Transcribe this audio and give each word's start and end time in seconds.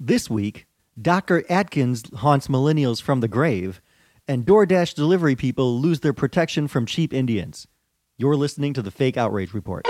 This 0.00 0.28
week, 0.28 0.66
Dr. 1.00 1.44
Atkins 1.48 2.02
haunts 2.16 2.48
millennials 2.48 3.00
from 3.00 3.20
the 3.20 3.28
grave, 3.28 3.80
and 4.26 4.44
DoorDash 4.44 4.92
delivery 4.94 5.36
people 5.36 5.78
lose 5.78 6.00
their 6.00 6.12
protection 6.12 6.66
from 6.66 6.84
cheap 6.84 7.14
Indians. 7.14 7.68
You're 8.16 8.34
listening 8.34 8.74
to 8.74 8.82
the 8.82 8.90
Fake 8.90 9.16
Outrage 9.16 9.54
Report. 9.54 9.86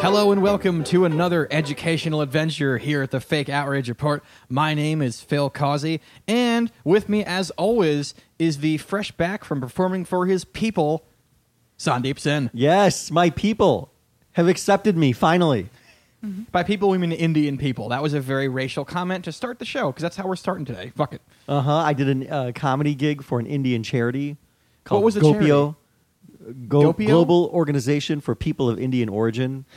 Hello 0.00 0.32
and 0.32 0.42
welcome 0.42 0.82
to 0.82 1.04
another 1.04 1.46
educational 1.52 2.22
adventure 2.22 2.78
here 2.78 3.02
at 3.02 3.12
the 3.12 3.20
Fake 3.20 3.48
Outrage 3.48 3.88
Report. 3.88 4.24
My 4.48 4.74
name 4.74 5.00
is 5.00 5.20
Phil 5.20 5.48
Causey, 5.48 6.00
and 6.26 6.72
with 6.82 7.08
me, 7.08 7.24
as 7.24 7.50
always, 7.52 8.14
is 8.36 8.58
the 8.58 8.78
fresh 8.78 9.12
back 9.12 9.44
from 9.44 9.60
performing 9.60 10.04
for 10.04 10.26
his 10.26 10.44
people, 10.44 11.06
Sandeep 11.78 12.18
Sen. 12.18 12.50
Yes, 12.52 13.10
my 13.10 13.30
people 13.30 13.90
have 14.32 14.48
accepted 14.48 14.96
me 14.96 15.12
finally. 15.12 15.68
By 16.50 16.64
people, 16.64 16.88
we 16.88 16.98
mean 16.98 17.12
Indian 17.12 17.56
people. 17.58 17.90
That 17.90 18.02
was 18.02 18.12
a 18.12 18.20
very 18.20 18.48
racial 18.48 18.84
comment 18.84 19.24
to 19.26 19.32
start 19.32 19.60
the 19.60 19.64
show 19.64 19.86
because 19.92 20.02
that's 20.02 20.16
how 20.16 20.26
we're 20.26 20.34
starting 20.34 20.64
today. 20.64 20.90
Fuck 20.96 21.12
it. 21.12 21.22
Uh 21.46 21.60
huh. 21.60 21.76
I 21.76 21.92
did 21.92 22.24
a 22.28 22.34
uh, 22.34 22.52
comedy 22.52 22.96
gig 22.96 23.22
for 23.22 23.38
an 23.38 23.46
Indian 23.46 23.84
charity 23.84 24.36
called 24.82 25.02
What 25.02 25.04
was 25.04 25.14
the 25.14 25.20
Gopio, 25.20 25.76
Go- 26.66 26.92
Gopio? 26.92 27.06
Global 27.06 27.46
Organization 27.52 28.20
for 28.20 28.34
People 28.34 28.68
of 28.68 28.80
Indian 28.80 29.08
Origin. 29.08 29.64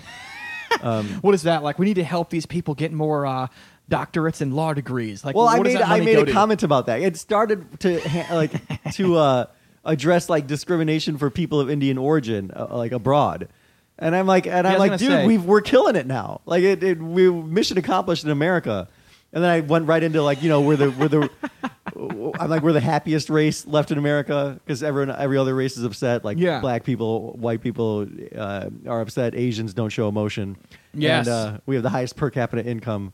What 1.22 1.36
is 1.36 1.44
that 1.44 1.62
like? 1.62 1.78
We 1.78 1.86
need 1.86 1.96
to 1.96 2.04
help 2.04 2.32
these 2.32 2.48
people 2.48 2.74
get 2.74 2.92
more 2.92 3.26
uh, 3.28 3.48
doctorates 3.92 4.42
and 4.42 4.52
law 4.56 4.74
degrees. 4.74 5.24
Like, 5.24 5.36
Well, 5.36 5.46
what 5.46 5.60
I 5.60 5.64
does 5.64 5.74
made 5.74 5.80
that 5.82 5.86
I 5.88 5.90
money 6.00 6.06
made 6.06 6.16
go 6.16 6.22
a 6.22 6.26
to? 6.26 6.32
comment 6.32 6.64
about 6.64 6.86
that. 6.88 7.02
It 7.02 7.18
started 7.18 7.80
to 7.82 8.00
ha- 8.00 8.34
like 8.36 8.52
to 8.94 9.16
uh, 9.18 9.46
address 9.84 10.30
like 10.30 10.48
discrimination 10.48 11.18
for 11.18 11.30
people 11.30 11.60
of 11.60 11.70
Indian 11.70 11.98
origin, 11.98 12.52
uh, 12.56 12.68
like 12.78 12.92
abroad. 12.92 13.48
And 14.00 14.16
I'm 14.16 14.26
like, 14.26 14.48
and 14.48 14.68
I'm 14.68 14.80
like, 14.80 14.98
dude, 14.98 15.10
say. 15.10 15.28
we've, 15.28 15.46
we're 15.46 15.62
killing 15.62 15.96
it 15.96 16.08
now. 16.08 16.42
Like 16.46 16.64
it, 16.64 16.84
it, 16.84 17.00
we 17.00 17.30
mission 17.30 17.78
accomplished 17.78 18.24
in 18.24 18.32
America. 18.32 18.88
And 19.34 19.44
then 19.44 19.50
I 19.50 19.60
went 19.62 19.88
right 19.88 20.02
into 20.02 20.22
like, 20.22 20.42
you 20.44 20.50
know, 20.50 20.62
we're 20.62 20.76
the 20.76 20.92
we're 20.92 21.08
the 21.08 21.30
I'm 22.40 22.50
like 22.50 22.64
we're 22.64 22.74
the 22.74 22.80
happiest 22.82 23.30
race 23.30 23.66
left 23.66 23.92
in 23.92 23.98
America 23.98 24.60
because 24.66 24.84
everyone 24.84 25.16
every 25.16 25.38
other 25.38 25.56
race 25.56 25.78
is 25.78 25.84
upset. 25.84 26.26
Like 26.26 26.38
Yeah. 26.38 26.60
black 26.60 26.84
people, 26.84 27.34
white 27.34 27.62
people 27.62 28.08
uh, 28.36 28.70
are 28.88 29.02
upset. 29.02 29.36
Asians 29.36 29.74
don't 29.74 29.90
show 29.90 30.10
emotion. 30.10 30.58
Yes. 30.94 31.28
And 31.28 31.34
uh, 31.34 31.58
we 31.66 31.76
have 31.76 31.84
the 31.84 31.90
highest 31.90 32.16
per 32.16 32.30
capita 32.30 32.66
income 32.66 33.14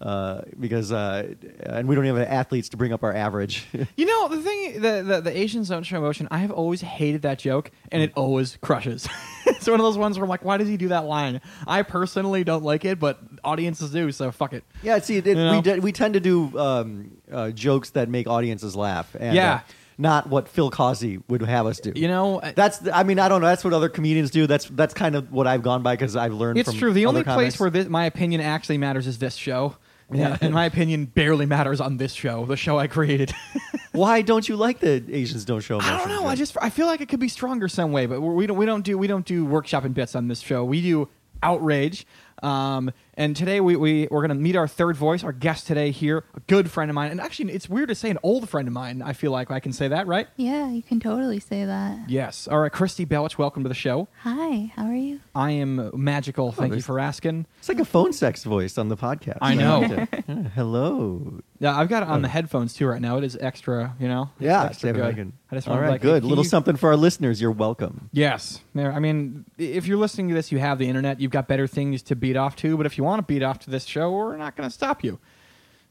uh, 0.00 0.42
because 0.58 0.92
uh, 0.92 1.34
and 1.60 1.88
we 1.88 1.94
don't 1.94 2.04
even 2.06 2.18
have 2.18 2.28
athletes 2.28 2.68
to 2.70 2.76
bring 2.76 2.92
up 2.92 3.02
our 3.02 3.14
average. 3.14 3.66
You 3.96 4.04
know, 4.04 4.28
the 4.28 4.42
thing, 4.42 4.80
the, 4.82 5.02
the, 5.02 5.20
the 5.22 5.38
Asians 5.38 5.68
don't 5.68 5.82
show 5.84 5.96
emotion. 5.96 6.28
I 6.30 6.38
have 6.38 6.50
always 6.50 6.80
hated 6.82 7.22
that 7.22 7.38
joke, 7.38 7.70
and 7.90 8.02
it 8.02 8.12
always 8.14 8.58
crushes. 8.60 9.08
it's 9.46 9.66
one 9.66 9.80
of 9.80 9.84
those 9.84 9.96
ones 9.96 10.18
where 10.18 10.24
I'm 10.24 10.28
like, 10.28 10.44
why 10.44 10.56
does 10.58 10.68
he 10.68 10.76
do 10.76 10.88
that 10.88 11.04
line? 11.06 11.40
I 11.66 11.82
personally 11.82 12.44
don't 12.44 12.62
like 12.62 12.84
it, 12.84 12.98
but 13.00 13.18
audiences 13.42 13.90
do, 13.90 14.12
so 14.12 14.30
fuck 14.32 14.52
it. 14.52 14.64
yeah, 14.82 14.98
see, 14.98 15.16
it, 15.16 15.26
You 15.26 15.34
know? 15.34 15.52
we 15.52 15.60
de- 15.62 15.78
we 15.80 15.92
tend 15.92 16.14
to 16.14 16.20
do 16.20 16.58
um, 16.58 17.12
uh, 17.30 17.50
jokes 17.50 17.90
that 17.90 18.08
make 18.10 18.26
audiences 18.26 18.76
laugh, 18.76 19.14
and 19.18 19.34
Yeah. 19.34 19.54
uh, 19.54 19.60
not 19.98 20.28
what 20.28 20.46
Phil 20.48 20.70
Causey 20.70 21.22
would 21.28 21.40
have 21.42 21.66
us 21.66 21.80
do. 21.80 21.92
You 21.96 22.08
know, 22.08 22.40
That's 22.54 22.86
I 22.92 23.02
mean 23.02 23.18
I 23.18 23.28
don't 23.28 23.40
know. 23.40 23.46
That's 23.46 23.64
what 23.64 23.72
other 23.72 23.88
comedians 23.88 24.30
do. 24.30 24.46
That's 24.46 24.66
that's 24.66 24.92
kind 24.92 25.14
of 25.14 25.32
what 25.32 25.46
I've 25.46 25.62
gone 25.62 25.82
by 25.82 25.94
because 25.96 26.16
I've 26.16 26.34
learned. 26.34 26.58
it's 26.58 26.74
true. 26.74 26.92
The 26.92 27.06
only 27.06 27.22
place 27.24 27.58
where 27.58 27.70
this, 27.70 27.88
my 27.88 28.04
opinion 28.04 28.42
actually 28.42 28.76
matters 28.78 29.06
is 29.06 29.18
this 29.18 29.36
show. 29.36 29.76
Yeah. 30.12 30.38
in 30.40 30.52
my 30.52 30.66
opinion 30.66 31.06
barely 31.06 31.46
matters 31.46 31.80
on 31.80 31.96
this 31.96 32.12
show, 32.12 32.44
the 32.46 32.56
show 32.56 32.78
I 32.78 32.86
created. 32.86 33.34
why 33.92 34.22
don't 34.22 34.48
you 34.48 34.56
like 34.56 34.78
the 34.78 35.02
Asians 35.10 35.44
don't 35.44 35.60
show? 35.60 35.80
I 35.80 35.98
don't 35.98 36.08
know. 36.08 36.26
I 36.26 36.34
just 36.36 36.56
I 36.60 36.70
feel 36.70 36.86
like 36.86 37.00
it 37.00 37.08
could 37.08 37.20
be 37.20 37.28
stronger 37.28 37.68
some 37.68 37.92
way, 37.92 38.06
but 38.06 38.20
we 38.20 38.46
don't 38.46 38.56
we 38.56 38.66
don't 38.66 38.84
do 38.84 38.96
we 38.96 39.06
don't 39.06 39.26
do 39.26 39.44
workshop 39.44 39.84
and 39.84 39.94
bits 39.94 40.14
on 40.14 40.28
this 40.28 40.40
show. 40.40 40.64
We 40.64 40.80
do 40.80 41.08
outrage. 41.42 42.06
Um, 42.42 42.92
and 43.16 43.34
today 43.34 43.60
we, 43.60 43.76
we 43.76 44.08
we're 44.10 44.20
gonna 44.20 44.34
meet 44.34 44.56
our 44.56 44.68
third 44.68 44.96
voice, 44.96 45.24
our 45.24 45.32
guest 45.32 45.66
today 45.66 45.90
here, 45.90 46.24
a 46.34 46.40
good 46.40 46.70
friend 46.70 46.90
of 46.90 46.94
mine, 46.94 47.10
and 47.10 47.20
actually 47.20 47.52
it's 47.52 47.68
weird 47.68 47.88
to 47.88 47.94
say 47.94 48.10
an 48.10 48.18
old 48.22 48.48
friend 48.48 48.68
of 48.68 48.74
mine. 48.74 49.02
I 49.02 49.12
feel 49.12 49.30
like 49.30 49.50
I 49.50 49.60
can 49.60 49.72
say 49.72 49.88
that, 49.88 50.06
right? 50.06 50.28
Yeah, 50.36 50.70
you 50.70 50.82
can 50.82 51.00
totally 51.00 51.40
say 51.40 51.64
that. 51.64 52.08
Yes. 52.10 52.46
All 52.48 52.58
right, 52.60 52.72
Kristy 52.72 53.06
Belich, 53.06 53.38
welcome 53.38 53.62
to 53.62 53.68
the 53.68 53.74
show. 53.74 54.08
Hi, 54.22 54.72
how 54.76 54.84
are 54.86 54.94
you? 54.94 55.20
I 55.34 55.52
am 55.52 55.90
magical. 55.94 56.48
Oh, 56.48 56.50
Thank 56.52 56.68
you 56.68 56.74
there's- 56.76 56.84
for 56.86 56.98
asking. 57.00 57.46
It's 57.58 57.68
like 57.68 57.80
a 57.80 57.84
phone 57.84 58.12
sex 58.12 58.44
voice 58.44 58.76
on 58.78 58.88
the 58.88 58.96
podcast. 58.96 59.38
I 59.40 59.54
know. 59.54 59.80
Yeah, 59.82 60.06
hello. 60.54 61.40
Yeah, 61.58 61.76
I've 61.78 61.88
got 61.88 62.02
it 62.02 62.08
on 62.10 62.20
the 62.22 62.28
headphones 62.28 62.74
too 62.74 62.86
right 62.86 63.00
now. 63.00 63.16
It 63.18 63.24
is 63.24 63.36
extra, 63.40 63.94
you 63.98 64.08
know. 64.08 64.30
It's 64.36 64.44
Yeah, 64.44 64.64
extra 64.64 64.90
see 64.90 65.00
good. 65.00 65.14
can- 65.16 65.32
I 65.50 65.54
just 65.54 65.66
all 65.68 65.72
want 65.74 65.80
right, 65.82 65.86
to 65.86 65.92
like 65.92 66.00
good. 66.02 66.20
can 66.22 66.28
little 66.28 66.44
you- 66.44 66.50
something 66.50 66.76
for 66.76 66.90
our 66.90 66.96
listeners. 66.96 67.40
You're 67.40 67.50
welcome. 67.50 68.10
Yes. 68.12 68.60
There. 68.74 68.92
I 68.92 68.98
mean, 68.98 69.44
if 69.56 69.86
you're 69.86 69.96
listening 69.96 70.28
to 70.28 70.34
this, 70.34 70.52
you 70.52 70.58
have 70.58 70.78
the 70.78 70.88
internet. 70.88 71.20
You've 71.20 71.30
got 71.30 71.48
better 71.48 71.66
things 71.66 72.02
to 72.02 72.16
beat 72.16 72.36
off 72.36 72.56
to. 72.56 72.76
But 72.76 72.84
if 72.86 72.98
you 72.98 73.04
want 73.04 73.20
to 73.20 73.32
beat 73.32 73.42
off 73.42 73.58
to 73.60 73.70
this 73.70 73.84
show, 73.84 74.10
we're 74.12 74.36
not 74.36 74.56
going 74.56 74.68
to 74.68 74.72
stop 74.74 75.02
you. 75.02 75.18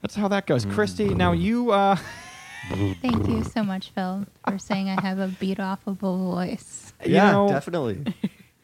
That's 0.01 0.13
how 0.15 0.27
that 0.27 0.45
goes. 0.45 0.65
Kristy, 0.65 1.15
now 1.15 1.31
you. 1.31 1.71
Uh, 1.71 1.95
Thank 3.01 3.27
you 3.27 3.43
so 3.43 3.63
much, 3.63 3.89
Phil, 3.89 4.25
for 4.47 4.57
saying 4.59 4.89
I 4.89 4.99
have 5.01 5.19
a 5.19 5.27
beat 5.27 5.57
offable 5.59 5.95
voice. 6.33 6.93
you 7.05 7.13
yeah, 7.13 7.31
know, 7.31 7.47
definitely. 7.47 8.03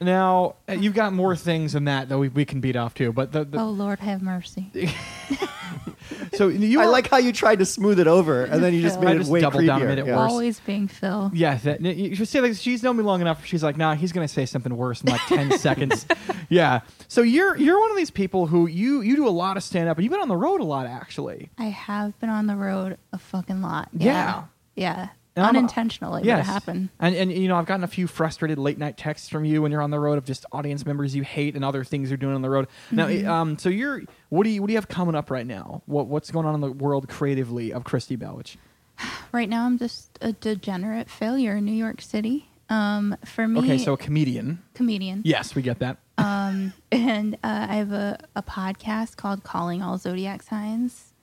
Now 0.01 0.55
uh, 0.67 0.73
you've 0.73 0.95
got 0.95 1.13
more 1.13 1.35
things 1.35 1.73
than 1.73 1.85
that 1.85 2.09
that 2.09 2.17
we, 2.17 2.27
we 2.29 2.43
can 2.43 2.59
beat 2.59 2.75
off 2.75 2.93
to. 2.95 3.13
But 3.13 3.31
the, 3.31 3.45
the 3.45 3.59
Oh 3.59 3.69
Lord, 3.69 3.99
have 3.99 4.21
mercy. 4.21 4.71
so 6.33 6.47
you. 6.47 6.79
I 6.81 6.85
are- 6.85 6.89
like 6.89 7.07
how 7.09 7.17
you 7.17 7.31
tried 7.31 7.59
to 7.59 7.65
smooth 7.65 7.99
it 7.99 8.07
over, 8.07 8.43
and 8.43 8.63
then 8.63 8.73
you 8.73 8.81
just 8.81 8.99
I 8.99 9.03
made 9.03 9.15
it 9.15 9.19
just 9.19 9.31
way 9.31 9.41
doubled 9.41 9.65
down 9.65 9.81
and 9.81 9.89
made 9.89 9.99
it 9.99 10.07
Yeah. 10.07 10.17
worse. 10.17 10.31
Always 10.31 10.59
being 10.59 10.87
Phil. 10.87 11.31
Yeah, 11.33 11.55
that, 11.55 11.81
you 11.81 12.15
should 12.15 12.27
say 12.27 12.41
like 12.41 12.55
she's 12.55 12.83
known 12.83 12.97
me 12.97 13.03
long 13.03 13.21
enough. 13.21 13.45
She's 13.45 13.63
like, 13.63 13.77
nah, 13.77 13.95
he's 13.95 14.11
gonna 14.11 14.27
say 14.27 14.45
something 14.45 14.75
worse 14.75 15.01
in 15.01 15.09
like 15.11 15.21
ten 15.27 15.51
seconds. 15.59 16.05
Yeah. 16.49 16.81
So 17.07 17.21
you're 17.21 17.55
you're 17.57 17.79
one 17.79 17.91
of 17.91 17.97
these 17.97 18.11
people 18.11 18.47
who 18.47 18.67
you 18.67 19.01
you 19.01 19.15
do 19.15 19.27
a 19.27 19.29
lot 19.29 19.57
of 19.57 19.63
stand 19.63 19.87
up, 19.89 19.97
and 19.97 20.03
you've 20.03 20.11
been 20.11 20.21
on 20.21 20.29
the 20.29 20.37
road 20.37 20.61
a 20.61 20.65
lot 20.65 20.85
actually. 20.87 21.49
I 21.57 21.65
have 21.65 22.19
been 22.19 22.29
on 22.29 22.47
the 22.47 22.55
road 22.55 22.97
a 23.13 23.17
fucking 23.17 23.61
lot. 23.61 23.89
Yeah. 23.93 24.45
Yeah. 24.75 25.09
And 25.35 25.45
Unintentionally, 25.45 26.23
Yes. 26.25 26.45
it 26.45 26.51
happened. 26.51 26.89
And 26.99 27.15
and 27.15 27.31
you 27.31 27.47
know, 27.47 27.55
I've 27.55 27.65
gotten 27.65 27.83
a 27.85 27.87
few 27.87 28.05
frustrated 28.07 28.57
late 28.57 28.77
night 28.77 28.97
texts 28.97 29.29
from 29.29 29.45
you 29.45 29.61
when 29.61 29.71
you're 29.71 29.81
on 29.81 29.89
the 29.91 29.99
road 29.99 30.17
of 30.17 30.25
just 30.25 30.45
audience 30.51 30.85
members 30.85 31.15
you 31.15 31.23
hate 31.23 31.55
and 31.55 31.63
other 31.63 31.83
things 31.85 32.09
you're 32.09 32.17
doing 32.17 32.35
on 32.35 32.41
the 32.41 32.49
road. 32.49 32.67
Now, 32.91 33.07
Mm-hmm. 33.07 33.29
um, 33.29 33.57
so 33.57 33.69
you're 33.69 34.01
what 34.29 34.43
do 34.43 34.49
you 34.49 34.61
what 34.61 34.67
do 34.67 34.73
you 34.73 34.77
have 34.77 34.89
coming 34.89 35.15
up 35.15 35.31
right 35.31 35.47
now? 35.47 35.83
What 35.85 36.07
what's 36.07 36.31
going 36.31 36.45
on 36.45 36.53
in 36.55 36.59
the 36.61 36.71
world 36.71 37.07
creatively 37.07 37.71
of 37.71 37.83
Kristy 37.85 38.17
Belich? 38.17 38.57
Right 39.31 39.47
now, 39.47 39.65
I'm 39.65 39.77
just 39.77 40.17
a 40.21 40.33
degenerate 40.33 41.09
failure 41.09 41.55
in 41.55 41.63
New 41.65 41.71
York 41.71 42.01
City. 42.01 42.49
Um, 42.69 43.15
for 43.25 43.47
me, 43.47 43.59
Okay, 43.61 43.77
so 43.77 43.93
a 43.93 43.97
comedian. 43.97 44.61
comedian. 44.73 45.21
Yes, 45.23 45.55
we 45.55 45.61
get 45.61 45.79
that. 45.79 45.97
Um, 46.17 46.73
and 46.91 47.33
uh, 47.43 47.67
I 47.69 47.75
have 47.77 47.91
a, 47.93 48.19
a 48.35 48.43
podcast 48.43 49.15
called 49.17 49.43
Calling 49.43 49.81
All 49.81 49.97
Zodiac 49.97 50.43
Signs. 50.43 51.13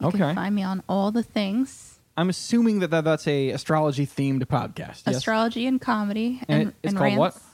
You 0.00 0.06
Okay. 0.08 0.18
can 0.18 0.34
find 0.34 0.54
me 0.54 0.62
on 0.62 0.82
all 0.88 1.10
the 1.12 1.22
things. 1.22 1.97
I'm 2.18 2.28
assuming 2.28 2.80
that, 2.80 2.90
that 2.90 3.04
that's 3.04 3.26
a 3.26 3.50
astrology 3.50 4.06
themed 4.06 4.44
podcast. 4.46 5.04
Yes? 5.06 5.16
astrology 5.16 5.66
and 5.66 5.80
comedy 5.80 6.40
And 6.48 6.60
and, 6.62 6.68
it- 6.70 6.74
it's 6.82 6.90
and 6.92 6.98
called 6.98 7.16
what? 7.16 7.32
rants. 7.32 7.44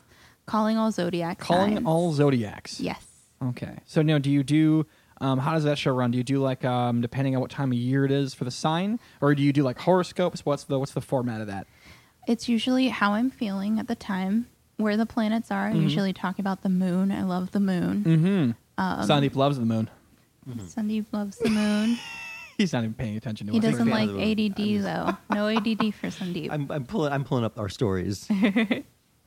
Calling 0.47 0.77
all 0.77 0.91
zodiac 0.91 1.39
Calling 1.39 1.77
signs. 1.77 1.87
all 1.87 2.13
zodiacs. 2.13 2.81
Yes. 2.81 3.03
Okay. 3.43 3.77
So 3.87 4.03
now, 4.03 4.19
do 4.19 4.31
you 4.31 4.43
do? 4.43 4.87
Um, 5.21 5.39
how 5.39 5.53
does 5.55 5.65
that 5.65 5.79
show 5.79 5.93
run? 5.95 6.11
Do 6.11 6.19
you 6.19 6.25
do 6.25 6.39
like 6.41 6.65
um, 6.65 7.01
depending 7.01 7.35
on 7.35 7.41
what 7.41 7.51
time 7.51 7.71
of 7.73 7.79
year 7.79 8.05
it 8.05 8.11
is 8.11 8.35
for 8.35 8.45
the 8.45 8.51
sign, 8.51 8.99
or 9.21 9.35
do 9.35 9.43
you 9.43 9.53
do 9.53 9.63
like 9.63 9.79
horoscopes? 9.79 10.45
What's 10.45 10.65
the 10.65 10.79
what's 10.79 10.93
the 10.93 11.01
format 11.01 11.41
of 11.41 11.47
that? 11.47 11.67
It's 12.27 12.49
usually 12.49 12.89
how 12.89 13.13
I'm 13.13 13.31
feeling 13.31 13.79
at 13.79 13.87
the 13.89 13.95
time, 13.95 14.49
where 14.77 14.97
the 14.97 15.07
planets 15.07 15.51
are. 15.51 15.69
I 15.69 15.73
usually 15.73 16.13
talk 16.13 16.39
about 16.39 16.63
the 16.63 16.69
moon. 16.69 17.11
I 17.13 17.23
love 17.23 17.53
the 17.53 17.61
moon. 17.61 18.05
Mm-hmm. 18.05 19.03
Sandeep 19.11 19.35
loves 19.37 19.59
the 19.59 19.65
moon. 19.67 19.89
Sandeep 20.49 21.07
loves 21.13 21.39
the 21.39 21.49
moon. 21.51 21.97
He's 22.59 22.73
not 22.73 22.81
even 22.85 22.95
paying 22.95 23.17
attention 23.17 23.47
to 23.49 23.53
he 23.53 23.59
us. 23.59 23.65
doesn't 23.65 23.87
fan 23.89 23.91
like 23.91 24.09
of 24.11 24.15
the 24.17 24.51
moon. 24.51 24.83
ADD 24.83 24.85
though. 24.85 25.35
No 25.35 25.49
ADD 25.49 25.95
for 25.95 26.07
Sandeep. 26.09 26.49
I'm, 26.51 26.71
I'm 26.71 26.85
pulling. 26.85 27.13
I'm 27.13 27.25
pulling 27.25 27.45
up 27.45 27.59
our 27.59 27.69
stories. 27.69 28.29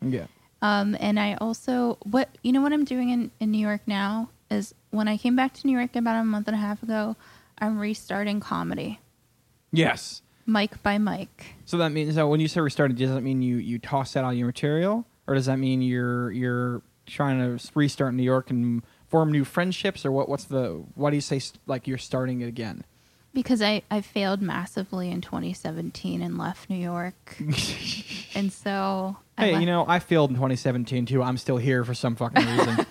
Yeah. 0.02 0.28
Um, 0.62 0.96
and 1.00 1.20
I 1.20 1.36
also 1.42 1.98
what 2.04 2.30
you 2.44 2.52
know 2.52 2.62
what 2.62 2.72
I'm 2.72 2.86
doing 2.86 3.10
in, 3.10 3.32
in 3.40 3.50
New 3.52 3.58
York 3.58 3.82
now 3.88 4.30
is 4.52 4.74
when 4.92 5.08
I 5.08 5.18
came 5.18 5.36
back 5.36 5.54
to 5.56 5.68
New 5.68 5.76
York 5.78 5.96
about 5.96 6.20
a 6.20 6.24
month 6.24 6.48
and 6.48 6.56
a 6.56 6.60
half 6.60 6.82
ago, 6.84 7.16
I'm 7.58 7.80
restarting 7.80 8.40
comedy, 8.40 9.00
Yes. 9.72 10.22
mic 10.46 10.82
by 10.84 10.98
mic. 11.00 11.56
So 11.66 11.78
that 11.78 11.92
means 11.92 12.16
that 12.16 12.28
when 12.28 12.40
you 12.40 12.48
say 12.48 12.62
restarted, 12.62 12.98
does 12.98 13.10
that 13.12 13.22
mean 13.22 13.42
you 13.42 13.58
you 13.58 13.80
toss 13.80 14.16
out 14.16 14.24
all 14.24 14.34
your 14.34 14.46
material, 14.48 15.06
or 15.26 15.34
does 15.34 15.48
that 15.48 15.58
mean 15.58 15.82
you're 15.82 16.32
you're 16.32 16.82
trying 17.08 17.58
to 17.58 17.70
restart 17.74 18.14
New 18.14 18.24
York 18.24 18.50
and 18.52 18.84
form 19.10 19.32
new 19.32 19.46
friendships, 19.46 20.06
or 20.06 20.12
what? 20.12 20.30
What's 20.30 20.46
the 20.46 20.84
why 20.96 21.10
do 21.10 21.16
you 21.18 21.22
say 21.22 21.40
st- 21.40 21.60
like 21.66 21.88
you're 21.88 21.98
starting 21.98 22.42
it 22.42 22.48
again? 22.48 22.84
Because 23.38 23.62
I, 23.62 23.84
I 23.92 24.02
failed 24.02 24.42
massively 24.42 25.12
in 25.12 25.22
2017 25.22 26.24
and 26.24 26.40
left 26.40 26.72
New 26.72 26.76
York. 26.76 27.38
and 28.34 28.52
so. 28.52 29.16
Hey, 29.38 29.52
left- 29.52 29.62
you 29.62 29.68
know, 29.68 29.86
I 29.88 30.00
failed 30.00 30.32
in 30.32 30.36
2017 30.38 31.06
too. 31.06 31.22
I'm 31.22 31.38
still 31.38 31.58
here 31.58 31.84
for 31.84 31.94
some 31.94 32.16
fucking 32.16 32.44
reason. 32.58 32.88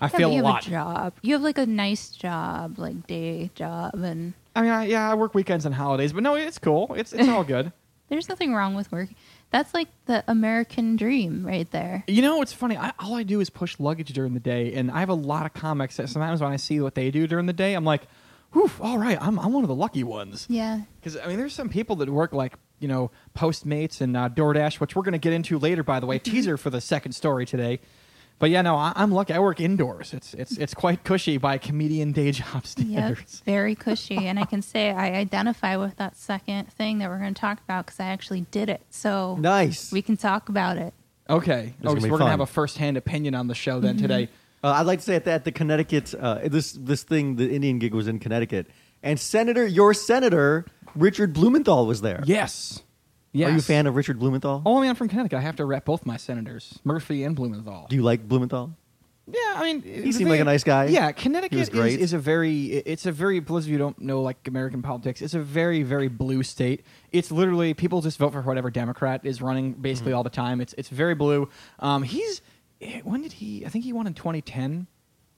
I 0.00 0.06
Yeah, 0.06 0.08
fail 0.08 0.30
a 0.30 0.34
you 0.34 0.42
lot. 0.42 0.64
have 0.64 0.72
a 0.72 0.74
job. 0.74 1.12
You 1.20 1.34
have 1.34 1.42
like 1.42 1.58
a 1.58 1.66
nice 1.66 2.08
job, 2.08 2.78
like 2.78 3.06
day 3.06 3.50
job, 3.54 3.94
and 3.96 4.32
I 4.56 4.62
mean, 4.62 4.70
I, 4.70 4.86
yeah, 4.86 5.10
I 5.10 5.14
work 5.14 5.34
weekends 5.34 5.66
and 5.66 5.74
holidays, 5.74 6.14
but 6.14 6.22
no, 6.22 6.36
it's 6.36 6.58
cool. 6.58 6.94
It's 6.94 7.12
it's 7.12 7.28
all 7.28 7.44
good. 7.44 7.70
There's 8.08 8.30
nothing 8.30 8.54
wrong 8.54 8.74
with 8.74 8.90
work. 8.92 9.10
That's 9.50 9.74
like 9.74 9.88
the 10.06 10.24
American 10.26 10.96
dream 10.96 11.46
right 11.46 11.70
there. 11.70 12.02
You 12.08 12.22
know, 12.22 12.40
it's 12.40 12.54
funny. 12.54 12.78
I, 12.78 12.92
all 12.98 13.14
I 13.14 13.24
do 13.24 13.40
is 13.40 13.50
push 13.50 13.78
luggage 13.78 14.12
during 14.14 14.32
the 14.32 14.40
day, 14.40 14.72
and 14.72 14.90
I 14.90 15.00
have 15.00 15.10
a 15.10 15.14
lot 15.14 15.44
of 15.44 15.52
comics 15.52 15.98
that 15.98 16.08
sometimes 16.08 16.40
when 16.40 16.50
I 16.50 16.56
see 16.56 16.80
what 16.80 16.94
they 16.94 17.10
do 17.10 17.26
during 17.26 17.44
the 17.44 17.52
day, 17.52 17.74
I'm 17.74 17.84
like, 17.84 18.02
whew, 18.52 18.70
all 18.80 18.98
right, 18.98 19.18
I'm, 19.20 19.38
I'm 19.38 19.52
one 19.52 19.64
of 19.64 19.68
the 19.68 19.74
lucky 19.74 20.04
ones. 20.04 20.46
Yeah. 20.48 20.80
Because, 21.00 21.16
I 21.16 21.26
mean, 21.26 21.38
there's 21.38 21.54
some 21.54 21.68
people 21.68 21.96
that 21.96 22.08
work 22.08 22.32
like, 22.32 22.54
you 22.78 22.88
know, 22.88 23.10
Postmates 23.36 24.00
and 24.00 24.16
uh, 24.16 24.28
DoorDash, 24.28 24.80
which 24.80 24.94
we're 24.96 25.02
going 25.02 25.12
to 25.12 25.18
get 25.18 25.32
into 25.32 25.58
later, 25.58 25.82
by 25.82 26.00
the 26.00 26.06
way. 26.06 26.18
Teaser 26.20 26.56
for 26.56 26.70
the 26.70 26.80
second 26.80 27.12
story 27.12 27.46
today. 27.46 27.80
But 28.38 28.50
yeah, 28.50 28.62
no, 28.62 28.74
I, 28.74 28.92
I'm 28.96 29.12
lucky. 29.12 29.34
I 29.34 29.38
work 29.38 29.60
indoors. 29.60 30.12
It's 30.12 30.34
it's 30.34 30.56
it's 30.58 30.74
quite 30.74 31.04
cushy 31.04 31.36
by 31.36 31.58
comedian 31.58 32.10
day 32.10 32.32
job 32.32 32.46
Yep. 32.54 32.66
standards. 32.66 33.40
Very 33.44 33.76
cushy. 33.76 34.26
and 34.26 34.36
I 34.36 34.44
can 34.52 34.62
say 34.62 34.90
I 34.90 35.12
identify 35.12 35.76
with 35.76 35.94
that 35.98 36.16
second 36.16 36.72
thing 36.72 36.98
that 36.98 37.08
we're 37.08 37.18
going 37.20 37.34
to 37.34 37.40
talk 37.40 37.60
about 37.60 37.86
because 37.86 38.00
I 38.00 38.06
actually 38.06 38.40
did 38.50 38.68
it. 38.68 38.82
So 38.90 39.36
Nice. 39.38 39.92
we 39.92 40.02
can 40.02 40.16
talk 40.16 40.48
about 40.48 40.76
it. 40.76 40.92
Okay. 41.30 41.74
gonna 41.80 41.92
Oh, 41.92 41.94
be 41.94 42.00
so 42.00 42.08
we're 42.08 42.18
gonna 42.18 42.30
have 42.32 42.40
a 42.40 42.46
first-hand 42.46 42.96
opinion 42.96 43.36
on 43.36 43.46
the 43.46 43.54
show 43.54 43.78
then 43.78 43.96
today. 43.96 44.28
Uh, 44.62 44.68
I'd 44.68 44.86
like 44.86 45.00
to 45.00 45.04
say 45.04 45.16
at 45.16 45.24
that 45.24 45.44
the 45.44 45.52
Connecticut 45.52 46.14
uh, 46.18 46.40
this 46.44 46.72
this 46.72 47.02
thing 47.02 47.36
the 47.36 47.50
Indian 47.50 47.78
gig 47.78 47.94
was 47.94 48.06
in 48.08 48.18
Connecticut, 48.18 48.68
and 49.02 49.18
Senator 49.18 49.66
your 49.66 49.92
Senator 49.94 50.66
Richard 50.94 51.32
Blumenthal 51.32 51.86
was 51.86 52.00
there. 52.00 52.22
Yes. 52.26 52.82
Yes. 53.34 53.48
Are 53.48 53.52
you 53.52 53.58
a 53.58 53.62
fan 53.62 53.86
of 53.86 53.96
Richard 53.96 54.18
Blumenthal? 54.18 54.62
Oh, 54.66 54.76
I 54.76 54.80
mean, 54.82 54.90
I'm 54.90 54.94
from 54.96 55.08
Connecticut. 55.08 55.38
I 55.38 55.40
have 55.42 55.56
to 55.56 55.64
rep 55.64 55.86
both 55.86 56.04
my 56.04 56.18
senators, 56.18 56.78
Murphy 56.84 57.24
and 57.24 57.34
Blumenthal. 57.34 57.86
Do 57.88 57.96
you 57.96 58.02
like 58.02 58.28
Blumenthal? 58.28 58.76
Yeah, 59.26 59.38
I 59.54 59.72
mean, 59.72 59.82
He 59.82 60.10
seemed 60.12 60.28
like 60.28 60.40
a 60.40 60.44
nice 60.44 60.64
guy. 60.64 60.86
Yeah, 60.86 61.12
Connecticut 61.12 61.58
is, 61.58 61.68
is 61.96 62.12
a 62.12 62.18
very. 62.18 62.66
It's 62.66 63.06
a 63.06 63.12
very. 63.12 63.40
For 63.40 63.52
those 63.54 63.64
of 63.64 63.68
you 63.70 63.74
who 63.74 63.78
don't 63.78 63.98
know 64.00 64.20
like 64.20 64.46
American 64.46 64.82
politics, 64.82 65.22
it's 65.22 65.32
a 65.34 65.38
very 65.40 65.82
very 65.82 66.08
blue 66.08 66.42
state. 66.42 66.84
It's 67.10 67.30
literally 67.30 67.72
people 67.72 68.00
just 68.02 68.18
vote 68.18 68.32
for 68.32 68.42
whatever 68.42 68.70
Democrat 68.70 69.22
is 69.24 69.40
running 69.40 69.72
basically 69.72 70.10
Mm-hmm. 70.10 70.16
all 70.18 70.22
the 70.24 70.30
time. 70.30 70.60
It's 70.60 70.74
it's 70.76 70.88
very 70.90 71.14
blue. 71.14 71.48
Um, 71.78 72.02
he's 72.02 72.42
when 73.04 73.22
did 73.22 73.32
he? 73.32 73.64
I 73.64 73.68
think 73.68 73.84
he 73.84 73.92
won 73.92 74.06
in 74.06 74.14
2010. 74.14 74.86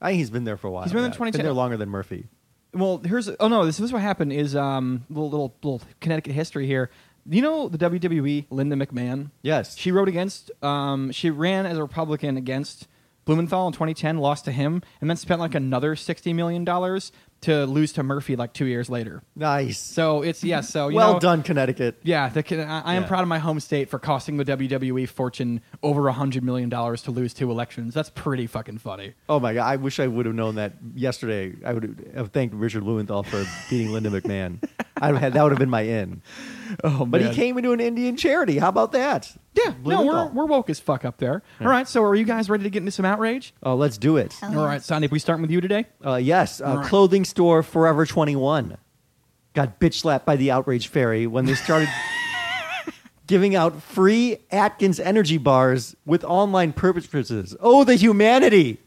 I 0.01 0.09
think 0.09 0.17
he's 0.19 0.29
been 0.29 0.43
there 0.43 0.57
for 0.57 0.67
a 0.67 0.71
while. 0.71 0.83
He's 0.83 0.91
been 0.91 1.01
there 1.01 1.09
yeah. 1.09 1.13
2010. 1.13 1.39
Been 1.39 1.45
there 1.45 1.53
longer 1.53 1.77
than 1.77 1.89
Murphy. 1.89 2.27
Well, 2.73 3.01
here's 3.03 3.29
oh 3.39 3.47
no, 3.47 3.65
this, 3.65 3.77
this 3.77 3.85
is 3.85 3.93
what 3.93 4.01
happened. 4.01 4.33
Is 4.33 4.55
um 4.55 5.05
little 5.09 5.29
little 5.29 5.55
little 5.63 5.81
Connecticut 6.01 6.33
history 6.33 6.67
here. 6.67 6.89
You 7.27 7.41
know 7.41 7.69
the 7.69 7.77
WWE 7.77 8.45
Linda 8.49 8.75
McMahon. 8.75 9.31
Yes. 9.41 9.77
She 9.77 9.91
wrote 9.91 10.07
against. 10.07 10.51
Um, 10.63 11.11
she 11.11 11.29
ran 11.29 11.65
as 11.65 11.77
a 11.77 11.81
Republican 11.81 12.37
against 12.37 12.87
Blumenthal 13.25 13.65
in 13.67 13.73
2010, 13.73 14.17
lost 14.19 14.45
to 14.45 14.51
him, 14.51 14.83
and 15.01 15.09
then 15.09 15.17
spent 15.17 15.39
like 15.39 15.55
another 15.55 15.95
60 15.95 16.33
million 16.33 16.63
dollars 16.63 17.11
to 17.45 17.65
lose 17.65 17.93
to 17.93 18.03
Murphy 18.03 18.35
like 18.35 18.53
two 18.53 18.65
years 18.65 18.89
later. 18.89 19.23
Nice. 19.35 19.79
So 19.79 20.21
it's 20.21 20.43
yes. 20.43 20.69
So 20.69 20.89
you 20.89 20.95
well 20.97 21.13
know, 21.13 21.19
done, 21.19 21.43
Connecticut. 21.43 21.99
Yeah, 22.03 22.29
the, 22.29 22.43
I, 22.65 22.81
I 22.81 22.93
am 22.95 23.03
Yeah. 23.03 23.07
proud 23.07 23.21
of 23.21 23.27
my 23.27 23.39
home 23.39 23.59
state 23.59 23.89
for 23.89 23.97
costing 23.99 24.37
the 24.37 24.45
WWE 24.45 25.07
fortune 25.09 25.61
over 25.81 26.07
a 26.07 26.13
hundred 26.13 26.43
million 26.43 26.69
dollars 26.69 27.01
to 27.03 27.11
lose 27.11 27.33
two 27.33 27.49
elections. 27.51 27.93
That's 27.93 28.09
pretty 28.09 28.47
fucking 28.47 28.77
funny. 28.79 29.13
Oh 29.29 29.39
my 29.39 29.53
god! 29.53 29.65
I 29.65 29.75
wish 29.77 29.99
I 29.99 30.07
would 30.07 30.25
have 30.25 30.35
known 30.35 30.55
that 30.55 30.73
yesterday. 30.95 31.55
I 31.65 31.73
would 31.73 32.11
have 32.15 32.31
thanked 32.31 32.55
Richard 32.55 32.83
Blumenthal 32.83 33.23
for 33.23 33.43
beating 33.69 33.91
Linda 33.91 34.09
McMahon. 34.09 34.61
I'd 35.01 35.07
have 35.13 35.17
had 35.17 35.33
that 35.33 35.43
would 35.43 35.51
have 35.51 35.59
been 35.59 35.69
my 35.69 35.81
in. 35.81 36.21
Oh, 36.83 37.05
But 37.05 37.21
he 37.21 37.33
came 37.33 37.57
into 37.57 37.73
an 37.73 37.79
Indian 37.81 38.15
charity. 38.17 38.57
How 38.57 38.69
about 38.69 38.93
that? 38.93 39.35
Yeah, 39.53 39.73
no, 39.83 40.03
we're, 40.05 40.27
we're 40.27 40.45
woke 40.45 40.69
as 40.69 40.79
fuck 40.79 41.05
up 41.05 41.17
there. 41.17 41.41
All 41.61 41.67
right, 41.67 41.87
so 41.87 42.03
are 42.03 42.15
you 42.15 42.23
guys 42.25 42.49
ready 42.49 42.63
to 42.63 42.69
get 42.69 42.79
into 42.79 42.91
some 42.91 43.05
outrage? 43.05 43.53
Oh, 43.63 43.75
let's 43.75 43.97
do 43.97 44.17
it. 44.17 44.33
Hell 44.33 44.59
All 44.59 44.65
right, 44.65 44.81
Sandeep, 44.81 45.11
we 45.11 45.19
start 45.19 45.39
with 45.41 45.51
you 45.51 45.61
today. 45.61 45.85
Uh, 46.05 46.15
yes, 46.15 46.59
uh, 46.61 46.77
right. 46.77 46.85
clothing 46.87 47.23
store 47.35 47.61
Forever 47.61 48.05
21 48.05 48.77
got 49.53 49.77
bitch 49.77 49.95
slapped 49.95 50.25
by 50.25 50.37
the 50.37 50.51
outrage 50.51 50.87
fairy 50.87 51.27
when 51.27 51.45
they 51.45 51.53
started 51.53 51.89
giving 53.27 53.57
out 53.57 53.81
free 53.81 54.37
Atkins 54.51 55.01
energy 55.01 55.37
bars 55.37 55.97
with 56.05 56.23
online 56.23 56.71
purposes. 56.71 57.53
Oh, 57.59 57.83
the 57.83 57.95
humanity! 57.95 58.77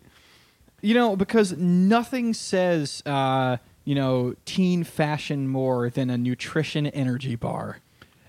You 0.81 0.95
know, 0.95 1.15
because 1.15 1.59
nothing 1.59 2.33
says, 2.33 3.03
uh, 3.05 3.59
you 3.85 3.95
know, 3.95 4.35
teen 4.47 4.83
fashion 4.83 5.47
more 5.47 5.91
than 5.91 6.09
a 6.09 6.17
nutrition 6.17 6.87
energy 6.87 7.35
bar. 7.35 7.81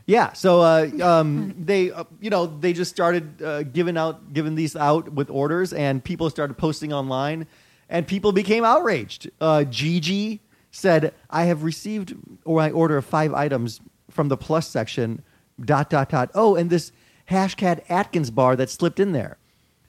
Yeah, 0.05 0.33
so 0.33 0.59
uh, 0.59 0.89
um, 1.01 1.55
they, 1.57 1.91
uh, 1.91 2.03
you 2.19 2.29
know, 2.29 2.45
they 2.45 2.73
just 2.73 2.91
started 2.91 3.41
uh, 3.41 3.63
giving 3.63 3.95
out, 3.95 4.33
giving 4.33 4.55
these 4.55 4.75
out 4.75 5.13
with 5.13 5.29
orders, 5.29 5.71
and 5.71 6.03
people 6.03 6.29
started 6.29 6.57
posting 6.57 6.91
online, 6.91 7.47
and 7.89 8.07
people 8.07 8.31
became 8.31 8.63
outraged. 8.63 9.29
Uh, 9.41 9.63
Gigi 9.63 10.39
said, 10.71 11.13
"I 11.29 11.45
have 11.45 11.63
received 11.63 12.15
or 12.45 12.61
I 12.61 12.69
order 12.71 13.01
five 13.01 13.33
items 13.33 13.81
from 14.09 14.27
the 14.29 14.37
plus 14.37 14.67
section." 14.67 15.23
Dot 15.63 15.89
dot 15.89 16.09
dot. 16.09 16.31
Oh, 16.33 16.55
and 16.55 16.69
this 16.69 16.93
hashtag 17.29 17.81
Atkins 17.89 18.31
bar 18.31 18.55
that 18.55 18.69
slipped 18.69 18.97
in 18.99 19.11
there. 19.11 19.37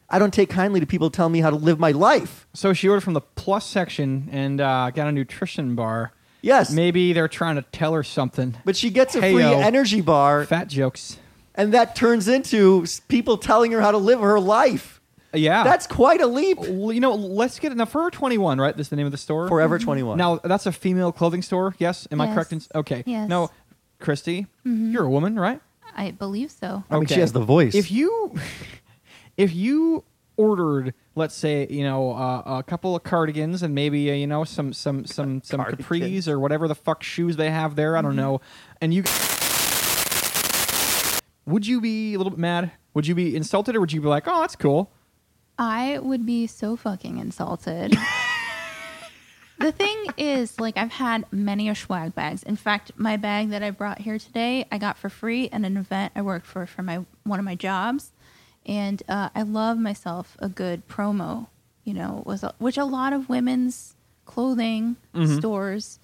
I 0.09 0.19
don't 0.19 0.35
take 0.35 0.51
kindly 0.51 0.81
to 0.81 0.87
people 0.87 1.09
telling 1.11 1.33
me 1.33 1.41
how 1.41 1.51
to 1.51 1.57
live 1.57 1.79
my 1.79 1.93
life. 1.93 2.49
So 2.55 2.73
she 2.73 2.89
ordered 2.89 3.03
from 3.03 3.15
the 3.15 3.21
plus 3.21 3.65
section 3.65 4.29
and 4.33 4.61
uh, 4.61 4.91
got 4.91 5.07
a 5.07 5.13
nutrition 5.13 5.77
bar. 5.77 6.13
Yes, 6.43 6.73
Maybe 6.73 7.13
they're 7.13 7.29
trying 7.29 7.55
to 7.57 7.63
tell 7.71 7.93
her 7.93 8.03
something. 8.03 8.57
but 8.65 8.75
she 8.75 8.91
gets 8.91 9.15
a 9.15 9.21
Hey, 9.21 9.33
free 9.35 9.45
energy 9.45 10.01
bar, 10.01 10.45
Fat 10.47 10.67
jokes. 10.67 11.19
and 11.55 11.73
that 11.75 11.95
turns 11.95 12.27
into 12.27 12.83
s- 12.83 13.01
people 13.07 13.37
telling 13.39 13.71
her 13.73 13.81
how 13.81 13.93
to 13.93 13.99
live 13.99 14.19
her 14.21 14.41
life. 14.41 15.00
Yeah. 15.33 15.63
That's 15.65 15.87
quite 15.87 16.21
a 16.21 16.27
leap. 16.27 16.59
Well, 16.59 16.93
you 16.93 17.01
know, 17.01 17.15
let's 17.15 17.59
get 17.59 17.71
it. 17.73 17.77
Now, 17.77 17.85
Forever 17.85 18.11
21, 18.11 18.59
right? 18.61 18.77
That's 18.77 18.89
the 18.89 18.97
name 18.97 19.07
of 19.07 19.13
the 19.13 19.19
store? 19.19 19.49
Forever 19.49 19.79
21. 19.79 20.19
Now, 20.19 20.37
that's 20.43 20.67
a 20.67 20.73
female 20.73 21.13
clothing 21.13 21.43
store, 21.43 21.75
yes? 21.79 22.09
Am 22.11 22.21
I 22.21 22.27
Yes. 22.27 22.35
correct? 22.35 22.53
In, 22.53 22.63
okay. 22.75 23.03
Yes. 23.07 23.29
No, 23.29 23.51
Kristy, 24.01 24.47
you're 24.65 25.05
a 25.05 25.11
woman, 25.11 25.39
right? 25.39 25.61
I 25.97 26.11
believe 26.13 26.51
so. 26.51 26.85
I 26.91 26.99
mean, 26.99 27.07
she 27.07 27.21
has 27.21 27.33
the 27.33 27.41
voice. 27.41 27.75
If 27.75 27.91
you, 27.91 28.35
if 29.37 29.55
you 29.55 30.05
ordered, 30.37 30.95
let's 31.15 31.35
say, 31.35 31.67
you 31.69 31.85
know, 31.85 32.13
uh, 32.13 32.43
a 32.59 32.63
couple 32.63 32.97
of 32.97 33.03
cardigans 33.03 33.63
and 33.63 33.75
maybe 33.75 34.11
uh, 34.11 34.15
you 34.15 34.27
know 34.27 34.43
some 34.45 34.73
some 34.73 35.05
some 35.05 35.43
some 35.45 35.61
Cardigan. 35.61 35.85
capris 35.85 36.27
or 36.29 36.41
whatever 36.41 36.67
the 36.67 36.75
fuck 36.75 37.03
shoes 37.03 37.37
they 37.37 37.51
have 37.51 37.77
there, 37.77 37.97
I 37.97 38.03
don't 38.03 38.17
know, 38.17 38.41
and 38.81 38.95
you, 38.95 39.03
would 41.47 41.67
you 41.67 41.81
be 41.81 42.15
a 42.15 42.19
little 42.19 42.31
bit 42.31 42.39
mad? 42.39 42.73
Would 42.95 43.07
you 43.07 43.15
be 43.15 43.37
insulted, 43.37 43.77
or 43.77 43.81
would 43.81 43.93
you 43.93 44.01
be 44.01 44.09
like, 44.09 44.25
oh, 44.27 44.41
that's 44.41 44.57
cool? 44.57 44.91
I 45.61 45.99
would 45.99 46.25
be 46.25 46.47
so 46.47 46.75
fucking 46.75 47.19
insulted. 47.19 47.93
the 49.59 49.71
thing 49.71 50.07
is, 50.17 50.59
like, 50.59 50.79
I've 50.79 50.93
had 50.93 51.31
many 51.31 51.69
a 51.69 51.75
swag 51.75 52.15
bags. 52.15 52.43
In 52.43 52.57
fact, 52.57 52.93
my 52.97 53.19
bag 53.19 53.51
that 53.51 53.63
I 53.63 53.71
brought 53.71 53.99
here 53.99 54.19
today, 54.19 54.67
I 54.73 54.79
got 54.79 54.97
for 54.97 55.11
free 55.11 55.51
at 55.51 55.63
an 55.63 55.77
event 55.77 56.15
I 56.17 56.23
worked 56.23 56.47
for 56.47 56.65
for 56.65 56.83
my 56.83 57.05
one 57.25 57.39
of 57.39 57.45
my 57.45 57.57
jobs, 57.57 58.11
and 58.65 59.03
uh, 59.07 59.29
I 59.35 59.43
love 59.43 59.77
myself 59.79 60.35
a 60.39 60.49
good 60.49 60.89
promo. 60.89 61.49
You 61.85 61.93
know, 61.93 62.23
was 62.25 62.43
which 62.59 62.79
a 62.79 62.85
lot 62.87 63.13
of 63.13 63.29
women's 63.29 63.97
clothing 64.25 64.97
stores, 65.39 65.99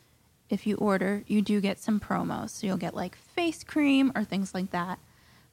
if 0.51 0.67
you 0.67 0.77
order, 0.77 1.23
you 1.27 1.41
do 1.41 1.63
get 1.63 1.79
some 1.79 1.99
promos. 1.99 2.51
So 2.51 2.67
you'll 2.67 2.77
get 2.77 2.95
like 2.95 3.17
face 3.17 3.65
cream 3.65 4.13
or 4.15 4.23
things 4.23 4.53
like 4.53 4.71
that. 4.73 4.99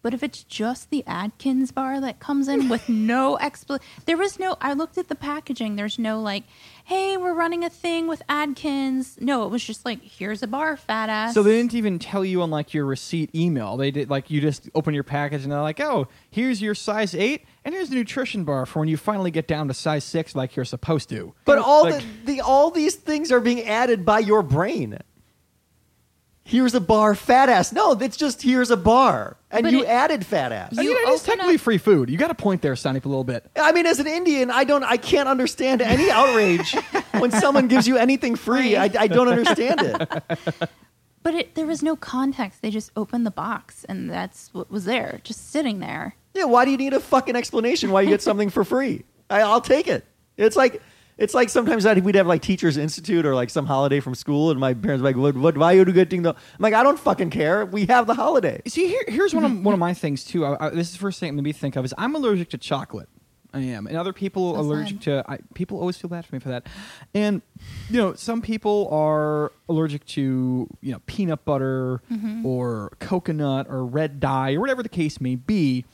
But 0.03 0.13
if 0.13 0.21
it's 0.21 0.43
just 0.43 0.89
the 0.91 1.03
Atkins 1.07 1.71
bar 1.71 1.99
that 2.01 2.19
comes 2.19 2.47
in 2.49 2.67
with 2.69 2.87
no 2.89 3.37
expl, 3.41 3.79
there 4.05 4.17
was 4.17 4.37
no. 4.37 4.57
I 4.61 4.73
looked 4.73 4.97
at 4.97 5.07
the 5.07 5.15
packaging. 5.15 5.77
There's 5.77 5.97
no 5.97 6.19
like, 6.21 6.43
hey, 6.83 7.15
we're 7.17 7.33
running 7.33 7.63
a 7.63 7.69
thing 7.69 8.07
with 8.07 8.21
Atkins. 8.29 9.17
No, 9.21 9.45
it 9.45 9.49
was 9.49 9.63
just 9.63 9.85
like, 9.85 10.01
here's 10.03 10.43
a 10.43 10.47
bar, 10.47 10.75
fat 10.77 11.09
ass. 11.09 11.33
So 11.33 11.41
they 11.41 11.53
didn't 11.53 11.73
even 11.73 11.99
tell 11.99 12.25
you 12.25 12.41
on 12.41 12.51
like 12.51 12.73
your 12.73 12.85
receipt 12.85 13.33
email. 13.33 13.77
They 13.77 13.91
did 13.91 14.09
like 14.09 14.29
you 14.29 14.41
just 14.41 14.69
open 14.75 14.93
your 14.93 15.03
package 15.05 15.43
and 15.43 15.51
they're 15.51 15.61
like, 15.61 15.79
oh, 15.79 16.07
here's 16.29 16.61
your 16.61 16.75
size 16.75 17.15
eight, 17.15 17.45
and 17.63 17.73
here's 17.73 17.89
the 17.89 17.95
nutrition 17.95 18.43
bar 18.43 18.65
for 18.65 18.79
when 18.79 18.89
you 18.89 18.97
finally 18.97 19.31
get 19.31 19.47
down 19.47 19.69
to 19.69 19.73
size 19.73 20.03
six, 20.03 20.35
like 20.35 20.55
you're 20.57 20.65
supposed 20.65 21.07
to. 21.09 21.33
but 21.45 21.57
all 21.59 21.83
Like- 21.85 22.03
the, 22.25 22.33
the 22.35 22.41
all 22.41 22.69
these 22.71 22.95
things 22.95 23.31
are 23.31 23.39
being 23.39 23.63
added 23.63 24.05
by 24.05 24.19
your 24.19 24.43
brain. 24.43 24.99
Here's 26.45 26.75
a 26.75 26.81
bar, 26.81 27.15
fat 27.15 27.47
ass. 27.47 27.71
No, 27.71 27.93
it's 27.93 28.17
just 28.17 28.41
here's 28.41 28.69
a 28.69 28.75
bar, 28.75 29.37
and 29.49 29.63
But 29.63 29.71
you 29.71 29.83
it- 29.83 29.87
added 29.87 30.25
fat 30.25 30.51
ass. 30.51 30.77
I 30.77 30.81
You 30.81 30.89
mean, 30.89 30.97
it 31.07 31.09
is 31.13 31.21
open 31.21 31.25
technically 31.31 31.55
up- 31.55 31.61
free 31.61 31.77
food. 31.77 32.09
You 32.09 32.17
got 32.17 32.31
a 32.31 32.35
point 32.35 32.61
there, 32.61 32.75
Sonny, 32.75 32.99
a 33.03 33.07
little 33.07 33.23
bit. 33.23 33.49
I 33.55 33.71
mean, 33.71 33.85
as 33.85 33.99
an 33.99 34.07
Indian, 34.07 34.51
I 34.51 34.65
don't, 34.65 34.83
I 34.83 34.97
can't 34.97 35.29
understand 35.29 35.81
any 35.81 36.11
outrage 36.11 36.75
when 37.17 37.31
someone 37.31 37.69
gives 37.69 37.87
you 37.87 37.95
anything 37.97 38.35
free. 38.35 38.75
I, 38.75 38.83
I 38.99 39.07
don't 39.07 39.29
understand 39.29 39.81
it. 39.83 40.69
but 41.23 41.33
it, 41.33 41.55
there 41.55 41.65
was 41.65 41.81
no 41.81 41.95
context. 41.95 42.61
They 42.61 42.71
just 42.71 42.91
opened 42.97 43.25
the 43.25 43.31
box, 43.31 43.85
and 43.85 44.09
that's 44.09 44.49
what 44.53 44.69
was 44.69 44.83
there, 44.83 45.21
just 45.23 45.49
sitting 45.51 45.79
there. 45.79 46.15
Yeah, 46.33 46.43
why 46.45 46.65
do 46.65 46.71
you 46.71 46.77
need 46.77 46.93
a 46.93 46.99
fucking 46.99 47.37
explanation 47.37 47.89
why 47.91 48.01
you 48.01 48.09
get 48.09 48.21
something 48.21 48.49
for 48.49 48.65
free? 48.65 49.05
I, 49.29 49.41
I'll 49.41 49.61
take 49.61 49.87
it. 49.87 50.03
It's 50.35 50.57
like 50.57 50.81
it's 51.17 51.33
like 51.33 51.49
sometimes 51.49 51.83
that 51.83 52.01
we'd 52.03 52.15
have 52.15 52.27
like 52.27 52.41
teachers 52.41 52.77
institute 52.77 53.25
or 53.25 53.35
like 53.35 53.49
some 53.49 53.65
holiday 53.65 53.99
from 53.99 54.15
school, 54.15 54.51
and 54.51 54.59
my 54.59 54.73
parents 54.73 55.01
were 55.01 55.09
like, 55.09 55.15
"What? 55.17 55.35
What? 55.37 55.57
Why 55.57 55.73
are 55.73 55.77
you 55.77 55.85
getting 55.91 56.23
the?" 56.23 56.29
I'm 56.31 56.35
like, 56.59 56.73
I 56.73 56.83
don't 56.83 56.99
fucking 56.99 57.29
care. 57.29 57.65
We 57.65 57.85
have 57.87 58.07
the 58.07 58.13
holiday. 58.15 58.61
See, 58.67 58.87
here, 58.87 59.03
here's 59.07 59.33
one 59.33 59.43
of 59.43 59.63
one 59.63 59.73
of 59.73 59.79
my 59.79 59.93
things 60.03 60.23
too. 60.23 60.45
I, 60.45 60.67
I, 60.67 60.69
this 60.69 60.87
is 60.87 60.93
the 60.93 60.99
first 60.99 61.19
thing 61.19 61.35
that 61.35 61.41
made 61.41 61.43
me 61.47 61.51
think 61.53 61.75
of 61.75 61.85
is 61.85 61.93
I'm 61.97 62.15
allergic 62.15 62.49
to 62.49 62.57
chocolate. 62.57 63.09
I 63.55 63.59
am, 63.59 63.85
and 63.85 63.95
other 63.95 64.13
people 64.13 64.55
So 64.55 64.61
allergic 64.61 65.03
sad. 65.03 65.25
to. 65.25 65.31
I, 65.31 65.37
people 65.53 65.79
always 65.79 65.95
feel 65.95 66.09
bad 66.09 66.25
for 66.25 66.33
me 66.33 66.39
for 66.39 66.49
that, 66.49 66.65
and 67.13 67.43
you 67.87 67.97
know, 67.97 68.15
some 68.15 68.41
people 68.41 68.89
are 68.91 69.51
allergic 69.69 70.05
to 70.07 70.67
you 70.81 70.91
know 70.91 70.99
peanut 71.05 71.45
butter 71.45 72.01
Mm-hmm. 72.11 72.43
or 72.47 72.93
coconut 72.99 73.67
or 73.69 73.85
red 73.85 74.19
dye 74.19 74.55
or 74.55 74.59
whatever 74.59 74.81
the 74.81 74.89
case 74.89 75.21
may 75.21 75.35
be. 75.35 75.85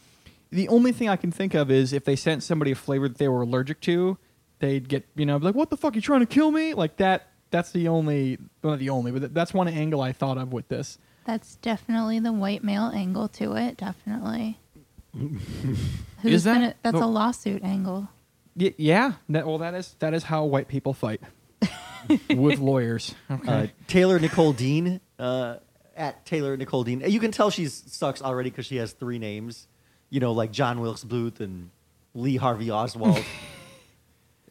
The 0.52 0.70
only 0.70 0.92
thing 0.94 1.10
I 1.10 1.18
can 1.18 1.32
think 1.32 1.54
of 1.54 1.70
is 1.70 1.92
if 1.92 2.06
they 2.06 2.16
sent 2.16 2.44
somebody 2.44 2.72
a 2.72 2.76
flavor 2.76 3.08
that 3.10 3.18
they 3.18 3.28
were 3.28 3.42
allergic 3.42 3.82
to, 3.82 4.18
they'd 4.60 4.88
get 4.88 5.06
you 5.16 5.26
know 5.26 5.38
like, 5.38 5.56
"What 5.56 5.70
the 5.70 5.78
fuck? 5.78 5.96
You 5.96 6.02
trying 6.02 6.22
to 6.22 6.26
kill 6.26 6.52
me?" 6.52 6.74
Like 6.74 6.98
that. 6.98 7.28
That's 7.52 7.72
the 7.72 7.88
only, 7.88 8.38
well, 8.62 8.74
not 8.74 8.80
the 8.80 8.92
only, 8.92 9.12
but 9.12 9.34
that's 9.34 9.56
one 9.56 9.68
angle 9.68 10.02
I 10.02 10.12
thought 10.12 10.38
of 10.38 10.54
with 10.54 10.68
this. 10.68 11.00
That's 11.26 11.56
definitely 11.56 12.20
the 12.20 12.32
white 12.32 12.64
male 12.64 12.92
angle 12.94 13.28
to 13.30 13.56
it. 13.56 13.76
Definitely. 13.78 14.60
Who's 15.14 16.34
Is 16.34 16.44
that- 16.44 16.54
gonna- 16.54 16.76
that's 16.84 16.98
a 16.98 17.08
lawsuit 17.08 17.64
angle. 17.64 18.08
Y- 18.56 18.74
yeah, 18.78 19.14
that, 19.30 19.48
well, 19.48 19.58
that 19.60 19.74
is 19.74 19.96
that 20.00 20.14
is 20.14 20.24
how 20.24 20.44
white 20.46 20.68
people 20.68 20.94
fight 20.94 21.22
with 22.30 22.60
lawyers. 22.60 23.16
Okay. 23.32 23.52
Uh, 23.52 23.68
Taylor 23.88 24.20
Nicole 24.20 24.54
Dean 24.54 25.00
uh, 25.18 25.58
at 25.96 26.26
Taylor 26.26 26.58
Nicole 26.58 26.84
Dean. 26.84 27.02
You 27.08 27.20
can 27.20 27.32
tell 27.32 27.50
she 27.50 27.68
sucks 27.68 28.22
already 28.22 28.50
because 28.50 28.66
she 28.66 28.76
has 28.78 28.92
three 28.92 29.18
names. 29.20 29.68
You 30.10 30.20
know, 30.20 30.34
like 30.34 30.52
John 30.52 30.82
Wilkes 30.82 31.04
Booth 31.04 31.40
and 31.40 31.70
Lee 32.14 32.36
Harvey 32.36 32.70
Oswald 32.72 33.24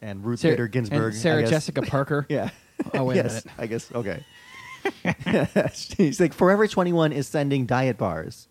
and 0.01 0.23
Ruth 0.23 0.39
Sarah- 0.39 0.53
Bader 0.53 0.67
Ginsburg. 0.67 1.13
and 1.13 1.21
Sarah. 1.21 1.47
Jessica 1.47 1.81
Parker. 1.81 2.25
Yeah. 2.29 2.49
Oh, 2.93 3.03
wait 3.03 3.19
a 3.19 3.23
minute. 3.23 3.45
I 3.57 3.67
guess. 3.67 3.91
Okay. 3.93 4.23
She's 5.73 6.19
like 6.21 6.33
Forever 6.33 6.65
21 6.65 7.11
is 7.11 7.27
sending 7.27 7.65
diet 7.65 7.97
bars 7.97 8.47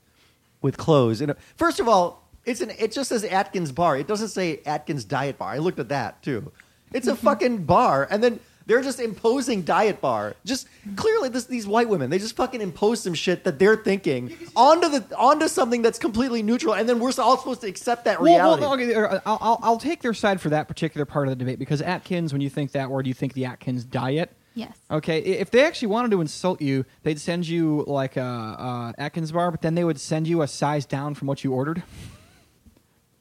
with 0.60 0.76
clothes. 0.76 1.22
And 1.22 1.30
uh, 1.30 1.34
first 1.56 1.80
of 1.80 1.88
all, 1.88 2.28
it's 2.44 2.60
an 2.60 2.72
it 2.78 2.92
just 2.92 3.08
says 3.08 3.24
Atkins 3.24 3.72
bar. 3.72 3.96
It 3.96 4.06
doesn't 4.06 4.28
say 4.28 4.60
Atkins 4.66 5.04
diet 5.04 5.38
bar. 5.38 5.50
I 5.50 5.58
looked 5.58 5.78
at 5.78 5.88
that 5.88 6.22
too. 6.22 6.52
It's 6.92 7.06
a 7.06 7.12
mm-hmm. 7.12 7.26
fucking 7.26 7.64
bar, 7.64 8.08
and 8.10 8.22
then 8.22 8.40
they're 8.68 8.82
just 8.82 9.00
imposing 9.00 9.62
diet 9.62 10.00
bar. 10.00 10.37
Just 10.44 10.68
clearly, 10.94 11.28
this 11.28 11.46
these 11.46 11.66
white 11.66 11.88
women 11.88 12.10
they 12.10 12.18
just 12.18 12.37
fucking 12.37 12.60
impose 12.60 13.00
some 13.02 13.14
shit 13.14 13.42
that 13.42 13.58
they're 13.58 13.76
thinking 13.76 14.32
onto 14.54 14.88
the 14.88 15.16
onto 15.16 15.48
something 15.48 15.82
that's 15.82 15.98
completely 15.98 16.42
neutral, 16.44 16.75
and 16.75 16.88
then 16.88 17.00
we're 17.00 17.10
all 17.18 17.37
supposed 17.37 17.62
to 17.62 17.66
accept 17.66 18.04
that 18.04 18.20
reality. 18.20 18.62
well, 18.62 18.75
okay, 18.75 18.94
uh, 18.94 19.18
I'll, 19.26 19.38
I'll, 19.40 19.58
I'll 19.62 19.78
take 19.78 20.02
their 20.02 20.14
side 20.14 20.40
for 20.40 20.50
that 20.50 20.68
particular 20.68 21.04
part 21.04 21.26
of 21.26 21.32
the 21.32 21.37
debate 21.37 21.58
because 21.58 21.82
Atkins, 21.82 22.32
when 22.32 22.40
you 22.42 22.50
think 22.50 22.70
that 22.72 22.90
word, 22.90 23.06
you 23.08 23.14
think 23.14 23.32
the 23.32 23.46
Atkins 23.46 23.82
diet. 23.84 24.30
Yes. 24.54 24.76
Okay, 24.90 25.20
if 25.20 25.50
they 25.52 25.64
actually 25.64 25.88
wanted 25.88 26.10
to 26.10 26.20
insult 26.20 26.60
you, 26.60 26.84
they'd 27.04 27.20
send 27.20 27.46
you 27.46 27.84
like 27.87 28.16
a, 28.16 28.22
a 28.22 28.94
Atkins 28.98 29.30
bar, 29.32 29.50
but 29.50 29.62
then 29.62 29.75
they 29.76 29.84
would 29.84 30.00
send 30.00 30.26
you 30.28 30.42
a 30.42 30.48
size 30.48 30.84
down 30.84 31.14
from 31.14 31.26
what 31.28 31.42
you 31.42 31.52
ordered. 31.52 31.82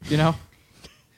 You 0.09 0.17
know? 0.17 0.35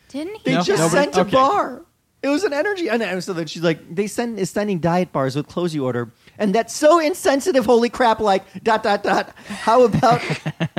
Didn't 0.08 0.36
he? 0.38 0.42
They 0.46 0.56
No, 0.56 0.62
just 0.64 0.82
nobody? 0.82 1.04
sent 1.04 1.18
a 1.18 1.22
Okay. 1.22 1.32
bar. 1.32 1.82
It 2.22 2.28
was 2.28 2.44
an 2.44 2.52
energy, 2.52 2.90
and 2.90 3.02
and 3.02 3.24
so 3.24 3.32
then 3.32 3.48
she's 3.48 3.64
like, 3.64 3.96
they 3.96 4.06
send 4.06 4.40
is 4.40 4.50
sending 4.50 4.80
diet 4.80 5.14
bars 5.14 5.38
with 5.38 5.48
clothes 5.48 5.74
you 5.74 5.86
order, 5.86 6.12
and 6.38 6.54
that's 6.54 6.74
so 6.74 7.00
insensitive. 7.00 7.66
Holy 7.66 7.88
crap! 7.88 8.20
Like 8.20 8.62
dot 8.62 8.84
dot 8.84 9.04
dot. 9.04 9.34
How 9.48 9.84
about 9.84 10.22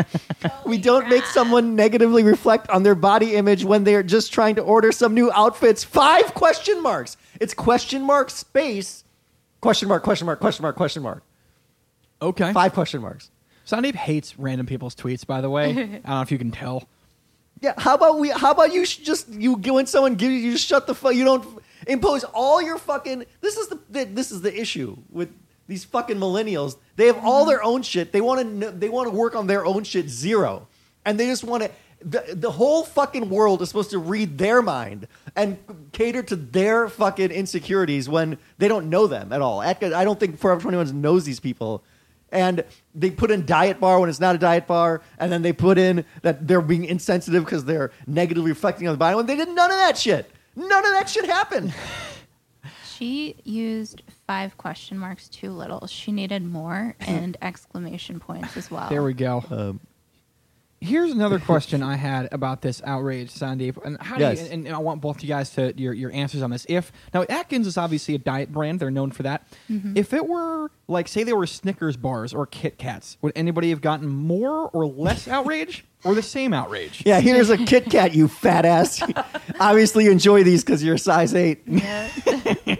we 0.66 0.76
don't 0.76 1.08
make 1.08 1.24
someone 1.24 1.76
negatively 1.76 2.22
reflect 2.24 2.68
on 2.68 2.82
their 2.82 2.94
body 2.94 3.36
image 3.36 3.64
when 3.64 3.84
they're 3.84 4.02
just 4.02 4.34
trying 4.34 4.54
to 4.56 4.62
order 4.62 4.92
some 4.92 5.14
new 5.14 5.32
outfits? 5.32 5.82
Five 5.82 6.34
question 6.34 6.82
marks. 6.82 7.16
It's 7.40 7.54
question 7.54 8.02
mark 8.02 8.28
space 8.28 9.04
question 9.62 9.88
mark 9.88 10.02
question 10.02 10.26
mark 10.26 10.40
question 10.40 10.62
mark 10.62 10.76
question 10.76 11.02
mark. 11.02 11.22
Okay. 12.20 12.52
Five 12.52 12.74
question 12.74 13.00
marks. 13.00 13.30
Sandeep 13.66 13.94
hates 13.94 14.38
random 14.38 14.66
people's 14.66 14.94
tweets, 14.94 15.26
by 15.26 15.40
the 15.40 15.48
way. 15.48 15.70
I 15.70 15.74
don't 15.74 16.04
know 16.04 16.20
if 16.22 16.32
you 16.32 16.38
can 16.38 16.50
tell. 16.50 16.88
Yeah, 17.60 17.74
how 17.76 17.94
about 17.94 18.18
we? 18.18 18.30
How 18.30 18.52
about 18.52 18.72
you 18.72 18.86
sh- 18.86 18.98
just 18.98 19.28
you 19.28 19.56
go 19.56 19.74
when 19.74 19.86
someone 19.86 20.14
gives 20.14 20.32
you, 20.32 20.38
you 20.38 20.52
just 20.52 20.66
shut 20.66 20.86
the 20.86 20.94
fuck. 20.94 21.14
You 21.14 21.24
don't 21.24 21.62
impose 21.86 22.24
all 22.24 22.62
your 22.62 22.78
fucking. 22.78 23.24
This 23.40 23.56
is 23.56 23.68
the, 23.68 23.78
the 23.90 24.04
this 24.04 24.32
is 24.32 24.40
the 24.40 24.58
issue 24.58 24.96
with 25.10 25.30
these 25.66 25.84
fucking 25.84 26.16
millennials. 26.16 26.76
They 26.96 27.06
have 27.06 27.18
all 27.18 27.42
mm-hmm. 27.42 27.50
their 27.50 27.62
own 27.62 27.82
shit. 27.82 28.12
They 28.12 28.22
want 28.22 28.60
to 28.60 28.70
they 28.70 28.88
want 28.88 29.10
to 29.10 29.14
work 29.14 29.36
on 29.36 29.46
their 29.46 29.66
own 29.66 29.84
shit 29.84 30.08
zero, 30.08 30.68
and 31.04 31.20
they 31.20 31.26
just 31.26 31.44
want 31.44 31.64
to. 31.64 31.70
The, 32.02 32.24
the 32.34 32.50
whole 32.50 32.84
fucking 32.84 33.28
world 33.28 33.60
is 33.60 33.68
supposed 33.68 33.90
to 33.90 33.98
read 33.98 34.38
their 34.38 34.62
mind 34.62 35.06
and 35.36 35.58
cater 35.92 36.22
to 36.22 36.36
their 36.36 36.88
fucking 36.88 37.30
insecurities 37.30 38.08
when 38.08 38.38
they 38.56 38.68
don't 38.68 38.88
know 38.88 39.06
them 39.06 39.34
at 39.34 39.42
all. 39.42 39.60
I 39.60 39.74
don't 39.74 40.18
think 40.18 40.38
Forever 40.38 40.62
21 40.62 40.98
knows 40.98 41.26
these 41.26 41.40
people 41.40 41.84
and 42.32 42.64
they 42.94 43.10
put 43.10 43.30
in 43.30 43.46
diet 43.46 43.80
bar 43.80 44.00
when 44.00 44.08
it's 44.08 44.20
not 44.20 44.34
a 44.34 44.38
diet 44.38 44.66
bar, 44.66 45.02
and 45.18 45.30
then 45.30 45.42
they 45.42 45.52
put 45.52 45.78
in 45.78 46.04
that 46.22 46.46
they're 46.46 46.60
being 46.60 46.84
insensitive 46.84 47.44
because 47.44 47.64
they're 47.64 47.90
negatively 48.06 48.50
reflecting 48.50 48.88
on 48.88 48.94
the 48.94 48.98
body 48.98 49.16
when 49.16 49.26
they 49.26 49.36
did 49.36 49.48
none 49.48 49.70
of 49.70 49.78
that 49.78 49.96
shit. 49.96 50.30
None 50.56 50.84
of 50.84 50.92
that 50.92 51.08
shit 51.08 51.26
happened. 51.26 51.74
She 53.00 53.36
used 53.44 54.02
five 54.26 54.58
question 54.58 54.98
marks 54.98 55.30
too 55.30 55.52
little. 55.52 55.86
She 55.86 56.12
needed 56.12 56.44
more 56.44 56.94
and 57.00 57.34
exclamation 57.40 58.20
points 58.20 58.58
as 58.58 58.70
well. 58.70 58.90
There 58.90 59.02
we 59.02 59.14
go. 59.14 59.42
Um, 59.50 59.80
Here's 60.82 61.10
another 61.10 61.38
question 61.50 61.82
I 61.82 61.96
had 61.96 62.28
about 62.32 62.62
this 62.62 62.80
outrage, 62.84 63.30
Sandeep, 63.30 63.84
and 63.84 64.00
how 64.00 64.16
do 64.16 64.24
you, 64.24 64.30
and, 64.30 64.66
and 64.66 64.74
I 64.74 64.78
want 64.78 65.02
both 65.02 65.16
of 65.16 65.22
you 65.22 65.28
guys 65.28 65.50
to 65.50 65.74
your 65.76 65.92
your 65.92 66.10
answers 66.12 66.40
on 66.40 66.50
this. 66.50 66.64
If 66.68 66.90
now 67.12 67.24
Atkins 67.28 67.66
is 67.66 67.76
obviously 67.76 68.14
a 68.14 68.18
diet 68.18 68.50
brand, 68.50 68.80
they're 68.80 68.90
known 68.90 69.10
for 69.10 69.22
that. 69.24 69.46
Mm-hmm. 69.70 69.96
If 69.96 70.14
it 70.14 70.26
were 70.26 70.70
like 70.88 71.06
say 71.06 71.22
they 71.22 71.34
were 71.34 71.46
Snickers 71.46 71.96
bars 71.98 72.32
or 72.32 72.46
Kit 72.46 72.78
Kats, 72.78 73.18
would 73.20 73.32
anybody 73.36 73.70
have 73.70 73.82
gotten 73.82 74.08
more 74.08 74.70
or 74.70 74.86
less 74.86 75.28
outrage 75.28 75.84
or 76.02 76.14
the 76.14 76.22
same 76.22 76.54
outrage? 76.54 77.02
yeah, 77.04 77.20
here's 77.20 77.50
a 77.50 77.58
Kit 77.58 77.84
Kat, 77.86 78.14
you 78.14 78.26
fat 78.26 78.64
ass. 78.64 79.02
Obviously, 79.60 80.04
you 80.04 80.10
enjoy 80.10 80.44
these 80.44 80.64
because 80.64 80.82
you're 80.82 80.94
a 80.94 80.98
size 80.98 81.34
eight. 81.34 81.60
Yeah. 81.66 82.10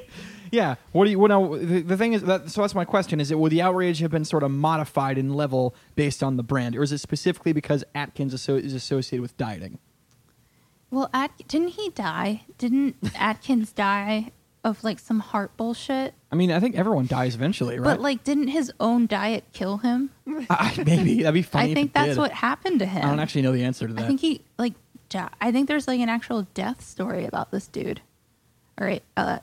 Yeah. 0.51 0.75
What 0.93 1.05
do 1.05 1.11
you? 1.11 1.19
Well, 1.19 1.29
no, 1.29 1.57
the, 1.59 1.83
the 1.83 1.97
thing 1.97 2.13
is 2.13 2.23
that. 2.23 2.51
So 2.51 2.61
that's 2.63 2.75
my 2.75 2.85
question: 2.85 3.21
Is 3.21 3.31
it 3.31 3.39
would 3.39 3.53
the 3.53 3.63
outrage 3.63 4.01
have 4.01 4.11
been 4.11 4.25
sort 4.25 4.43
of 4.43 4.51
modified 4.51 5.17
in 5.19 5.35
level 5.35 5.75
based 5.95 6.23
on 6.23 6.37
the 6.37 6.43
brand, 6.43 6.77
or 6.77 6.83
is 6.83 6.93
it 6.93 6.99
specifically 6.99 7.53
because 7.53 7.85
Atkins 7.95 8.35
asso- 8.35 8.57
is 8.57 8.75
associated 8.75 9.23
with 9.23 9.37
dieting? 9.37 9.79
well, 10.91 11.09
At- 11.15 11.47
didn't 11.47 11.69
he 11.69 11.91
die? 11.91 12.43
Didn't 12.59 12.97
Atkins 13.15 13.73
die 13.73 14.33
of 14.65 14.83
like 14.85 14.99
some 14.99 15.21
heart 15.21 15.57
bullshit? 15.57 16.15
I 16.33 16.37
mean, 16.37 16.51
I 16.51 16.59
think 16.61 16.75
everyone 16.77 17.07
dies 17.07 17.35
eventually, 17.35 17.79
right? 17.79 17.85
But 17.85 18.01
like, 18.01 18.25
didn't 18.25 18.49
his 18.49 18.73
own 18.81 19.07
diet 19.07 19.45
kill 19.53 19.79
him? 19.79 20.11
I, 20.51 20.75
maybe 20.85 21.23
that'd 21.23 21.33
be 21.35 21.43
funny. 21.43 21.71
I 21.71 21.75
think 21.75 21.93
that's 21.93 22.09
did. 22.11 22.19
what 22.19 22.33
happened 22.33 22.81
to 22.81 22.87
him. 22.87 23.05
I 23.05 23.09
don't 23.09 23.21
actually 23.21 23.43
know 23.43 23.53
the 23.53 23.65
answer 23.65 23.87
to 23.87 23.95
that. 23.95 24.05
I 24.05 24.07
think 24.09 24.21
he 24.21 24.43
like. 24.59 24.75
di- 25.09 25.29
I 25.41 25.53
think 25.53 25.69
there's 25.69 25.87
like 25.87 26.01
an 26.01 26.09
actual 26.09 26.43
death 26.55 26.83
story 26.85 27.25
about 27.25 27.51
this 27.53 27.69
dude. 27.69 28.01
All 28.79 28.87
right, 28.87 29.03
uh, 29.17 29.39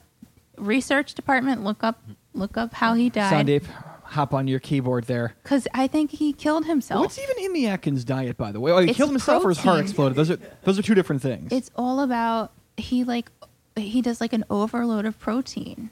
research 0.58 1.14
department, 1.14 1.64
look 1.64 1.82
up, 1.84 2.02
look 2.34 2.56
up 2.56 2.74
how 2.74 2.94
he 2.94 3.10
died. 3.10 3.46
Sandeep, 3.46 3.64
hop 4.04 4.32
on 4.34 4.48
your 4.48 4.60
keyboard 4.60 5.04
there. 5.04 5.34
Because 5.42 5.66
I 5.74 5.86
think 5.86 6.10
he 6.12 6.32
killed 6.32 6.66
himself. 6.66 7.00
What's 7.00 7.18
even 7.18 7.36
in 7.44 7.52
the 7.52 7.66
Atkins 7.68 8.04
diet, 8.04 8.36
by 8.36 8.52
the 8.52 8.60
way? 8.60 8.72
Oh, 8.72 8.78
he 8.78 8.88
It's 8.90 8.96
killed 8.96 9.10
himself 9.10 9.44
or 9.44 9.48
his 9.50 9.58
heart 9.58 9.74
protein. 9.76 9.84
exploded. 9.84 10.16
Those 10.16 10.30
are 10.30 10.38
those 10.64 10.78
are 10.78 10.82
two 10.82 10.94
different 10.94 11.22
things. 11.22 11.52
It's 11.52 11.70
all 11.76 12.00
about 12.00 12.52
he 12.76 13.04
like 13.04 13.30
he 13.76 14.02
does 14.02 14.20
like 14.20 14.32
an 14.32 14.44
overload 14.50 15.04
of 15.04 15.18
protein, 15.18 15.90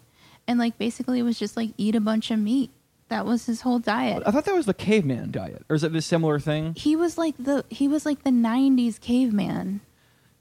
and 0.49 0.59
like 0.59 0.77
basically 0.79 1.19
it 1.21 1.23
was 1.23 1.39
just 1.39 1.57
like 1.57 1.71
eat 1.77 1.95
a 1.95 2.01
bunch 2.01 2.31
of 2.31 2.39
meat. 2.39 2.71
That 3.09 3.25
was 3.25 3.47
his 3.47 3.61
whole 3.61 3.79
diet. 3.79 4.25
I 4.27 4.33
thought 4.33 4.47
that 4.47 4.55
was 4.57 4.67
the 4.67 4.75
caveman 4.75 5.31
diet, 5.31 5.65
or 5.69 5.77
is 5.77 5.85
it 5.85 5.95
a 5.95 6.03
similar 6.03 6.41
thing? 6.41 6.75
He 6.77 6.97
was 6.97 7.17
like 7.17 7.35
the 7.39 7.65
he 7.71 7.87
was 7.87 8.05
like 8.05 8.25
the 8.25 8.31
'90s 8.31 9.01
caveman. 9.01 9.81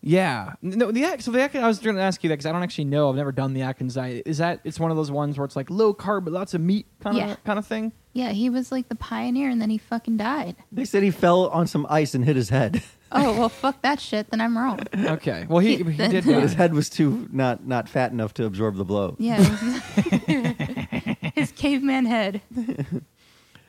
Yeah. 0.08 0.54
No, 0.62 0.92
the 0.92 1.04
At- 1.04 1.24
so 1.24 1.32
the 1.32 1.42
Atkins. 1.42 1.64
I 1.64 1.68
was 1.68 1.80
going 1.80 1.96
to 1.96 2.02
ask 2.02 2.24
you 2.24 2.28
that 2.30 2.36
because 2.36 2.46
I 2.46 2.52
don't 2.52 2.62
actually 2.62 2.86
know. 2.86 3.10
I've 3.10 3.16
never 3.16 3.32
done 3.32 3.54
the 3.54 3.64
Atkins 3.64 3.96
diet. 3.96 4.24
Is 4.28 4.38
that 4.38 4.60
it's 4.64 4.80
one 4.80 4.92
of 4.92 4.98
those 4.98 5.10
ones 5.10 5.36
where 5.38 5.46
it's 5.46 5.56
like 5.56 5.70
low 5.72 5.96
carb 5.96 6.26
but 6.26 6.32
lots 6.34 6.54
of 6.54 6.62
meat 6.62 6.86
kind 7.02 7.18
of 7.20 7.44
kind 7.44 7.58
of 7.58 7.66
thing? 7.66 7.92
Yeah, 8.14 8.30
he 8.30 8.50
was 8.50 8.72
like 8.72 8.88
the 8.88 8.96
pioneer, 8.96 9.50
and 9.50 9.60
then 9.60 9.70
he 9.72 9.78
fucking 9.80 10.16
died. 10.18 10.56
They 10.72 10.86
said 10.86 11.02
he 11.04 11.10
fell 11.12 11.48
on 11.50 11.66
some 11.68 11.86
ice 11.90 12.14
and 12.16 12.24
hit 12.24 12.36
his 12.36 12.50
head. 12.50 12.82
Oh 13.12 13.38
well, 13.40 13.50
fuck 13.50 13.82
that 13.84 14.02
shit. 14.02 14.30
Then 14.32 14.42
I'm 14.42 14.58
wrong. 14.58 14.80
Okay. 14.94 15.46
Well, 15.48 15.60
he, 15.60 15.78
he 15.78 15.84
Then- 15.84 16.10
did. 16.12 16.24
his 16.26 16.52
die. 16.52 16.58
head 16.58 16.74
was 16.74 16.90
too 16.90 17.30
not 17.32 17.66
not 17.66 17.88
fat 17.88 18.12
enough 18.12 18.34
to 18.34 18.46
absorb 18.46 18.76
the 18.76 18.84
blow. 18.84 19.16
Yeah, 19.20 19.38
his, 19.42 21.18
his 21.36 21.52
caveman 21.52 22.06
head. 22.08 22.42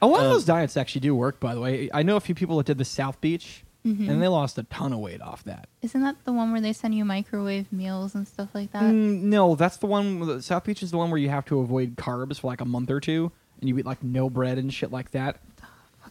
A 0.03 0.07
lot 0.07 0.21
of 0.21 0.27
um, 0.27 0.33
those 0.33 0.45
diets 0.47 0.77
actually 0.77 1.03
do 1.03 1.15
work. 1.15 1.39
By 1.39 1.55
the 1.55 1.61
way, 1.61 1.89
I 1.95 2.03
know 2.03 2.17
a 2.17 2.21
few 2.21 2.35
people 2.35 2.57
that 2.57 2.67
did 2.67 2.79
the 2.79 2.85
South 2.85 3.21
Beach, 3.21 3.63
Mm-hmm. 3.87 4.11
and 4.11 4.21
they 4.21 4.27
lost 4.27 4.59
a 4.59 4.65
ton 4.65 4.93
of 4.93 4.99
weight 4.99 5.23
off 5.23 5.45
that. 5.45 5.69
Isn't 5.81 6.01
that 6.03 6.17
the 6.25 6.33
one 6.33 6.51
where 6.51 6.61
they 6.61 6.73
send 6.73 6.95
you 6.95 7.05
microwave 7.05 7.73
meals 7.73 8.17
and 8.17 8.27
stuff 8.27 8.49
like 8.53 8.73
that? 8.73 8.83
Mm, 8.83 9.23
no, 9.23 9.55
that's 9.55 9.77
the 9.77 9.87
one. 9.87 10.43
South 10.43 10.65
Beach 10.65 10.83
is 10.83 10.91
the 10.91 10.97
one 10.99 11.11
where 11.11 11.21
you 11.21 11.29
have 11.29 11.45
to 11.47 11.61
avoid 11.61 11.95
carbs 11.97 12.41
for 12.41 12.49
like 12.49 12.61
a 12.61 12.65
month 12.65 12.91
or 12.91 12.99
two, 12.99 13.31
and 13.61 13.69
you 13.69 13.79
eat 13.79 13.87
like 13.87 14.03
no 14.03 14.29
bread 14.29 14.59
and 14.59 14.75
shit 14.75 14.91
like 14.91 15.13
that. 15.13 15.39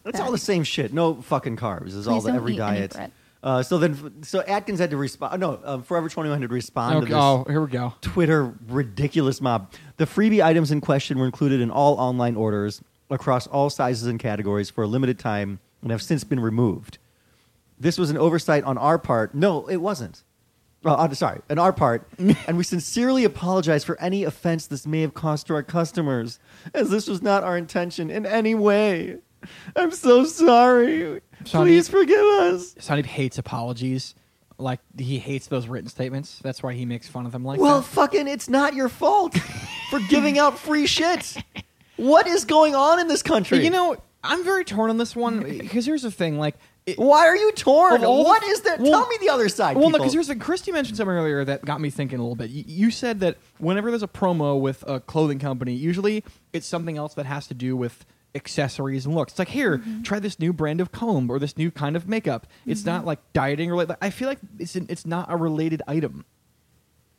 That's 0.04 0.18
that. 0.18 0.24
all 0.24 0.32
the 0.32 0.38
same 0.38 0.62
shit. 0.64 0.92
No 0.94 1.20
fucking 1.20 1.56
carbs. 1.56 1.88
Is 1.88 2.08
all 2.08 2.20
the 2.20 2.32
every 2.32 2.54
eat 2.54 2.60
any 2.60 2.78
diet. 2.78 2.92
bread. 2.92 3.12
Uh, 3.42 3.62
so 3.62 3.78
then, 3.78 4.22
so 4.24 4.40
Atkins 4.40 4.80
had 4.80 4.90
to 4.90 4.96
respond. 4.96 5.38
No, 5.40 5.60
um, 5.62 5.82
Forever 5.82 6.08
21 6.08 6.40
had 6.40 6.48
to 6.48 6.52
respond 6.54 6.96
Okay, 6.96 7.06
to 7.06 7.12
this. 7.12 7.16
oh, 7.16 7.44
here 7.48 7.60
we 7.60 7.70
go. 7.70 7.94
Twitter 8.00 8.52
ridiculous 8.68 9.40
mob. 9.40 9.70
The 9.98 10.04
freebie 10.06 10.42
items 10.42 10.70
in 10.72 10.80
question 10.80 11.18
were 11.18 11.26
included 11.26 11.60
in 11.60 11.70
all 11.70 11.94
online 12.00 12.34
orders 12.36 12.80
across 13.10 13.46
all 13.46 13.70
sizes 13.70 14.08
and 14.08 14.18
categories 14.18 14.70
for 14.70 14.82
a 14.82 14.86
limited 14.86 15.18
time 15.18 15.60
and 15.82 15.90
have 15.92 16.02
since 16.02 16.24
been 16.24 16.40
removed. 16.40 16.98
This 17.78 17.98
was 17.98 18.10
an 18.10 18.16
oversight 18.16 18.64
on 18.64 18.78
our 18.78 18.98
part. 18.98 19.34
No, 19.34 19.66
it 19.66 19.76
wasn't. 19.76 20.22
Well, 20.82 20.96
I'm 20.98 21.14
sorry, 21.14 21.40
on 21.50 21.58
our 21.58 21.72
part, 21.72 22.06
and 22.18 22.56
we 22.56 22.62
sincerely 22.62 23.24
apologize 23.24 23.82
for 23.82 24.00
any 24.00 24.22
offense 24.24 24.66
this 24.68 24.86
may 24.86 25.00
have 25.00 25.14
caused 25.14 25.48
to 25.48 25.54
our 25.54 25.62
customers, 25.62 26.38
as 26.74 26.90
this 26.90 27.08
was 27.08 27.22
not 27.22 27.42
our 27.42 27.56
intention 27.58 28.08
in 28.10 28.24
any 28.24 28.54
way. 28.54 29.16
I'm 29.74 29.90
so 29.90 30.24
sorry. 30.24 31.20
Sonny- 31.44 31.70
Please 31.70 31.88
forgive 31.88 32.20
us. 32.24 32.74
Sandeep 32.74 33.06
hates 33.06 33.36
apologies. 33.38 34.14
Like 34.58 34.80
he 34.96 35.18
hates 35.18 35.48
those 35.48 35.66
written 35.66 35.88
statements. 35.90 36.38
That's 36.42 36.62
why 36.62 36.72
he 36.72 36.86
makes 36.86 37.08
fun 37.08 37.26
of 37.26 37.32
them 37.32 37.44
like 37.44 37.60
Well, 37.60 37.80
that. 37.80 37.86
fucking, 37.88 38.26
it's 38.28 38.48
not 38.48 38.74
your 38.74 38.88
fault 38.88 39.36
for 39.90 40.00
giving 40.08 40.38
out 40.38 40.58
free 40.58 40.86
shit. 40.86 41.36
What 41.96 42.26
is 42.26 42.44
going 42.44 42.74
on 42.74 42.98
in 43.00 43.06
this 43.08 43.22
country? 43.22 43.62
You 43.64 43.70
know, 43.70 43.96
I'm 44.24 44.44
very 44.44 44.64
torn 44.64 44.88
on 44.90 44.96
this 44.98 45.14
one 45.16 45.42
because 45.42 45.84
here's 45.84 46.02
the 46.02 46.10
thing. 46.10 46.38
Like, 46.38 46.56
why 46.94 47.26
are 47.26 47.36
you 47.36 47.50
torn? 47.52 48.04
All 48.04 48.24
What 48.24 48.42
is 48.44 48.60
that? 48.62 48.78
well- 48.78 48.92
Tell 48.92 49.06
me 49.08 49.16
the 49.20 49.28
other 49.28 49.48
side. 49.48 49.76
Well, 49.76 49.90
no, 49.90 49.98
because 49.98 50.12
here's 50.12 50.28
the 50.28 50.36
Kristy 50.36 50.72
mentioned 50.72 50.96
something 50.96 51.14
earlier 51.14 51.44
that 51.44 51.64
got 51.64 51.80
me 51.80 51.90
thinking 51.90 52.18
a 52.18 52.22
little 52.22 52.36
bit. 52.36 52.50
You, 52.50 52.64
you 52.66 52.90
said 52.90 53.20
that 53.20 53.38
whenever 53.58 53.90
there's 53.90 54.04
a 54.04 54.08
promo 54.08 54.60
with 54.60 54.84
a 54.86 55.00
clothing 55.00 55.38
company, 55.38 55.74
usually 55.74 56.22
it's 56.52 56.66
something 56.66 56.96
else 56.96 57.14
that 57.14 57.26
has 57.26 57.48
to 57.48 57.54
do 57.54 57.76
with 57.76 58.06
accessories 58.36 59.04
and 59.04 59.14
looks. 59.14 59.32
It's 59.32 59.38
like 59.40 59.48
here, 59.48 59.78
mm-hmm. 59.78 60.02
try 60.02 60.20
this 60.20 60.38
new 60.38 60.52
brand 60.52 60.80
of 60.80 60.92
comb 60.92 61.28
or 61.28 61.40
this 61.40 61.56
new 61.56 61.72
kind 61.72 61.96
of 61.96 62.08
makeup. 62.08 62.46
It's 62.66 62.84
not 62.84 62.98
mm-hmm. 62.98 63.08
like 63.08 63.32
dieting 63.32 63.72
or 63.72 63.84
like. 63.84 63.98
I 64.00 64.10
feel 64.10 64.28
like 64.28 64.38
it's 64.58 64.76
an, 64.76 64.86
it's 64.88 65.06
not 65.06 65.30
a 65.30 65.36
related 65.36 65.82
item. 65.88 66.24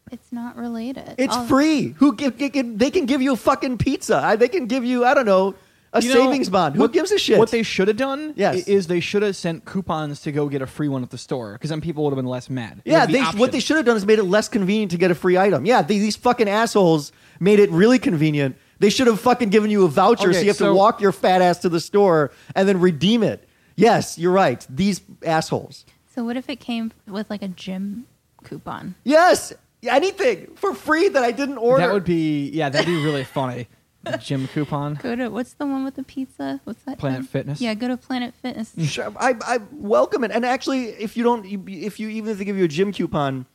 It's 0.09 0.31
not 0.31 0.55
related. 0.55 1.15
It's 1.17 1.35
All- 1.35 1.45
free. 1.47 1.89
Who 1.97 2.15
give, 2.15 2.37
gi- 2.37 2.51
gi- 2.51 2.61
they 2.61 2.91
can 2.91 3.05
give 3.05 3.21
you 3.21 3.33
a 3.33 3.37
fucking 3.37 3.79
pizza. 3.79 4.15
I, 4.15 4.37
they 4.37 4.47
can 4.47 4.67
give 4.67 4.85
you 4.85 5.03
I 5.03 5.13
don't 5.13 5.25
know 5.25 5.55
a 5.93 6.01
You 6.01 6.13
know, 6.13 6.25
savings 6.25 6.49
bond. 6.49 6.75
Who 6.75 6.81
what- 6.81 6.91
gives 6.93 7.11
a 7.11 7.17
shit? 7.17 7.39
What 7.39 7.49
they 7.51 7.63
should 7.63 7.87
have 7.87 7.97
done 7.97 8.33
Yes. 8.35 8.67
i- 8.67 8.71
is 8.71 8.87
they 8.87 8.99
should 8.99 9.21
have 9.23 9.35
sent 9.35 9.65
coupons 9.65 10.21
to 10.21 10.31
go 10.31 10.49
get 10.49 10.61
a 10.61 10.67
free 10.67 10.87
one 10.89 11.01
at 11.03 11.09
the 11.09 11.17
store 11.17 11.53
because 11.53 11.69
then 11.69 11.81
people 11.81 12.03
would 12.03 12.11
have 12.11 12.17
been 12.17 12.25
less 12.25 12.49
mad. 12.49 12.81
It 12.85 12.91
yeah, 12.91 13.01
would 13.01 13.07
be 13.07 13.13
they, 13.13 13.19
option. 13.21 13.39
what 13.39 13.51
they 13.51 13.59
should 13.59 13.77
have 13.77 13.85
done 13.85 13.95
is 13.97 14.05
made 14.05 14.19
it 14.19 14.23
less 14.23 14.49
convenient 14.49 14.91
to 14.91 14.97
get 14.97 15.11
a 15.11 15.15
free 15.15 15.37
item. 15.37 15.65
Yeah, 15.65 15.81
they, 15.81 15.97
these 15.99 16.15
fucking 16.15 16.49
assholes 16.49 17.11
made 17.39 17.59
it 17.59 17.71
really 17.71 17.99
convenient. 17.99 18.55
They 18.79 18.89
should 18.89 19.07
have 19.07 19.19
fucking 19.19 19.49
given 19.49 19.71
you 19.71 19.85
a 19.85 19.87
voucher 19.87 20.23
so 20.23 20.29
Okay, 20.29 20.41
you 20.41 20.47
have 20.47 20.57
so- 20.57 20.67
to 20.67 20.73
walk 20.73 21.01
your 21.01 21.11
fat 21.11 21.41
ass 21.41 21.59
to 21.59 21.69
the 21.69 21.79
store 21.79 22.31
and 22.55 22.67
then 22.67 22.79
redeem 22.79 23.23
it. 23.23 23.47
Yes, 23.75 24.17
you're 24.17 24.31
right. 24.31 24.65
These 24.69 25.01
assholes. 25.25 25.85
So 26.13 26.23
what 26.25 26.35
if 26.35 26.49
it 26.49 26.59
came 26.59 26.91
with 27.07 27.29
like 27.29 27.41
a 27.43 27.47
gym 27.47 28.05
coupon? 28.43 28.95
Yes, 29.03 29.53
anything 29.83 30.47
for 30.55 30.73
free 30.73 31.07
that 31.09 31.23
I 31.23 31.31
didn't 31.31 31.57
order. 31.59 31.85
That 31.85 31.93
would 31.93 32.03
be 32.03 32.49
yeah, 32.49 32.69
that'd 32.69 32.87
be 32.87 33.03
really 33.03 33.23
funny. 33.23 33.67
The 34.11 34.17
gym 34.17 34.47
coupon. 34.47 34.95
Go 34.95 35.15
to 35.15 35.29
what's 35.29 35.53
the 35.53 35.65
one 35.65 35.83
with 35.83 35.95
the 35.95 36.03
pizza? 36.03 36.59
What's 36.63 36.81
that? 36.83 36.97
Planet 36.97 37.21
thing? 37.21 37.27
Fitness? 37.27 37.61
Yeah, 37.61 37.73
go 37.73 37.87
to 37.87 37.97
Planet 37.97 38.33
Fitness. 38.41 38.73
Sure, 38.89 39.13
I, 39.19 39.35
I 39.45 39.59
welcome 39.71 40.23
it. 40.23 40.31
And 40.31 40.45
actually, 40.45 40.85
if 40.89 41.17
you 41.17 41.23
don't, 41.23 41.45
if 41.45 41.99
you 41.99 42.09
even 42.09 42.31
if 42.31 42.37
they 42.37 42.45
give 42.45 42.57
you 42.57 42.65
a 42.65 42.69
gym 42.69 42.91
coupon, 42.91 43.45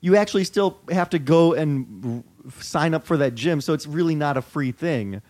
you 0.00 0.16
actually 0.16 0.44
still 0.44 0.78
have 0.90 1.10
to 1.10 1.18
go 1.18 1.54
and 1.54 2.24
sign 2.58 2.94
up 2.94 3.06
for 3.06 3.16
that 3.16 3.34
gym. 3.34 3.60
So 3.60 3.72
it's 3.72 3.86
really 3.86 4.14
not 4.14 4.36
a 4.36 4.42
free 4.42 4.72
thing. 4.72 5.22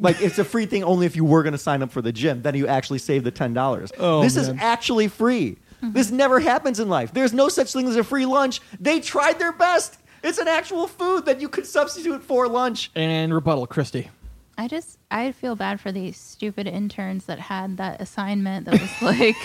Like 0.00 0.20
it's 0.20 0.38
a 0.38 0.44
free 0.44 0.66
thing 0.66 0.82
only 0.82 1.06
if 1.06 1.14
you 1.14 1.24
were 1.24 1.42
going 1.42 1.52
to 1.52 1.58
sign 1.58 1.82
up 1.82 1.92
for 1.92 2.02
the 2.02 2.12
gym. 2.12 2.42
Then 2.42 2.54
you 2.56 2.66
actually 2.66 2.98
save 2.98 3.24
the 3.24 3.30
ten 3.30 3.54
dollars. 3.54 3.92
Oh, 3.98 4.22
this 4.22 4.36
is 4.36 4.48
actually 4.58 5.08
free. 5.08 5.58
This 5.80 6.06
mm-hmm. 6.06 6.16
never 6.16 6.40
happens 6.40 6.80
in 6.80 6.88
life. 6.88 7.12
There's 7.12 7.34
no 7.34 7.48
such 7.48 7.72
thing 7.72 7.86
as 7.88 7.96
a 7.96 8.04
free 8.04 8.24
lunch. 8.24 8.60
They 8.80 9.00
tried 9.00 9.38
their 9.38 9.52
best. 9.52 9.98
It's 10.24 10.38
an 10.38 10.48
actual 10.48 10.86
food 10.88 11.26
that 11.26 11.40
you 11.40 11.48
could 11.50 11.66
substitute 11.66 12.22
for 12.24 12.48
lunch. 12.48 12.90
And 12.94 13.32
rebuttal, 13.32 13.66
Kristy. 13.66 14.08
I 14.56 14.68
just 14.68 14.98
I 15.10 15.32
feel 15.32 15.56
bad 15.56 15.80
for 15.80 15.90
these 15.92 16.16
stupid 16.16 16.66
interns 16.66 17.26
that 17.26 17.38
had 17.40 17.76
that 17.76 18.00
assignment 18.00 18.66
that 18.66 18.80
was 18.80 19.02
like, 19.02 19.36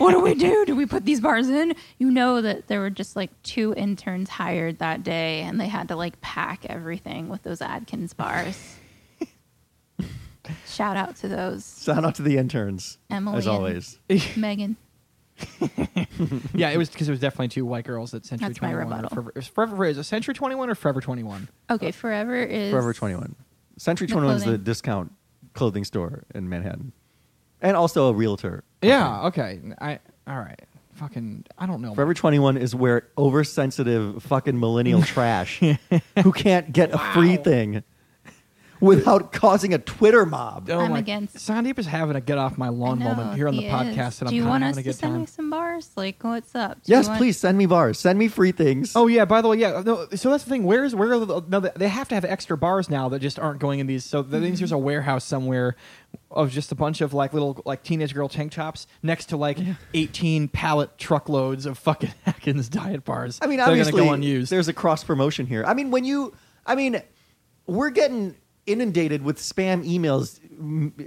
what 0.00 0.10
do 0.12 0.20
we 0.20 0.34
do? 0.34 0.64
Do 0.64 0.74
we 0.74 0.86
put 0.86 1.04
these 1.04 1.20
bars 1.20 1.48
in? 1.50 1.74
You 1.98 2.10
know 2.10 2.40
that 2.40 2.66
there 2.66 2.80
were 2.80 2.90
just 2.90 3.14
like 3.14 3.30
two 3.42 3.74
interns 3.76 4.28
hired 4.30 4.78
that 4.78 5.04
day 5.04 5.42
and 5.42 5.60
they 5.60 5.68
had 5.68 5.88
to 5.88 5.96
like 5.96 6.20
pack 6.20 6.64
everything 6.66 7.28
with 7.28 7.42
those 7.42 7.60
Atkins 7.60 8.12
bars. 8.14 8.76
Shout 10.66 10.96
out 10.96 11.16
to 11.16 11.28
those. 11.28 11.82
Shout 11.84 12.04
out 12.04 12.14
to 12.16 12.22
the 12.22 12.38
interns, 12.38 12.98
Emily 13.10 13.38
as 13.38 13.46
and- 13.46 13.54
always. 13.54 13.98
Megan. 14.36 14.76
Yeah, 16.54 16.70
it 16.70 16.76
was 16.78 16.90
because 16.90 17.08
it 17.08 17.10
was 17.10 17.20
definitely 17.20 17.48
two 17.48 17.66
white 17.66 17.84
girls 17.84 18.14
at 18.14 18.24
Century 18.24 18.48
That's 18.48 18.62
my 18.62 18.70
21. 18.72 18.92
or 18.92 18.96
rebuttal. 18.96 19.10
Forever, 19.10 19.32
is 19.36 19.46
Forever 19.48 19.84
is 19.86 19.98
it 19.98 20.04
Century 20.04 20.34
21 20.34 20.70
or 20.70 20.74
Forever 20.74 21.00
21? 21.00 21.48
Okay, 21.70 21.90
Forever 21.90 22.36
is 22.36 22.70
Forever 22.70 22.92
21. 22.94 23.34
Century 23.76 24.06
The 24.06 24.12
21 24.12 24.36
is 24.36 24.42
the 24.42 24.44
clothing. 24.50 24.64
discount 24.64 25.12
clothing 25.54 25.84
store 25.84 26.24
in 26.34 26.48
Manhattan. 26.48 26.92
And 27.60 27.76
also 27.76 28.08
a 28.08 28.12
realtor. 28.12 28.62
Yeah. 28.82 29.22
Okay. 29.26 29.60
I. 29.80 29.98
All 30.28 30.38
right. 30.38 30.60
Fucking. 30.92 31.46
I 31.58 31.66
don't 31.66 31.80
know. 31.80 31.94
Forever 31.94 32.14
21 32.14 32.56
is 32.56 32.74
where 32.74 33.08
oversensitive 33.18 34.22
fucking 34.22 34.58
millennial 34.60 35.02
trash 35.14 35.60
who 36.22 36.32
can't 36.32 36.72
get 36.72 36.92
a 36.94 36.98
free 36.98 37.36
Wow. 37.38 37.42
thing 37.42 37.82
without 38.80 39.32
causing 39.32 39.72
a 39.74 39.78
Twitter 39.78 40.26
mob. 40.26 40.68
Oh 40.70 40.80
I'm 40.80 40.92
my- 40.92 40.98
against- 40.98 41.36
Sandeep 41.36 41.78
is 41.78 41.86
having 41.86 42.16
a 42.16 42.20
get 42.20 42.38
off 42.38 42.58
my 42.58 42.68
lawn 42.68 43.00
I 43.02 43.04
know, 43.06 43.14
moment 43.14 43.36
here 43.36 43.48
on 43.48 43.56
the 43.56 43.62
he 43.62 43.68
podcast, 43.68 44.08
is. 44.08 44.20
and 44.20 44.28
I'm 44.28 44.30
Do 44.30 44.36
you 44.36 44.42
kind 44.42 44.50
want 44.50 44.64
of 44.64 44.68
us 44.70 44.76
having 44.76 44.80
a 44.80 44.82
to 44.82 44.88
good 44.90 44.98
send 45.00 45.12
time. 45.12 45.20
me 45.20 45.26
some 45.26 45.50
bars? 45.50 45.90
Like, 45.96 46.22
what's 46.22 46.54
up? 46.54 46.82
Do 46.82 46.92
you 46.92 46.96
Yes, 46.96 47.08
want- 47.08 47.18
please 47.18 47.38
send 47.38 47.58
me 47.58 47.66
bars. 47.66 47.98
Send 47.98 48.18
me 48.18 48.28
free 48.28 48.52
things. 48.52 48.94
Oh 48.96 49.06
yeah. 49.06 49.24
By 49.24 49.42
the 49.42 49.48
way, 49.48 49.58
yeah. 49.58 49.82
No. 49.84 50.06
So 50.14 50.30
that's 50.30 50.44
the 50.44 50.50
thing. 50.50 50.64
Where 50.64 50.84
is 50.84 50.94
where? 50.94 51.12
Are 51.12 51.18
the, 51.24 51.42
no, 51.48 51.60
they 51.60 51.88
have 51.88 52.08
to 52.08 52.14
have 52.14 52.24
extra 52.24 52.56
bars 52.56 52.90
now 52.90 53.08
that 53.10 53.20
just 53.20 53.38
aren't 53.38 53.60
going 53.60 53.80
in 53.80 53.86
these. 53.86 54.04
So 54.04 54.22
that 54.22 54.40
means 54.40 54.58
there's 54.60 54.72
a 54.72 54.74
mm-hmm. 54.74 54.84
warehouse 54.84 55.24
somewhere 55.24 55.76
of 56.30 56.50
just 56.50 56.70
a 56.72 56.74
bunch 56.74 57.00
of 57.00 57.12
like 57.14 57.32
little 57.32 57.60
like 57.64 57.82
teenage 57.82 58.14
girl 58.14 58.28
tank 58.28 58.52
tops 58.52 58.86
next 59.02 59.26
to 59.26 59.36
like 59.36 59.58
18 59.94 60.48
pallet 60.48 60.96
truckloads 60.98 61.66
of 61.66 61.78
fucking 61.78 62.12
Atkins 62.26 62.68
diet 62.68 63.04
bars. 63.04 63.38
I 63.42 63.46
mean, 63.46 63.58
that 63.58 63.68
are 63.68 63.70
obviously, 63.70 63.92
gonna 63.92 64.04
go 64.04 64.12
unused. 64.14 64.50
there's 64.50 64.68
a 64.68 64.72
cross 64.72 65.04
promotion 65.04 65.46
here. 65.46 65.64
I 65.64 65.74
mean, 65.74 65.90
when 65.90 66.04
you, 66.04 66.34
I 66.66 66.74
mean, 66.74 67.00
we're 67.66 67.90
getting 67.90 68.36
inundated 68.66 69.22
with 69.22 69.38
spam 69.38 69.84
emails 69.86 70.40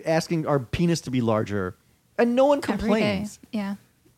asking 0.05 0.45
our 0.45 0.59
penis 0.59 1.01
to 1.01 1.11
be 1.11 1.21
larger, 1.21 1.75
and 2.17 2.35
no 2.35 2.45
one 2.45 2.59
every 2.59 2.71
day. 2.73 2.77
complains. 2.77 3.39
Yeah, 3.51 3.75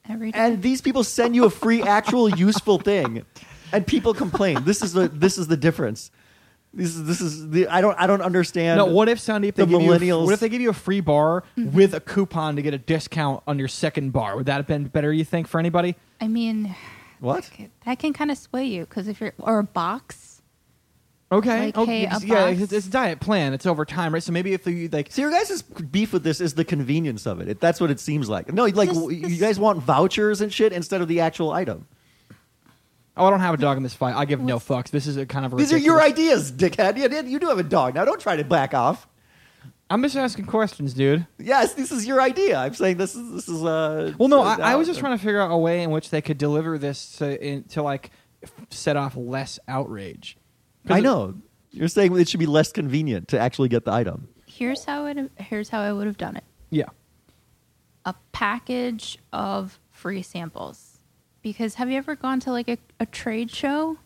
every 0.08 0.32
day. 0.32 0.40
And 0.40 0.62
these 0.62 0.82
people 0.82 1.04
send 1.04 1.36
you 1.36 1.46
a 1.46 1.50
free, 1.50 1.82
actual, 1.82 2.30
useful 2.36 2.80
thing, 2.80 3.26
and 3.72 3.86
people 3.86 4.14
complain. 4.14 4.64
This 4.64 4.82
is 4.82 4.94
the 4.94 5.08
this 5.08 5.38
is 5.38 5.48
the 5.48 5.58
difference. 5.58 6.12
This 6.72 6.96
is 6.96 7.06
this 7.06 7.20
is 7.20 7.50
the 7.50 7.68
I 7.68 7.82
don't 7.82 8.00
I 8.00 8.06
don't 8.06 8.22
understand. 8.22 8.78
No, 8.78 8.86
what 8.86 9.10
if 9.10 9.18
Sandeep 9.18 9.56
they 9.56 9.64
the 9.64 9.66
give 9.66 9.82
you 9.82 9.90
millennials- 9.90 10.26
what 10.26 10.34
if 10.34 10.40
they 10.40 10.50
give 10.50 10.62
you 10.62 10.70
a 10.70 10.74
free 10.74 11.00
bar 11.02 11.44
mm-hmm. 11.58 11.76
with 11.76 11.96
a 11.96 12.00
coupon 12.00 12.56
to 12.58 12.62
get 12.62 12.76
a 12.76 12.78
discount 12.78 13.42
on 13.48 13.58
your 13.58 13.68
second 13.68 14.12
bar? 14.12 14.36
Would 14.36 14.46
that 14.46 14.58
have 14.58 14.68
been 14.68 14.84
better? 14.86 15.12
You 15.12 15.24
think 15.26 15.48
for 15.48 15.60
anybody? 15.60 15.96
I 16.22 16.28
mean, 16.28 16.76
What? 17.22 17.50
that 17.86 17.98
can 17.98 18.14
kind 18.14 18.30
of 18.30 18.38
sway 18.38 18.66
you 18.66 18.82
because 18.82 19.08
if 19.08 19.20
you're 19.20 19.34
or 19.40 19.58
a 19.60 19.64
box. 19.64 20.29
Okay, 21.32 21.68
Like, 21.68 21.78
oh, 21.78 21.86
hey, 21.86 22.04
a 22.04 22.08
it's- 22.08 22.24
yeah, 22.24 22.50
box. 22.50 22.60
it's, 22.62 22.74
it's 22.74 22.88
a 22.88 22.90
diet 22.90 23.20
plan. 23.20 23.54
It's 23.54 23.68
over 23.68 23.86
time, 23.86 24.14
right? 24.16 24.24
So 24.24 24.32
maybe 24.32 24.54
if 24.54 24.66
you 24.66 24.90
like, 24.92 25.12
See, 25.12 25.22
your 25.22 25.30
guys' 25.30 25.62
beef 25.62 26.12
with 26.12 26.24
this 26.24 26.42
is 26.42 26.56
the 26.56 26.66
convenience 26.66 27.28
of 27.28 27.40
it. 27.40 27.48
It- 27.48 27.60
That's 27.60 27.80
what 27.80 27.92
it 27.92 28.00
seems 28.00 28.30
like. 28.30 28.52
No, 28.52 28.64
like 28.66 28.90
This- 28.90 28.98
w- 28.98 29.16
you 29.16 29.28
this- 29.30 29.40
guys 29.40 29.60
want 29.60 29.84
vouchers 29.84 30.42
and 30.42 30.52
shit 30.52 30.74
instead 30.74 31.02
of 31.02 31.08
the 31.08 31.20
actual 31.20 31.52
item. 31.52 31.86
oh, 33.16 33.26
I 33.28 33.30
don't 33.30 33.42
have 33.42 33.54
a 33.54 33.58
dog 33.58 33.78
in 33.78 33.84
this 33.84 33.94
fight. 33.94 34.16
I 34.16 34.26
give 34.26 34.40
no 34.40 34.58
fucks. 34.58 34.90
This 34.90 35.06
is 35.06 35.18
a 35.18 35.26
kind 35.28 35.46
of 35.46 35.54
a 35.54 35.56
These 35.58 35.72
are 35.72 35.78
your 35.78 35.98
ridiculous- 35.98 36.52
ideas, 36.52 36.72
dickhead. 36.76 36.98
You, 37.26 37.30
you 37.30 37.38
do 37.40 37.48
have 37.50 37.60
a 37.60 37.64
dog 37.64 37.94
now. 37.94 38.06
Don't 38.06 38.20
try 38.20 38.36
to 38.36 38.44
back 38.44 38.74
off. 38.74 39.08
I'm 39.92 40.02
just 40.04 40.16
asking 40.16 40.46
questions, 40.46 40.94
dude. 40.94 41.28
Yes, 41.40 41.74
this 41.74 41.92
is 41.92 42.06
your 42.08 42.22
idea. 42.22 42.58
I'm 42.58 42.74
saying 42.76 42.98
this 42.98 43.16
is 43.16 43.32
this 43.34 43.48
is 43.50 43.64
uh. 43.64 44.14
Well, 44.18 44.30
no, 44.30 44.42
I, 44.42 44.56
I 44.72 44.76
was 44.76 44.88
just 44.88 45.00
trying 45.00 45.16
to 45.18 45.24
figure 45.24 45.42
out 45.42 45.52
a 45.52 45.58
way 45.58 45.82
in 45.84 45.90
which 45.92 46.10
they 46.12 46.22
could 46.22 46.38
deliver 46.38 46.78
this 46.78 47.18
to, 47.18 47.44
in, 47.44 47.64
to 47.66 47.82
like 47.84 48.12
f- 48.44 48.52
set 48.70 48.98
off 48.98 49.16
less 49.16 49.60
outrage. 49.68 50.38
'Cause 50.88 50.98
I 50.98 51.00
know. 51.02 51.36
You're 51.72 51.88
saying 51.88 52.18
it 52.18 52.28
should 52.28 52.40
be 52.40 52.46
less 52.48 52.72
convenient 52.72 53.28
to 53.30 53.40
actually 53.40 53.70
get 53.70 53.86
the 53.86 53.92
item. 53.94 54.28
Here's 54.48 54.86
how 54.86 55.06
it. 55.06 55.32
Here's 55.38 55.70
how 55.70 55.82
I 55.82 55.94
would 55.94 56.08
have 56.08 56.18
done 56.18 56.36
it. 56.36 56.44
Yeah. 56.72 56.88
A 58.06 58.16
package 58.32 59.20
of 59.32 59.80
free 59.92 60.22
samples. 60.22 60.98
Because 61.42 61.76
have 61.76 61.90
you 61.90 61.98
ever 61.98 62.16
gone 62.16 62.40
to 62.42 62.52
like 62.52 62.68
a, 62.68 62.78
a 63.00 63.06
trade 63.06 63.52
show 63.52 63.98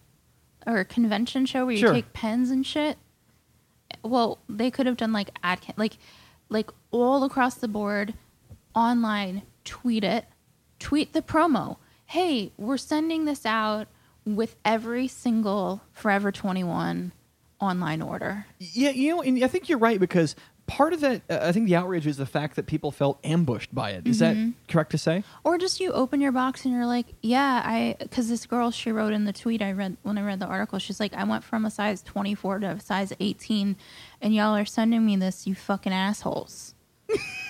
or 0.68 0.78
a 0.78 0.86
convention 0.86 1.46
show 1.46 1.66
where 1.66 1.74
you 1.74 1.80
Sure. 1.80 1.94
take 1.94 2.14
pens 2.14 2.52
and 2.52 2.66
shit? 2.66 2.98
Well, 4.04 4.40
they 4.50 4.70
could 4.70 4.86
have 4.86 4.98
done 4.98 5.14
like 5.14 5.30
ad 5.44 5.60
like 5.78 5.98
like 6.50 6.70
all 6.92 7.24
across 7.24 7.56
the 7.56 7.68
board, 7.68 8.14
online. 8.76 9.44
Tweet 9.64 10.04
it, 10.04 10.26
tweet 10.80 11.14
the 11.14 11.22
promo. 11.22 11.78
Hey, 12.08 12.52
we're 12.58 12.78
sending 12.78 13.24
this 13.26 13.46
out 13.46 13.88
with 14.26 14.56
every 14.64 15.08
single 15.08 15.82
Forever 15.92 16.32
Twenty 16.32 16.64
One 16.64 17.12
online 17.60 18.02
order. 18.02 18.46
Yeah, 18.60 18.90
you 18.90 19.16
know, 19.16 19.22
and 19.22 19.44
I 19.44 19.48
think 19.48 19.70
you're 19.70 19.80
right 19.80 20.00
because 20.00 20.36
part 20.66 20.94
of 20.94 21.02
that, 21.02 21.22
uh, 21.30 21.40
I 21.42 21.52
think 21.52 21.68
the 21.68 21.76
outrage 21.76 22.08
is 22.08 22.18
the 22.18 22.26
fact 22.26 22.56
that 22.56 22.68
people 22.68 22.92
felt 22.92 23.20
ambushed 23.24 23.74
by 23.74 23.92
it. 23.92 24.08
Is 24.08 24.20
that 24.20 24.36
correct 24.68 24.92
to 24.92 24.98
say? 24.98 25.24
Or 25.44 25.58
just 25.58 25.80
you 25.80 25.92
open 25.92 26.22
your 26.22 26.32
box 26.32 26.66
and 26.66 26.74
you're 26.74 26.86
like, 26.86 27.08
yeah, 27.22 27.62
I, 27.66 27.96
because 28.00 28.30
this 28.30 28.46
girl, 28.46 28.72
she 28.72 28.92
wrote 28.92 29.14
in 29.14 29.26
the 29.26 29.34
tweet 29.34 29.62
I 29.62 29.72
read 29.72 29.98
when 30.04 30.18
I 30.18 30.22
read 30.22 30.40
the 30.40 30.46
article, 30.46 30.80
she's 30.80 31.00
like, 31.00 31.14
I 31.14 31.24
went 31.24 31.44
from 31.44 31.66
a 31.66 31.72
size 31.72 32.02
24 32.02 32.60
to 32.60 32.68
a 32.68 32.80
size 32.80 33.14
18, 33.20 33.76
and 34.22 34.34
y'all 34.34 34.56
are 34.56 34.66
sending 34.66 35.06
me 35.06 35.16
this, 35.16 35.46
you 35.48 35.56
fucking 35.56 35.94
assholes. 35.94 36.74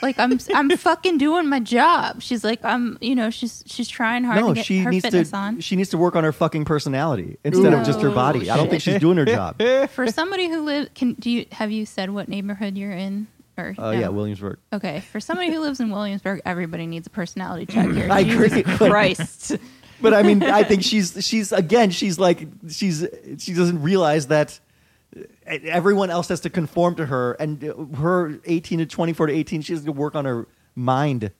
Like 0.01 0.19
I'm 0.19 0.37
I'm 0.53 0.69
fucking 0.77 1.17
doing 1.17 1.47
my 1.47 1.59
job. 1.59 2.21
She's 2.21 2.43
like 2.43 2.63
I'm 2.63 2.97
you 3.01 3.15
know 3.15 3.29
she's 3.29 3.63
she's 3.65 3.87
trying 3.87 4.23
hard 4.23 4.39
no, 4.41 4.49
to 4.49 4.53
get 4.55 4.65
she 4.65 4.79
her 4.79 4.91
needs 4.91 5.05
fitness 5.05 5.31
to. 5.31 5.37
on. 5.37 5.59
She 5.61 5.75
needs 5.75 5.89
to 5.89 5.97
work 5.97 6.15
on 6.15 6.23
her 6.23 6.31
fucking 6.33 6.65
personality 6.65 7.37
instead 7.43 7.73
of 7.73 7.85
just 7.85 8.01
her 8.01 8.09
Ooh, 8.09 8.15
body. 8.15 8.49
I 8.49 8.57
don't 8.57 8.69
think 8.69 8.81
she's 8.81 8.99
doing 8.99 9.17
her 9.17 9.25
job. 9.25 9.61
For 9.91 10.07
somebody 10.07 10.49
who 10.49 10.61
lives, 10.61 10.89
can 10.95 11.13
do 11.13 11.29
you 11.29 11.45
have 11.51 11.71
you 11.71 11.85
said 11.85 12.09
what 12.09 12.27
neighborhood 12.27 12.77
you're 12.77 12.91
in? 12.91 13.27
Or 13.57 13.75
Uh, 13.77 13.91
no? 13.93 13.99
Yeah, 13.99 14.07
Williamsburg. 14.09 14.57
Okay, 14.73 15.01
for 15.11 15.19
somebody 15.19 15.51
who 15.51 15.59
lives 15.59 15.79
in 15.79 15.91
Williamsburg, 15.91 16.41
everybody 16.43 16.87
needs 16.87 17.05
a 17.05 17.11
personality 17.11 17.65
check 17.71 17.87
here. 17.91 18.11
I 18.11 18.23
Jesus 18.23 18.51
agree, 18.53 18.63
Christ. 18.63 19.57
But 20.01 20.15
I 20.15 20.23
mean, 20.23 20.41
I 20.41 20.63
think 20.63 20.81
she's 20.91 21.23
she's 21.25 21.51
again, 21.51 21.91
she's 21.91 22.17
like 22.17 22.47
she's 22.67 23.05
she 23.37 23.53
doesn't 23.53 23.81
realize 23.83 24.27
that 24.27 24.59
everyone 25.45 26.10
else 26.10 26.27
has 26.29 26.39
to 26.41 26.49
conform 26.49 26.95
to 26.95 27.06
her, 27.06 27.34
and 27.34 27.62
her 27.97 28.39
eighteen 28.45 28.79
to 28.79 28.86
twenty 28.86 29.13
four 29.13 29.27
to 29.27 29.34
eighteen, 29.34 29.62
she 29.62 29.73
has 29.73 29.84
to 29.84 29.91
work 29.91 30.15
on 30.15 30.25
her 30.25 30.47
mind, 30.75 31.32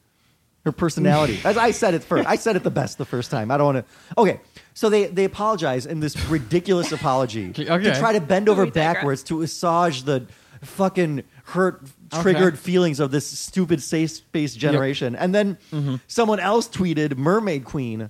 her 0.66 0.72
personality. 0.72 1.40
As 1.46 1.58
I 1.58 1.72
said 1.72 1.94
it 1.94 2.04
first, 2.04 2.28
I 2.28 2.36
said 2.36 2.56
it 2.56 2.64
the 2.64 2.72
best 2.72 2.98
the 2.98 3.06
first 3.06 3.32
time. 3.32 3.52
I 3.52 3.58
don't 3.58 3.74
want 3.76 3.86
to. 3.88 4.22
Okay, 4.22 4.40
so 4.74 4.90
they 4.90 5.06
they 5.08 5.24
apologize 5.26 5.86
in 5.86 6.00
this 6.00 6.18
ridiculous 6.28 6.92
apology 6.92 7.52
to 7.54 7.66
try 8.00 8.14
to 8.14 8.22
bend 8.22 8.50
over 8.50 8.66
backwards 8.66 9.24
to 9.24 9.42
assuage 9.42 10.04
the 10.04 10.26
fucking 10.62 11.24
hurt 11.46 11.82
triggered 12.22 12.54
Okay. 12.54 12.62
feelings 12.62 13.00
of 13.02 13.12
this 13.12 13.28
stupid 13.28 13.82
safe 13.82 14.12
space 14.12 14.56
generation. 14.56 15.16
And 15.16 15.36
then 15.36 15.58
Mm-hmm. 15.74 15.96
someone 16.08 16.40
else 16.40 16.70
tweeted, 16.70 17.18
Mermaid 17.18 17.66
Queen, 17.66 18.10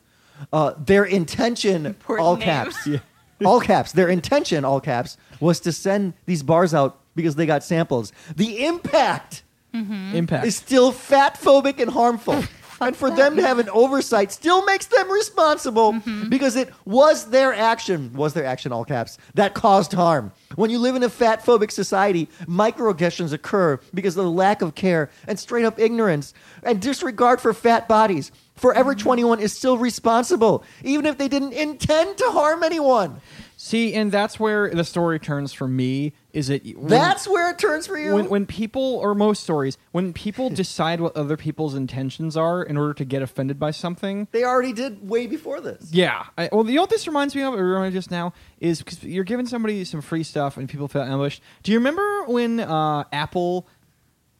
uh, 0.51 0.73
their 0.77 1.03
intention, 1.03 1.87
Important 1.87 2.23
all 2.27 2.35
name. 2.35 2.43
caps, 2.45 2.87
all 3.49 3.59
caps, 3.59 3.91
their 3.91 4.09
intention, 4.09 4.65
all 4.65 4.81
caps, 4.81 5.17
was 5.39 5.59
to 5.61 5.71
send 5.71 6.13
these 6.25 6.43
bars 6.43 6.73
out 6.73 6.99
because 7.15 7.35
they 7.35 7.45
got 7.45 7.63
samples. 7.63 8.11
The 8.35 8.65
impact 8.65 9.43
mm-hmm. 9.73 10.15
Impact. 10.15 10.45
is 10.45 10.55
still 10.55 10.91
fat 10.91 11.39
phobic 11.39 11.79
and 11.79 11.91
harmful. 11.91 12.43
and 12.81 12.95
for 12.95 13.09
that. 13.09 13.17
them 13.17 13.35
to 13.37 13.41
have 13.41 13.59
an 13.59 13.69
oversight 13.69 14.31
still 14.31 14.65
makes 14.65 14.87
them 14.87 15.09
responsible 15.11 15.93
mm-hmm. 15.93 16.29
because 16.29 16.55
it 16.55 16.71
was 16.85 17.29
their 17.29 17.53
action, 17.53 18.13
was 18.13 18.33
their 18.33 18.45
action, 18.45 18.71
all 18.71 18.85
caps, 18.85 19.17
that 19.35 19.53
caused 19.53 19.93
harm. 19.93 20.31
When 20.55 20.69
you 20.69 20.79
live 20.79 20.95
in 20.95 21.03
a 21.03 21.09
fat 21.09 21.43
phobic 21.43 21.71
society, 21.71 22.29
microaggressions 22.45 23.33
occur 23.33 23.79
because 23.93 24.17
of 24.17 24.25
the 24.25 24.31
lack 24.31 24.61
of 24.61 24.75
care 24.75 25.09
and 25.27 25.39
straight 25.39 25.65
up 25.65 25.79
ignorance 25.79 26.33
and 26.63 26.81
disregard 26.81 27.41
for 27.41 27.53
fat 27.53 27.87
bodies. 27.87 28.31
Forever 28.55 28.93
21 28.95 29.39
is 29.39 29.51
still 29.51 29.77
responsible, 29.77 30.63
even 30.83 31.05
if 31.05 31.17
they 31.17 31.27
didn't 31.27 31.53
intend 31.53 32.17
to 32.17 32.25
harm 32.31 32.63
anyone. 32.63 33.19
See, 33.57 33.93
and 33.93 34.11
that's 34.11 34.39
where 34.39 34.69
the 34.69 34.83
story 34.83 35.19
turns 35.19 35.53
for 35.53 35.67
me. 35.69 36.11
Is 36.33 36.49
it 36.49 36.77
when- 36.77 36.89
That's 36.89 37.27
where 37.27 37.49
it 37.49 37.57
turns 37.57 37.87
for 37.87 37.97
you. 37.97 38.13
when 38.13 38.27
when 38.29 38.45
people 38.45 38.81
or 38.97 39.15
most 39.15 39.43
stories 39.43 39.77
when 39.91 40.11
people 40.13 40.49
decide 40.63 40.99
what 40.99 41.15
other 41.15 41.37
people's 41.37 41.73
intentions 41.73 42.35
are 42.35 42.61
in 42.61 42.75
order 42.77 42.93
to 42.95 43.05
get 43.05 43.21
offended 43.21 43.59
by 43.59 43.71
something 43.71 44.27
they 44.31 44.43
already 44.43 44.73
did 44.73 45.07
way 45.07 45.27
before 45.27 45.61
this. 45.61 45.89
yeah 45.93 46.25
I, 46.37 46.49
well 46.51 46.67
you 46.67 46.75
know 46.75 46.81
what 46.81 46.89
this 46.89 47.07
reminds 47.07 47.35
me 47.35 47.43
of 47.43 47.53
it 47.53 47.57
reminded 47.57 47.91
me 47.93 47.97
just 47.97 48.09
now 48.11 48.33
is 48.59 48.79
because 48.79 49.03
you're 49.03 49.23
giving 49.23 49.45
somebody 49.45 49.83
some 49.85 50.01
free 50.01 50.23
stuff 50.23 50.57
and 50.57 50.67
people 50.67 50.87
feel 50.87 51.03
ambushed 51.03 51.41
do 51.61 51.71
you 51.71 51.77
remember 51.77 52.23
when 52.25 52.59
uh, 52.59 53.03
apple 53.13 53.67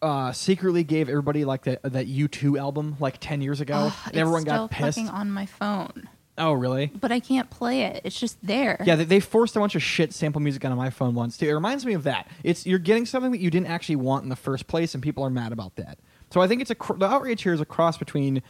uh, 0.04 0.32
secretly 0.34 0.84
gave 0.84 1.10
everybody 1.10 1.46
like 1.46 1.64
that 1.64 1.82
that 1.84 2.08
U2 2.08 2.60
album 2.60 2.98
like 3.00 3.18
10 3.20 3.42
years 3.42 3.62
ago 3.62 3.74
Ugh, 3.76 3.94
and 4.08 4.18
everyone 4.18 4.44
got 4.44 4.70
pissed 4.70 4.98
fucking 4.98 5.10
on 5.10 5.32
my 5.32 5.46
phone, 5.46 6.10
oh 6.38 6.52
really 6.54 6.88
but 6.88 7.12
I 7.12 7.20
can't 7.20 7.50
play 7.50 7.84
it. 7.84 8.02
It's 8.04 8.20
just 8.20 8.38
there. 8.46 8.84
Yeah, 8.86 8.96
they, 8.98 9.06
they 9.06 9.20
forced 9.20 9.56
a 9.56 9.60
bunch 9.60 9.76
of 9.76 9.82
shit 9.82 10.14
sample 10.14 10.42
music 10.42 10.64
onto 10.66 10.76
my 10.76 10.90
phone 10.90 11.16
once 11.16 11.38
too. 11.38 11.48
It 11.48 11.54
reminds 11.54 11.86
me 11.86 11.94
of 11.94 12.04
that. 12.04 12.28
It's 12.44 12.66
you're 12.66 12.80
getting 12.80 13.06
something 13.06 13.32
that 13.32 13.40
you 13.40 13.50
didn't 13.50 13.68
actually 13.68 13.96
want 13.96 14.24
in 14.24 14.30
the 14.30 14.36
first 14.36 14.68
place, 14.68 14.94
and 14.94 15.02
people 15.02 15.24
are 15.24 15.30
mad 15.30 15.52
about 15.54 15.76
that. 15.78 16.00
So 16.32 16.42
I 16.42 16.48
think 16.48 16.62
it's 16.62 16.72
a 16.72 16.76
cr- 16.76 16.98
the 16.98 17.08
outrage 17.08 17.42
here 17.44 17.54
is 17.54 17.62
a 17.62 17.66
cross 17.66 17.98
between 17.98 18.44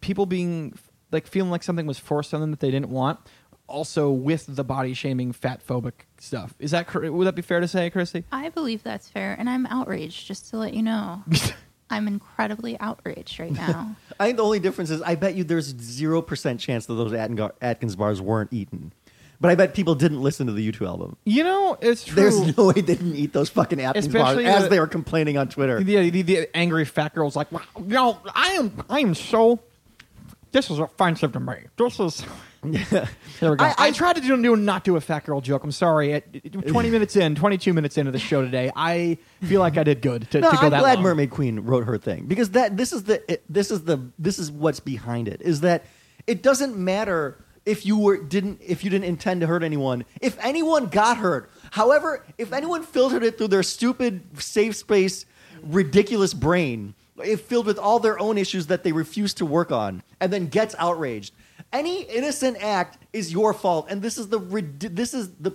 people 0.00 0.26
being 0.26 0.74
like 1.10 1.26
feeling 1.26 1.50
like 1.50 1.62
something 1.62 1.86
was 1.86 1.98
forced 1.98 2.34
on 2.34 2.40
them 2.40 2.50
that 2.50 2.60
they 2.60 2.70
didn't 2.70 2.90
want, 2.90 3.20
also 3.66 4.10
with 4.10 4.44
the 4.48 4.64
body 4.64 4.94
shaming, 4.94 5.32
fat 5.32 5.66
phobic 5.66 5.92
stuff. 6.18 6.54
Is 6.58 6.72
that 6.72 6.86
cor- 6.86 7.10
would 7.10 7.26
that 7.26 7.34
be 7.34 7.42
fair 7.42 7.60
to 7.60 7.68
say, 7.68 7.90
Kristy? 7.90 8.24
I 8.32 8.48
believe 8.50 8.82
that's 8.82 9.08
fair, 9.08 9.34
and 9.38 9.48
I'm 9.48 9.66
outraged. 9.66 10.26
Just 10.26 10.50
to 10.50 10.58
let 10.58 10.74
you 10.74 10.82
know, 10.82 11.22
I'm 11.90 12.06
incredibly 12.08 12.78
outraged 12.80 13.38
right 13.40 13.52
now. 13.52 13.96
I 14.20 14.26
think 14.26 14.36
the 14.36 14.44
only 14.44 14.60
difference 14.60 14.90
is 14.90 15.00
I 15.02 15.14
bet 15.14 15.34
you 15.34 15.44
there's 15.44 15.66
zero 15.80 16.20
percent 16.22 16.60
chance 16.60 16.86
that 16.86 16.94
those 16.94 17.12
Atkin- 17.12 17.50
Atkins 17.60 17.96
bars 17.96 18.20
weren't 18.20 18.52
eaten, 18.52 18.92
but 19.40 19.50
I 19.50 19.54
bet 19.54 19.74
people 19.74 19.94
didn't 19.94 20.22
listen 20.22 20.46
to 20.46 20.52
the 20.52 20.70
U2 20.72 20.86
album. 20.86 21.16
You 21.24 21.44
know, 21.44 21.76
it's 21.80 22.04
true. 22.04 22.16
There's 22.16 22.56
no 22.56 22.66
way 22.66 22.74
they 22.74 22.82
didn't 22.82 23.16
eat 23.16 23.32
those 23.32 23.48
fucking 23.50 23.80
Atkins 23.80 24.06
Especially 24.06 24.44
bars 24.44 24.56
as 24.56 24.62
the- 24.64 24.68
they 24.70 24.80
were 24.80 24.86
complaining 24.86 25.36
on 25.38 25.48
Twitter. 25.48 25.82
the, 25.82 26.10
the, 26.10 26.22
the 26.22 26.56
angry 26.56 26.84
fat 26.84 27.14
girl's 27.14 27.34
like, 27.36 27.50
wow, 27.52 27.60
you 27.78 27.84
know, 27.94 28.18
I 28.34 28.52
am, 28.52 28.84
I 28.90 29.00
am 29.00 29.14
so. 29.14 29.60
This 30.52 30.70
is 30.70 30.78
offensive 30.78 31.32
to 31.32 31.40
me. 31.40 31.54
This 31.76 31.98
is. 31.98 32.24
There 33.40 33.50
we 33.50 33.56
go. 33.56 33.64
I- 33.64 33.74
I, 33.78 33.90
tried 33.90 34.14
to 34.16 34.20
do, 34.20 34.40
do 34.40 34.56
not 34.56 34.84
do 34.84 34.96
a 34.96 35.00
fat 35.00 35.24
girl 35.24 35.40
joke. 35.40 35.64
I'm 35.64 35.72
sorry. 35.72 36.14
At 36.14 36.52
20 36.52 36.90
minutes 36.90 37.16
in, 37.16 37.34
22 37.34 37.72
minutes 37.72 37.98
into 37.98 38.10
the 38.10 38.18
show 38.18 38.42
today, 38.42 38.70
I 38.74 39.18
feel 39.42 39.60
like 39.60 39.76
I 39.76 39.82
did 39.82 40.00
good 40.00 40.30
to, 40.30 40.40
no, 40.40 40.50
to 40.50 40.56
go 40.56 40.62
I'm 40.62 40.70
that 40.70 40.80
glad 40.80 40.94
long. 40.94 41.04
Mermaid 41.04 41.30
Queen 41.30 41.60
wrote 41.60 41.84
her 41.84 41.98
thing 41.98 42.26
because 42.26 42.50
that 42.50 42.76
this 42.76 42.92
is 42.92 43.04
the 43.04 43.32
it, 43.32 43.44
this 43.48 43.70
is 43.70 43.84
the 43.84 44.10
this 44.18 44.38
is 44.38 44.50
what's 44.50 44.80
behind 44.80 45.28
it 45.28 45.40
is 45.42 45.60
that 45.62 45.84
it 46.26 46.42
doesn't 46.42 46.76
matter 46.76 47.38
if 47.66 47.84
you 47.86 47.98
were 47.98 48.16
didn't 48.16 48.60
if 48.64 48.84
you 48.84 48.90
didn't 48.90 49.06
intend 49.06 49.40
to 49.40 49.46
hurt 49.46 49.62
anyone 49.62 50.04
if 50.20 50.36
anyone 50.44 50.86
got 50.86 51.16
hurt 51.16 51.50
however 51.70 52.24
if 52.38 52.52
anyone 52.52 52.82
filtered 52.82 53.22
it 53.22 53.38
through 53.38 53.48
their 53.48 53.62
stupid 53.62 54.22
safe 54.40 54.76
space 54.76 55.26
ridiculous 55.62 56.34
brain 56.34 56.94
if 57.22 57.42
filled 57.42 57.66
with 57.66 57.78
all 57.78 57.98
their 57.98 58.18
own 58.18 58.36
issues 58.36 58.66
that 58.66 58.82
they 58.82 58.92
refuse 58.92 59.32
to 59.34 59.46
work 59.46 59.72
on 59.72 60.02
and 60.20 60.32
then 60.32 60.46
gets 60.46 60.74
outraged 60.78 61.32
any 61.74 62.02
innocent 62.04 62.56
act 62.62 62.98
is 63.12 63.32
your 63.32 63.52
fault. 63.52 63.86
And 63.90 64.00
this 64.00 64.16
is 64.16 64.28
the 64.28 64.38
this 64.38 65.12
is 65.12 65.32
the 65.40 65.50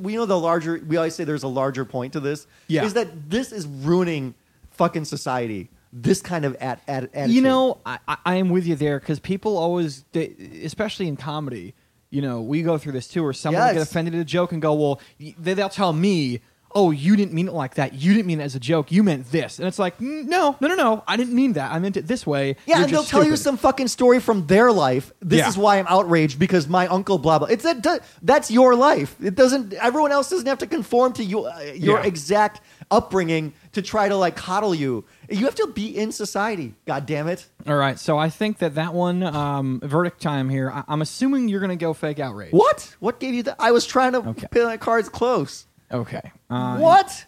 we 0.00 0.16
know 0.16 0.26
the 0.26 0.38
larger 0.38 0.82
we 0.88 0.96
always 0.96 1.14
say 1.14 1.22
there's 1.24 1.44
a 1.44 1.48
larger 1.48 1.84
point 1.84 2.14
to 2.14 2.20
this 2.20 2.46
Yeah. 2.66 2.84
is 2.84 2.94
that 2.94 3.30
this 3.30 3.52
is 3.52 3.66
ruining 3.66 4.34
fucking 4.70 5.04
society. 5.04 5.70
This 5.92 6.20
kind 6.20 6.44
of 6.44 6.54
at, 6.56 6.82
at, 6.86 7.04
attitude. 7.14 7.30
You 7.34 7.42
know, 7.42 7.78
I, 7.86 7.98
I- 8.06 8.36
am 8.36 8.50
with 8.50 8.66
you 8.66 8.74
there 8.76 9.00
because 9.00 9.20
people 9.20 9.56
always, 9.56 10.04
they, 10.12 10.34
especially 10.62 11.08
in 11.08 11.16
comedy, 11.16 11.74
you 12.10 12.20
know, 12.20 12.42
we 12.42 12.62
go 12.62 12.76
through 12.76 12.92
this 12.92 13.08
too, 13.08 13.22
where 13.22 13.32
someone 13.32 13.62
will 13.66 13.72
get 13.72 13.82
offended 13.82 14.14
at 14.14 14.20
a 14.20 14.24
joke 14.24 14.52
and 14.52 14.60
go, 14.60 14.74
well, 14.74 15.00
they, 15.18 15.54
they'll 15.54 15.70
tell 15.70 15.94
me, 15.94 16.40
oh, 16.74 16.90
you 16.90 17.16
didn't 17.16 17.32
mean 17.32 17.48
it 17.48 17.54
like 17.54 17.74
that. 17.74 17.94
You 17.94 18.12
didn't 18.14 18.26
mean 18.26 18.40
it 18.40 18.44
as 18.44 18.54
a 18.54 18.60
joke. 18.60 18.92
You 18.92 19.02
meant 19.02 19.30
this. 19.32 19.58
And 19.58 19.66
it's 19.66 19.78
like, 19.78 19.98
"Mm, 19.98 20.26
no, 20.26 20.56
no, 20.60 20.68
no, 20.68 20.74
no. 20.74 21.02
I 21.06 21.16
didn't 21.16 21.34
mean 21.34 21.54
that. 21.54 21.72
I 21.72 21.78
meant 21.78 21.96
it 21.96 22.06
this 22.06 22.26
way. 22.26 22.56
yeah, 22.66 22.76
You're 22.76 22.84
and 22.84 22.92
they'll 22.92 23.00
just 23.00 23.10
tell 23.10 23.20
you 23.24 23.36
stupid." 23.36 23.42
some 23.42 23.56
fucking 23.56 23.88
story 23.88 24.20
from 24.20 24.46
their 24.46 24.70
life. 24.70 25.12
This 25.20 25.38
Yeah. 25.38 25.48
is 25.48 25.56
why 25.56 25.78
I'm 25.78 25.86
outraged 25.88 26.38
because 26.38 26.68
my 26.68 26.86
uncle 26.86 27.18
blah 27.18 27.38
blah. 27.38 27.48
It's 27.48 27.64
that 27.64 28.00
that's 28.22 28.50
your 28.50 28.74
life. 28.74 29.16
It 29.22 29.34
doesn't. 29.34 29.72
Everyone 29.74 30.12
else 30.12 30.30
doesn't 30.30 30.46
have 30.46 30.58
to 30.58 30.66
conform 30.66 31.12
to 31.14 31.24
you, 31.24 31.44
uh, 31.46 31.58
your 31.74 31.98
Yeah. 32.00 32.06
exact 32.06 32.60
upbringing 32.90 33.52
to 33.72 33.82
try 33.82 34.08
to 34.08 34.16
like 34.16 34.34
coddle 34.36 34.74
you. 34.74 35.04
You 35.30 35.44
have 35.44 35.54
to 35.56 35.66
be 35.66 35.96
in 35.96 36.10
society. 36.12 36.74
God 36.86 37.04
damn 37.06 37.28
it. 37.28 37.46
All 37.66 37.76
right, 37.76 37.98
so 37.98 38.16
I 38.16 38.30
think 38.30 38.58
that 38.58 38.76
that 38.76 38.94
one 38.94 39.22
um, 39.22 39.80
verdict 39.84 40.22
time 40.22 40.48
here. 40.48 40.70
I- 40.70 40.84
I'm 40.88 41.02
assuming 41.02 41.48
you're 41.48 41.60
going 41.60 41.68
to 41.70 41.76
go 41.76 41.92
fake 41.92 42.18
outrage. 42.18 42.52
What? 42.52 42.94
What 42.98 43.20
gave 43.20 43.34
you 43.34 43.42
that? 43.44 43.56
I 43.58 43.72
was 43.72 43.84
trying 43.86 44.12
to 44.12 44.18
Okay. 44.20 44.46
play 44.50 44.64
my 44.64 44.76
cards 44.78 45.08
close. 45.10 45.66
Okay. 45.92 46.32
Uh, 46.50 46.78
what, 46.78 47.24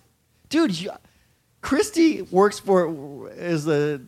dude? 0.48 0.78
You, 0.78 0.90
Christy 1.62 2.22
works 2.22 2.58
for 2.58 3.30
is 3.30 3.64
the 3.64 4.04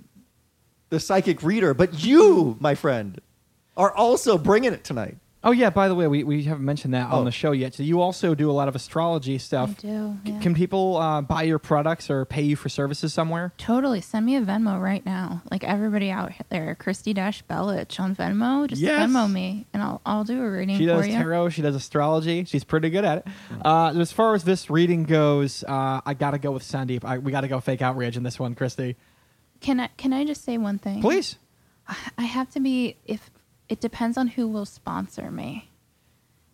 the 0.91 1.01
psychic 1.01 1.43
reader, 1.43 1.73
but 1.75 2.05
you, 2.05 2.57
my 2.61 2.75
friend, 2.75 3.21
are 3.77 3.93
also 3.93 4.37
bringing 4.37 4.73
it 4.73 4.85
tonight. 4.85 5.17
Oh 5.44 5.50
yeah. 5.50 5.70
By 5.70 5.88
the 5.88 5.94
way, 5.94 6.07
we, 6.07 6.22
we 6.24 6.44
haven't 6.44 6.64
mentioned 6.64 6.94
that 6.94 7.09
Oh. 7.11 7.18
on 7.18 7.24
the 7.24 7.31
show 7.33 7.52
yet. 7.52 7.74
So 7.74 7.83
you 7.83 8.00
also 8.00 8.35
do 8.35 8.50
a 8.50 8.52
lot 8.52 8.68
of 8.68 8.76
astrology 8.76 9.38
stuff. 9.38 9.70
I 9.70 9.72
stuff. 9.72 9.83
do. 9.83 10.16
C- 10.24 10.33
yeah. 10.33 10.40
Can 10.40 10.55
people 10.55 10.96
uh, 10.98 11.20
buy 11.22 11.42
your 11.42 11.59
products 11.59 12.11
or 12.11 12.24
pay 12.24 12.42
you 12.42 12.55
for 12.55 12.68
services 12.68 13.12
somewhere? 13.12 13.52
Totally. 13.59 14.00
Send 14.00 14.24
me 14.26 14.37
a 14.37 14.40
Venmo 14.42 14.81
right 14.81 15.05
now. 15.05 15.42
Like 15.50 15.64
everybody 15.64 16.11
out 16.11 16.31
there, 16.48 16.76
Kristy 16.81 17.12
Dash 17.12 17.42
Belich 17.50 17.98
on 17.98 18.14
Venmo. 18.14 18.68
Just 18.68 18.81
Yes. 18.81 19.11
Venmo 19.11 19.31
me, 19.31 19.66
and 19.72 19.83
I'll 19.83 20.00
I'll 20.07 20.24
do 20.24 20.40
a 20.42 20.48
reading 20.50 20.78
She 20.78 20.87
for 20.87 20.92
does 20.94 21.09
you. 21.09 21.14
tarot. 21.14 21.48
She 21.48 21.62
does 21.62 21.74
astrology. 21.74 22.44
She's 22.44 22.62
pretty 22.64 22.90
good 22.90 23.05
at 23.05 23.18
it. 23.18 23.26
Uh, 23.64 23.92
as 23.98 24.12
far 24.12 24.35
as 24.35 24.44
this 24.44 24.70
reading 24.70 25.05
goes, 25.05 25.64
uh, 25.64 26.00
I 26.07 26.14
gotta 26.14 26.38
go 26.38 26.52
with 26.52 26.62
Sandeep. 26.62 27.05
I, 27.05 27.18
we 27.18 27.33
gotta 27.33 27.48
go 27.48 27.59
fake 27.61 27.83
outrage 27.83 28.16
in 28.16 28.22
this 28.22 28.38
one, 28.38 28.55
Kristy. 28.55 28.94
Can 29.61 29.81
I 29.81 29.88
can 29.96 30.12
I 30.12 30.24
just 30.24 30.44
say 30.44 30.57
one 30.59 30.78
thing? 30.78 31.00
Please. 31.00 31.37
I 32.16 32.22
have 32.24 32.48
to 32.52 32.61
be 32.61 32.96
if 33.07 33.28
it 33.68 33.81
depends 33.81 34.16
on 34.16 34.29
who 34.29 34.46
will 34.48 34.66
sponsor 34.66 35.31
me. 35.31 35.68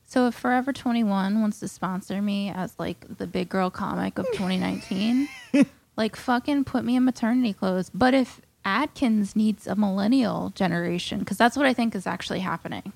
So 0.06 0.26
if 0.28 0.34
Forever 0.34 0.72
21 0.72 1.40
wants 1.40 1.60
to 1.60 1.68
sponsor 1.68 2.22
me 2.22 2.50
as 2.50 2.74
like 2.78 3.18
the 3.18 3.26
big 3.26 3.48
girl 3.50 3.68
comic 3.70 4.18
of 4.18 4.26
2019, 4.32 5.28
like 5.96 6.16
fucking 6.16 6.64
put 6.64 6.84
me 6.84 6.96
in 6.96 7.04
maternity 7.04 7.52
clothes. 7.52 7.90
But 7.92 8.14
if 8.14 8.40
Atkins 8.64 9.36
needs 9.36 9.66
a 9.66 9.76
millennial 9.76 10.50
generation, 10.50 11.18
because 11.20 11.36
that's 11.36 11.56
what 11.56 11.66
I 11.66 11.74
think 11.74 11.94
is 11.94 12.06
actually 12.06 12.40
happening. 12.40 12.92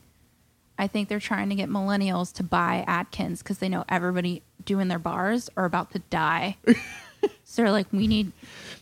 I 0.78 0.86
think 0.86 1.08
they're 1.08 1.20
trying 1.20 1.50
to 1.50 1.54
get 1.54 1.68
millennials 1.68 2.32
to 2.34 2.42
buy 2.42 2.82
Atkins 2.88 3.42
because 3.42 3.58
they 3.58 3.68
know 3.68 3.84
everybody 3.90 4.42
doing 4.64 4.88
their 4.88 4.98
bars 4.98 5.50
are 5.56 5.66
about 5.66 5.90
to 5.92 5.98
die. 6.08 6.56
so 7.44 7.62
they're 7.62 7.70
like, 7.70 7.92
we 7.92 8.06
need 8.06 8.32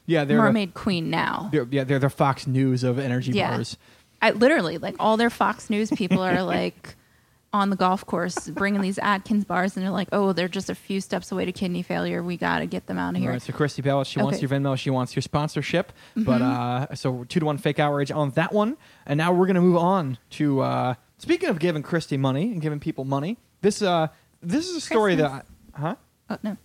Yeah, 0.07 0.25
they're 0.25 0.37
the- 0.37 0.43
Mermaid 0.45 0.73
Queen 0.75 1.11
now. 1.11 1.49
they're, 1.53 1.67
yeah, 1.69 1.83
they're 1.83 1.99
the 1.99 2.09
Fox 2.09 2.47
News 2.47 2.85
of 2.85 2.99
energy 2.99 3.33
Yeah. 3.33 3.57
bars. 3.57 3.77
I 4.23 4.31
literally 4.33 4.79
like 4.79 4.97
all 4.99 5.17
their 5.17 5.31
Fox 5.31 5.71
News 5.71 5.91
people 5.91 6.23
are 6.23 6.43
like 6.43 6.97
on 7.53 7.69
the 7.71 7.75
golf 7.77 8.07
course 8.07 8.49
bringing 8.49 8.81
these 8.81 8.99
Atkins 8.99 9.45
bars, 9.45 9.77
and 9.77 9.85
they're 9.85 9.91
like, 9.91 10.09
oh, 10.13 10.33
they're 10.33 10.47
just 10.49 10.71
a 10.71 10.75
few 10.75 11.01
steps 11.01 11.33
away 11.33 11.45
to 11.47 11.53
kidney 11.53 11.83
failure. 11.83 12.23
We 12.23 12.37
got 12.37 12.61
to 12.61 12.67
get 12.67 12.87
them 12.87 12.97
out 12.99 13.17
of 13.17 13.21
here. 13.21 13.31
right, 13.33 13.43
so 13.43 13.53
Kristy 13.53 13.83
Bell, 13.83 14.05
she 14.05 14.21
wants 14.21 14.37
Okay. 14.39 14.47
Mm-hmm. 14.47 14.55
your 14.65 14.73
Venmo, 14.75 14.79
she 14.79 14.91
wants 14.91 15.17
your 15.17 15.23
sponsorship. 15.23 15.93
But 16.17 16.43
uh, 16.43 16.95
so 16.95 17.25
two 17.25 17.41
to 17.41 17.47
one 17.47 17.59
fake 17.59 17.79
outrage 17.81 18.13
on 18.13 18.31
that 18.33 18.53
one, 18.53 18.77
and 19.07 19.19
now 19.19 19.33
we're 19.33 19.47
gonna 19.47 19.61
move 19.61 19.79
on 19.79 20.19
to 20.31 20.61
uh, 20.61 20.95
speaking 21.19 21.49
of 21.49 21.59
giving 21.59 21.83
Kristy 21.83 22.19
money 22.19 22.53
and 22.53 22.61
giving 22.63 22.79
people 22.79 23.05
money. 23.05 23.37
This 23.63 23.83
uh, 23.83 24.09
this 24.43 24.69
is 24.69 24.77
a 24.77 24.81
story 24.81 25.17
that, 25.17 25.45
I, 25.75 25.81
huh? 25.81 25.97
Oh 26.31 26.39
no, 26.45 26.57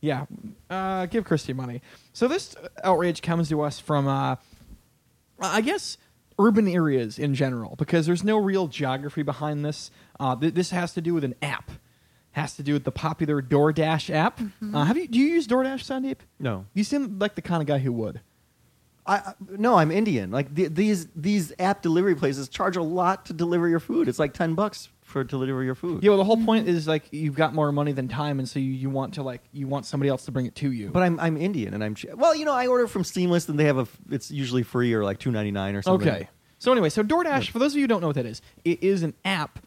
Yeah, 0.00 0.24
uh, 0.70 1.04
give 1.06 1.24
Kristy 1.24 1.54
money. 1.54 1.82
So 2.14 2.26
this 2.26 2.56
outrage 2.82 3.20
comes 3.20 3.50
to 3.50 3.60
us 3.60 3.78
from, 3.78 4.08
uh, 4.08 4.36
I 5.40 5.60
guess, 5.60 5.98
urban 6.46 6.66
areas 6.68 7.18
in 7.18 7.34
general, 7.34 7.74
because 7.76 8.06
there's 8.06 8.24
no 8.24 8.36
real 8.36 8.66
geography 8.66 9.22
behind 9.22 9.64
this. 9.64 9.90
Uh, 10.18 10.34
th- 10.36 10.54
this 10.54 10.70
has 10.70 10.92
to 10.94 11.00
do 11.00 11.14
with 11.14 11.24
an 11.24 11.34
app. 11.42 11.70
Has 12.32 12.56
to 12.56 12.62
do 12.62 12.72
with 12.72 12.84
the 12.84 12.92
popular 12.92 13.42
DoorDash 13.42 14.08
app. 14.14 14.40
Uh, 14.74 14.84
have 14.84 14.96
you? 14.96 15.06
Do 15.06 15.18
you 15.18 15.26
use 15.26 15.46
DoorDash, 15.46 15.84
Sandeep? 15.84 16.18
No. 16.40 16.64
You 16.72 16.82
seem 16.82 17.18
like 17.18 17.34
the 17.34 17.42
kind 17.42 17.60
of 17.60 17.66
guy 17.68 17.78
who 17.78 17.92
would. 17.92 18.20
I, 19.06 19.34
no, 19.48 19.76
I'm 19.76 19.90
Indian. 19.90 20.30
Like 20.30 20.54
the, 20.54 20.68
these 20.68 21.08
these 21.16 21.52
app 21.58 21.82
delivery 21.82 22.14
places 22.14 22.48
charge 22.48 22.76
a 22.76 22.82
lot 22.82 23.26
to 23.26 23.32
deliver 23.32 23.68
your 23.68 23.80
food. 23.80 24.08
It's 24.08 24.18
like 24.18 24.32
ten 24.32 24.54
bucks 24.54 24.88
for 25.00 25.24
to 25.24 25.28
deliver 25.28 25.62
your 25.62 25.74
food. 25.74 26.02
Yeah, 26.02 26.10
well, 26.10 26.18
the 26.18 26.24
whole 26.24 26.42
point 26.44 26.68
is 26.68 26.86
like 26.86 27.04
you've 27.10 27.34
got 27.34 27.52
more 27.54 27.72
money 27.72 27.92
than 27.92 28.08
time, 28.08 28.38
and 28.38 28.48
so 28.48 28.58
you, 28.58 28.70
you 28.72 28.90
want 28.90 29.14
to 29.14 29.22
like 29.22 29.42
you 29.52 29.66
want 29.66 29.86
somebody 29.86 30.08
else 30.08 30.24
to 30.26 30.30
bring 30.30 30.46
it 30.46 30.54
to 30.56 30.70
you. 30.70 30.90
But 30.90 31.02
I'm 31.02 31.18
I'm 31.18 31.36
Indian 31.36 31.74
and 31.74 31.82
I'm 31.82 31.96
well, 32.14 32.34
you 32.34 32.44
know, 32.44 32.54
I 32.54 32.68
order 32.68 32.86
from 32.86 33.02
Seamless 33.02 33.48
and 33.48 33.58
they 33.58 33.64
have 33.64 33.78
a 33.78 33.88
it's 34.10 34.30
usually 34.30 34.62
free 34.62 34.94
or 34.94 35.02
like 35.02 35.18
two 35.18 35.32
ninety 35.32 35.50
nine 35.50 35.74
or 35.74 35.82
something. 35.82 36.08
Okay. 36.08 36.28
So 36.58 36.70
anyway, 36.70 36.90
so 36.90 37.02
DoorDash, 37.02 37.50
for 37.50 37.58
those 37.58 37.72
of 37.72 37.76
you 37.76 37.82
who 37.82 37.88
don't 37.88 38.00
know 38.00 38.06
what 38.06 38.14
that 38.14 38.26
is, 38.26 38.40
it 38.64 38.84
is 38.84 39.02
an 39.02 39.14
app 39.24 39.58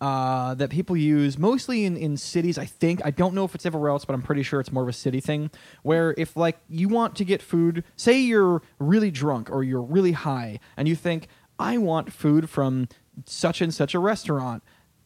uh, 0.00 0.54
that 0.54 0.70
people 0.70 0.96
use 0.96 1.38
mostly 1.38 1.84
in, 1.84 1.96
in 1.96 2.16
cities. 2.16 2.58
I 2.58 2.66
think 2.66 3.00
I 3.04 3.10
don't 3.10 3.34
know 3.34 3.44
if 3.44 3.54
it's 3.54 3.66
everywhere 3.66 3.90
else, 3.90 4.04
but 4.04 4.14
I'm 4.14 4.22
pretty 4.22 4.42
sure 4.42 4.60
it's 4.60 4.72
more 4.72 4.82
of 4.82 4.88
a 4.88 4.92
city 4.92 5.20
thing. 5.20 5.50
Where 5.82 6.14
if 6.18 6.36
like 6.36 6.58
you 6.68 6.88
want 6.88 7.16
to 7.16 7.24
get 7.24 7.42
food, 7.42 7.84
say 7.96 8.18
you're 8.18 8.62
really 8.78 9.10
drunk 9.10 9.50
or 9.50 9.64
you're 9.64 9.82
really 9.82 10.12
high, 10.12 10.60
and 10.76 10.86
you 10.88 10.96
think 10.96 11.28
I 11.58 11.78
want 11.78 12.12
food 12.12 12.50
from 12.50 12.88
such 13.24 13.60
and 13.60 13.72
such 13.72 13.94
a 13.94 13.98
restaurant. 13.98 14.62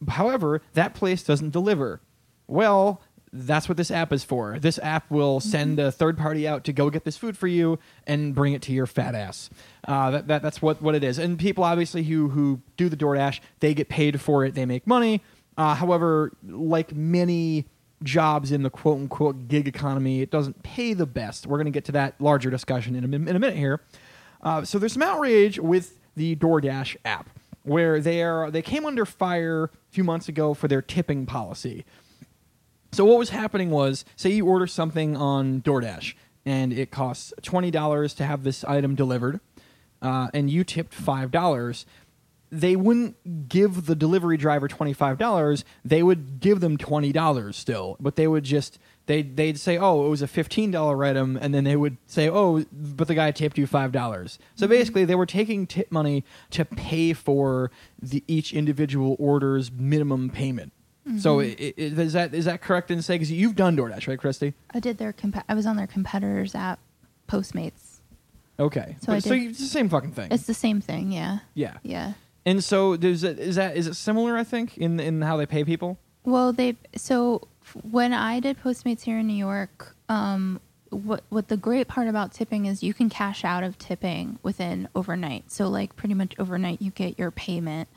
However, 0.07 0.61
that 0.73 0.93
place 0.93 1.23
doesn't 1.23 1.51
deliver. 1.51 2.01
Well, 2.47 3.01
that's 3.33 3.69
what 3.69 3.77
this 3.77 3.91
app 3.91 4.11
is 4.11 4.23
for. 4.23 4.59
This 4.59 4.77
app 4.83 5.09
will 5.09 5.39
send 5.39 5.79
a 5.79 5.91
third 5.91 6.17
party 6.17 6.47
out 6.47 6.63
to 6.65 6.73
go 6.73 6.89
get 6.89 7.05
this 7.05 7.17
food 7.17 7.37
for 7.37 7.47
you 7.47 7.79
and 8.05 8.35
bring 8.35 8.53
it 8.53 8.61
to 8.63 8.73
your 8.73 8.85
fat 8.85 9.15
ass. 9.15 9.49
Uh, 9.87 10.11
that, 10.11 10.27
that, 10.27 10.41
that's 10.41 10.61
what, 10.61 10.81
what 10.81 10.95
it 10.95 11.03
is. 11.03 11.17
And 11.17 11.39
people 11.39 11.63
obviously 11.63 12.03
who, 12.03 12.29
who 12.29 12.61
do 12.75 12.89
the 12.89 12.97
DoorDash, 12.97 13.39
they 13.61 13.73
get 13.73 13.87
paid 13.87 14.19
for 14.19 14.43
it, 14.43 14.53
they 14.53 14.65
make 14.65 14.85
money. 14.85 15.21
Uh, 15.57 15.75
however, 15.75 16.31
like 16.45 16.93
many 16.93 17.65
jobs 18.03 18.51
in 18.51 18.63
the 18.63 18.69
quote 18.69 18.97
unquote 18.97 19.47
gig 19.47 19.67
economy, 19.67 20.21
it 20.21 20.29
doesn't 20.29 20.61
pay 20.63 20.93
the 20.93 21.05
best. 21.05 21.47
We're 21.47 21.57
going 21.57 21.65
to 21.65 21.71
get 21.71 21.85
to 21.85 21.91
that 21.93 22.19
larger 22.19 22.49
discussion 22.49 22.95
in 22.95 23.03
a, 23.03 23.15
in 23.15 23.35
a 23.35 23.39
minute 23.39 23.55
here. 23.55 23.81
Uh, 24.41 24.65
so 24.65 24.77
there's 24.77 24.93
some 24.93 25.03
outrage 25.03 25.59
with 25.59 25.99
the 26.15 26.35
DoorDash 26.35 26.97
app 27.05 27.29
where 27.63 28.01
they 28.01 28.23
are 28.23 28.49
they 28.49 28.61
came 28.61 28.85
under 28.85 29.05
fire 29.05 29.65
a 29.65 29.69
few 29.91 30.03
months 30.03 30.27
ago 30.27 30.53
for 30.53 30.67
their 30.67 30.81
tipping 30.81 31.25
policy. 31.25 31.85
So 32.91 33.05
what 33.05 33.17
was 33.17 33.29
happening 33.29 33.69
was, 33.69 34.03
say 34.15 34.31
you 34.31 34.45
order 34.45 34.67
something 34.67 35.15
on 35.15 35.61
DoorDash 35.61 36.13
and 36.45 36.73
it 36.73 36.91
costs 36.91 37.33
twenty 37.41 37.71
dollars 37.71 38.13
to 38.15 38.25
have 38.25 38.43
this 38.43 38.63
item 38.63 38.95
delivered, 38.95 39.39
uh, 40.01 40.27
and 40.33 40.49
you 40.49 40.63
tipped 40.63 40.93
five 40.93 41.31
dollars. 41.31 41.85
They 42.53 42.75
wouldn't 42.75 43.47
give 43.47 43.85
the 43.85 43.95
delivery 43.95 44.35
driver 44.35 44.67
twenty 44.67 44.91
five 44.91 45.17
dollars. 45.17 45.63
They 45.85 46.03
would 46.03 46.41
give 46.41 46.59
them 46.59 46.77
twenty 46.77 47.13
dollars 47.13 47.55
still, 47.55 47.95
but 47.99 48.17
they 48.17 48.27
would 48.27 48.43
just 48.43 48.77
they 49.05 49.21
they'd 49.21 49.57
say, 49.57 49.77
oh, 49.77 50.05
it 50.05 50.09
was 50.09 50.21
a 50.21 50.27
fifteen 50.27 50.69
dollar 50.69 51.01
item, 51.05 51.37
and 51.39 51.53
then 51.53 51.63
they 51.63 51.77
would 51.77 51.95
say, 52.07 52.29
oh, 52.29 52.65
but 52.73 53.07
the 53.07 53.15
guy 53.15 53.31
tipped 53.31 53.57
you 53.57 53.67
five 53.67 53.93
dollars. 53.93 54.37
So 54.55 54.67
basically, 54.67 55.05
they 55.05 55.15
were 55.15 55.25
taking 55.25 55.65
tip 55.65 55.93
money 55.93 56.25
to 56.49 56.65
pay 56.65 57.13
for 57.13 57.71
the 58.01 58.21
each 58.27 58.51
individual 58.51 59.15
order's 59.17 59.71
minimum 59.71 60.29
payment. 60.29 60.73
So 61.17 61.39
i 61.39 61.43
i 61.59 61.73
is 61.77 62.13
that 62.13 62.33
is 62.33 62.45
that 62.45 62.61
correct 62.61 62.91
in 62.91 63.01
saying? 63.01 63.19
Because 63.19 63.31
you've 63.31 63.55
done 63.55 63.75
DoorDash, 63.75 64.07
right, 64.07 64.19
Kristy? 64.19 64.53
I 64.73 64.79
did 64.79 64.97
their. 64.99 65.11
Compa- 65.13 65.43
I 65.49 65.55
was 65.55 65.65
on 65.65 65.75
their 65.75 65.87
competitors 65.87 66.53
app, 66.55 66.79
Postmates. 67.27 67.99
Okay, 68.59 68.95
So 69.01 69.11
I 69.11 69.15
But- 69.15 69.23
so 69.23 69.29
did- 69.31 69.41
you- 69.43 69.49
it's 69.49 69.59
the 69.59 69.65
same 69.65 69.89
fucking 69.89 70.11
thing. 70.11 70.27
It's 70.31 70.45
the 70.45 70.53
same 70.53 70.81
thing. 70.81 71.11
Yeah. 71.11 71.39
yeah. 71.55 71.77
Yeah. 71.81 72.13
And 72.45 72.63
so 72.63 72.95
there's 72.97 73.23
a, 73.23 73.37
is 73.39 73.55
that 73.55 73.75
is 73.75 73.87
it 73.87 73.95
similar? 73.95 74.37
I 74.37 74.43
think 74.43 74.77
in 74.77 74.99
in 74.99 75.21
how 75.21 75.37
they 75.37 75.45
pay 75.45 75.63
people. 75.63 75.97
Well, 76.23 76.53
they 76.53 76.75
so 76.95 77.47
f- 77.63 77.77
when 77.83 78.13
I 78.13 78.39
did 78.39 78.61
Postmates 78.61 79.01
here 79.01 79.17
in 79.19 79.27
New 79.27 79.33
York, 79.35 79.95
um, 80.09 80.59
what 80.91 81.23
what 81.29 81.47
the 81.47 81.57
great 81.57 81.87
part 81.87 82.07
about 82.07 82.31
tipping 82.33 82.65
is 82.65 82.83
you 82.83 82.93
can 82.93 83.09
cash 83.09 83.43
out 83.45 83.63
of 83.63 83.77
tipping 83.79 84.37
within 84.43 84.87
overnight. 84.95 85.51
So 85.51 85.67
like 85.67 85.95
pretty 85.95 86.13
much 86.13 86.35
overnight, 86.37 86.81
you 86.81 86.91
get 86.91 87.17
your 87.17 87.31
payment, 87.31 87.87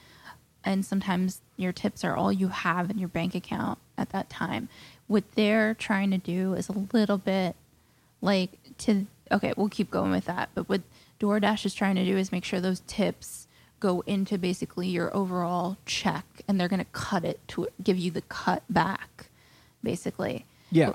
and 0.65 0.85
sometimes 0.85 1.41
your 1.57 1.73
tips 1.73 2.05
are 2.05 2.17
all 2.17 2.33
you 2.33 2.49
have 2.49 2.91
in 2.91 2.99
your 2.99 3.09
bank 3.09 3.35
account 3.35 3.79
at 3.97 4.11
that 4.11 4.31
time. 4.31 4.69
What 5.07 5.25
they're 5.35 5.75
trying 5.75 6.11
to 6.11 6.19
do 6.19 6.55
is 6.55 6.69
a 6.69 6.87
little 6.93 7.19
bit 7.19 7.57
like 8.21 8.59
to 8.79 9.07
okay, 9.31 9.53
we'll 9.57 9.69
keep 9.69 9.91
going 9.91 10.11
with 10.11 10.27
that. 10.27 10.51
But 10.55 10.69
what 10.69 10.83
DoorDash 11.21 11.65
is 11.67 11.75
trying 11.75 11.97
to 11.97 12.05
do 12.05 12.17
is 12.17 12.33
make 12.33 12.45
sure 12.45 12.61
those 12.61 12.83
tips 12.87 13.47
go 13.81 14.03
into 14.07 14.39
basically 14.39 14.89
your 14.89 15.15
overall 15.15 15.77
check, 15.87 16.25
and 16.49 16.59
they're 16.59 16.69
going 16.69 16.81
to 16.81 16.91
cut 16.93 17.25
it 17.25 17.41
to 17.49 17.69
give 17.83 17.99
you 17.99 18.11
the 18.11 18.23
cut 18.23 18.63
back, 18.71 19.27
basically. 19.83 20.47
Yeah. 20.71 20.95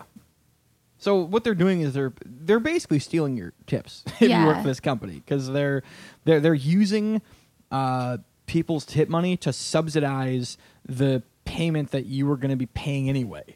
So 0.97 1.15
what 1.15 1.43
they're 1.43 1.55
doing 1.55 1.81
is 1.81 1.93
they're 1.93 2.13
they're 2.25 2.59
basically 2.59 2.99
stealing 2.99 3.37
your 3.37 3.53
tips 3.67 4.03
if 4.19 4.29
you 4.29 4.45
work 4.45 4.57
for 4.57 4.67
this 4.67 4.79
company 4.79 5.21
because 5.25 5.49
they're 5.49 5.83
they're 6.25 6.39
they're 6.39 6.53
using 6.53 7.21
uh, 7.71 8.17
people's 8.49 8.83
tip 8.85 9.07
money 9.09 9.37
to 9.37 9.53
subsidize 9.53 10.57
the 10.85 11.21
payment 11.45 11.91
that 11.91 12.05
you 12.07 12.25
were 12.25 12.35
going 12.35 12.49
to 12.49 12.55
be 12.57 12.65
paying 12.65 13.07
anyway, 13.09 13.55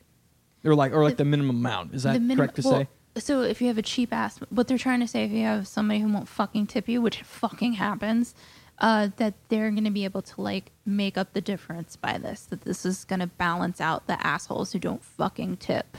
or 0.64 0.76
like 0.76 0.94
or 0.94 1.04
like 1.04 1.18
the, 1.18 1.24
The- 1.24 1.30
minimum 1.30 1.58
amount. 1.58 1.94
Is 1.96 2.04
that 2.04 2.22
minim- 2.22 2.38
correct 2.38 2.56
to 2.58 2.62
well, 2.68 2.80
say? 2.82 2.88
So 3.18 3.42
if 3.42 3.62
you 3.62 3.68
have 3.68 3.78
a 3.78 3.84
cheap 3.84 4.12
ass, 4.14 4.40
what 4.50 4.68
they're 4.68 4.78
trying 4.78 5.00
to 5.02 5.08
say, 5.08 5.24
if 5.24 5.32
you 5.32 5.44
have 5.44 5.68
somebody 5.68 6.00
who 6.00 6.12
won't 6.12 6.28
fucking 6.28 6.68
tip 6.68 6.88
you, 6.90 7.02
which 7.02 7.22
fucking 7.22 7.74
happens, 7.74 8.34
uh, 8.80 9.10
that 9.18 9.34
they're 9.50 9.70
going 9.72 9.84
to 9.84 9.92
be 9.92 10.04
able 10.04 10.22
to 10.24 10.42
like 10.42 10.72
make 10.86 11.18
up 11.18 11.34
the 11.34 11.42
difference 11.42 11.96
by 11.96 12.18
this. 12.18 12.46
That 12.46 12.62
this 12.62 12.86
is 12.86 13.04
going 13.06 13.20
to 13.20 13.28
balance 13.28 13.80
out 13.82 14.08
the 14.08 14.18
assholes 14.26 14.74
who 14.74 14.80
don't 14.80 15.04
fucking 15.04 15.58
tip. 15.58 15.98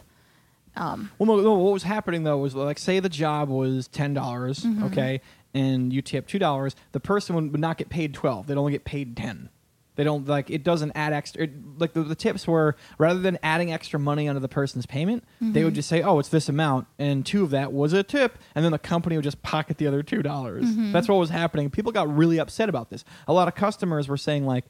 Um, 0.76 1.10
Well, 1.18 1.26
no, 1.36 1.40
no, 1.42 1.54
what 1.54 1.72
was 1.72 1.84
happening 1.84 2.24
though 2.24 2.38
was 2.38 2.54
like, 2.56 2.78
say 2.80 2.98
the 3.00 3.08
job 3.08 3.48
was 3.48 3.86
ten 3.88 4.12
dollars, 4.14 4.60
Mm-hmm. 4.60 4.84
okay, 4.84 5.20
and 5.54 5.92
you 5.92 6.02
tip 6.02 6.26
two 6.26 6.38
dollars, 6.38 6.74
the 6.92 7.00
person 7.00 7.34
would, 7.36 7.58
not 7.60 7.78
get 7.78 7.88
paid 7.88 8.12
twelve; 8.12 8.46
they'd 8.46 8.56
only 8.58 8.72
get 8.72 8.84
paid 8.84 9.16
ten. 9.16 9.48
They 9.96 10.02
don't 10.02 10.26
like 10.26 10.50
it 10.50 10.64
doesn't 10.64 10.90
add 10.96 11.12
extra. 11.12 11.44
It, 11.44 11.52
like 11.78 11.92
the, 11.92 12.02
the 12.02 12.16
tips 12.16 12.48
were 12.48 12.74
rather 12.98 13.20
than 13.20 13.38
adding 13.44 13.72
extra 13.72 14.00
money 14.00 14.26
onto 14.26 14.40
the 14.40 14.48
person's 14.48 14.86
payment, 14.86 15.22
they 15.40 15.46
Mm-hmm. 15.46 15.64
would 15.66 15.74
just 15.76 15.88
say, 15.88 16.02
"Oh, 16.02 16.18
it's 16.18 16.30
this 16.30 16.48
amount," 16.48 16.88
and 16.98 17.24
two 17.24 17.44
of 17.44 17.50
that 17.50 17.72
was 17.72 17.92
a 17.92 18.02
tip, 18.02 18.36
and 18.56 18.64
then 18.64 18.72
the 18.72 18.78
company 18.80 19.16
would 19.16 19.22
just 19.22 19.40
pocket 19.42 19.78
the 19.78 19.86
other 19.86 20.02
two 20.02 20.20
dollars. 20.20 20.64
Mm-hmm. 20.64 20.90
That's 20.90 21.06
what 21.08 21.18
was 21.18 21.30
happening. 21.30 21.70
People 21.70 21.92
got 21.92 22.12
really 22.12 22.38
upset 22.40 22.68
about 22.68 22.90
this. 22.90 23.04
A 23.28 23.32
lot 23.32 23.46
of 23.46 23.54
customers 23.54 24.08
were 24.08 24.16
saying 24.16 24.44
like, 24.46 24.64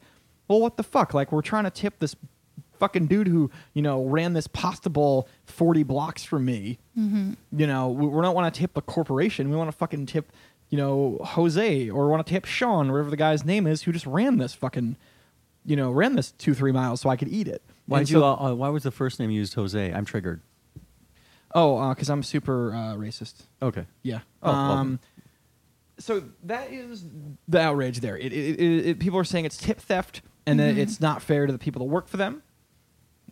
"Well, 0.46 0.60
what 0.60 0.76
the 0.76 0.82
fuck? 0.82 1.14
Like, 1.14 1.32
we're 1.32 1.40
trying 1.40 1.64
to 1.64 1.70
tip 1.70 1.98
this." 2.00 2.14
Fucking 2.80 3.06
dude 3.06 3.28
who 3.28 3.50
you 3.72 3.82
know 3.82 4.04
ran 4.04 4.32
this 4.32 4.48
pasta 4.48 4.90
bowl 4.90 5.28
forty 5.46 5.84
blocks 5.84 6.24
from 6.24 6.44
me, 6.44 6.78
you 6.96 7.66
know, 7.68 7.88
we, 7.88 8.06
we 8.08 8.20
don't 8.20 8.34
want 8.34 8.52
to 8.52 8.60
tip 8.60 8.74
the 8.74 8.82
corporation. 8.82 9.48
We 9.48 9.56
want 9.56 9.70
to 9.70 9.76
fucking 9.76 10.06
tip, 10.06 10.32
you 10.70 10.78
know, 10.78 11.18
Jose 11.22 11.88
or 11.90 12.08
want 12.08 12.26
to 12.26 12.32
tip 12.32 12.44
Sean, 12.44 12.90
whatever 12.90 13.10
the 13.10 13.16
guy's 13.16 13.44
name 13.44 13.66
is, 13.66 13.82
who 13.82 13.92
just 13.92 14.06
ran 14.06 14.38
this 14.38 14.54
fucking, 14.54 14.96
you 15.64 15.76
know, 15.76 15.90
ran 15.90 16.16
this 16.16 16.32
two 16.32 16.54
three 16.54 16.72
miles 16.72 17.00
so 17.00 17.08
I 17.10 17.16
could 17.16 17.28
eat 17.28 17.46
it. 17.48 17.62
Why 17.86 18.00
did 18.00 18.10
you? 18.10 18.16
so- 18.20 18.24
Uh, 18.24 18.50
uh, 18.50 18.54
why 18.54 18.68
was 18.70 18.82
the 18.82 18.90
first 18.90 19.20
name 19.20 19.30
used 19.30 19.54
Jose? 19.54 19.92
I'm 19.92 20.04
triggered. 20.04 20.40
oh, 21.54 21.88
because 21.90 22.10
I'm 22.10 22.22
super 22.22 22.72
uh, 22.74 22.94
racist. 22.96 23.42
Okay. 23.62 23.86
Yeah. 24.02 24.20
Oh, 24.42 24.50
um, 24.50 24.98
so 25.98 26.24
that 26.42 26.72
is 26.72 27.04
the 27.46 27.60
outrage 27.60 28.00
there. 28.00 28.18
It, 28.18 28.32
it, 28.32 28.58
it, 28.60 28.86
it, 28.86 28.98
people 28.98 29.18
are 29.18 29.24
saying 29.24 29.44
it's 29.44 29.56
tip 29.56 29.80
theft 29.80 30.22
and 30.46 30.58
that 30.58 30.76
it's 30.76 31.00
not 31.00 31.22
fair 31.22 31.46
to 31.46 31.52
the 31.52 31.58
people 31.58 31.78
that 31.80 31.92
work 31.92 32.08
for 32.08 32.16
them. 32.16 32.42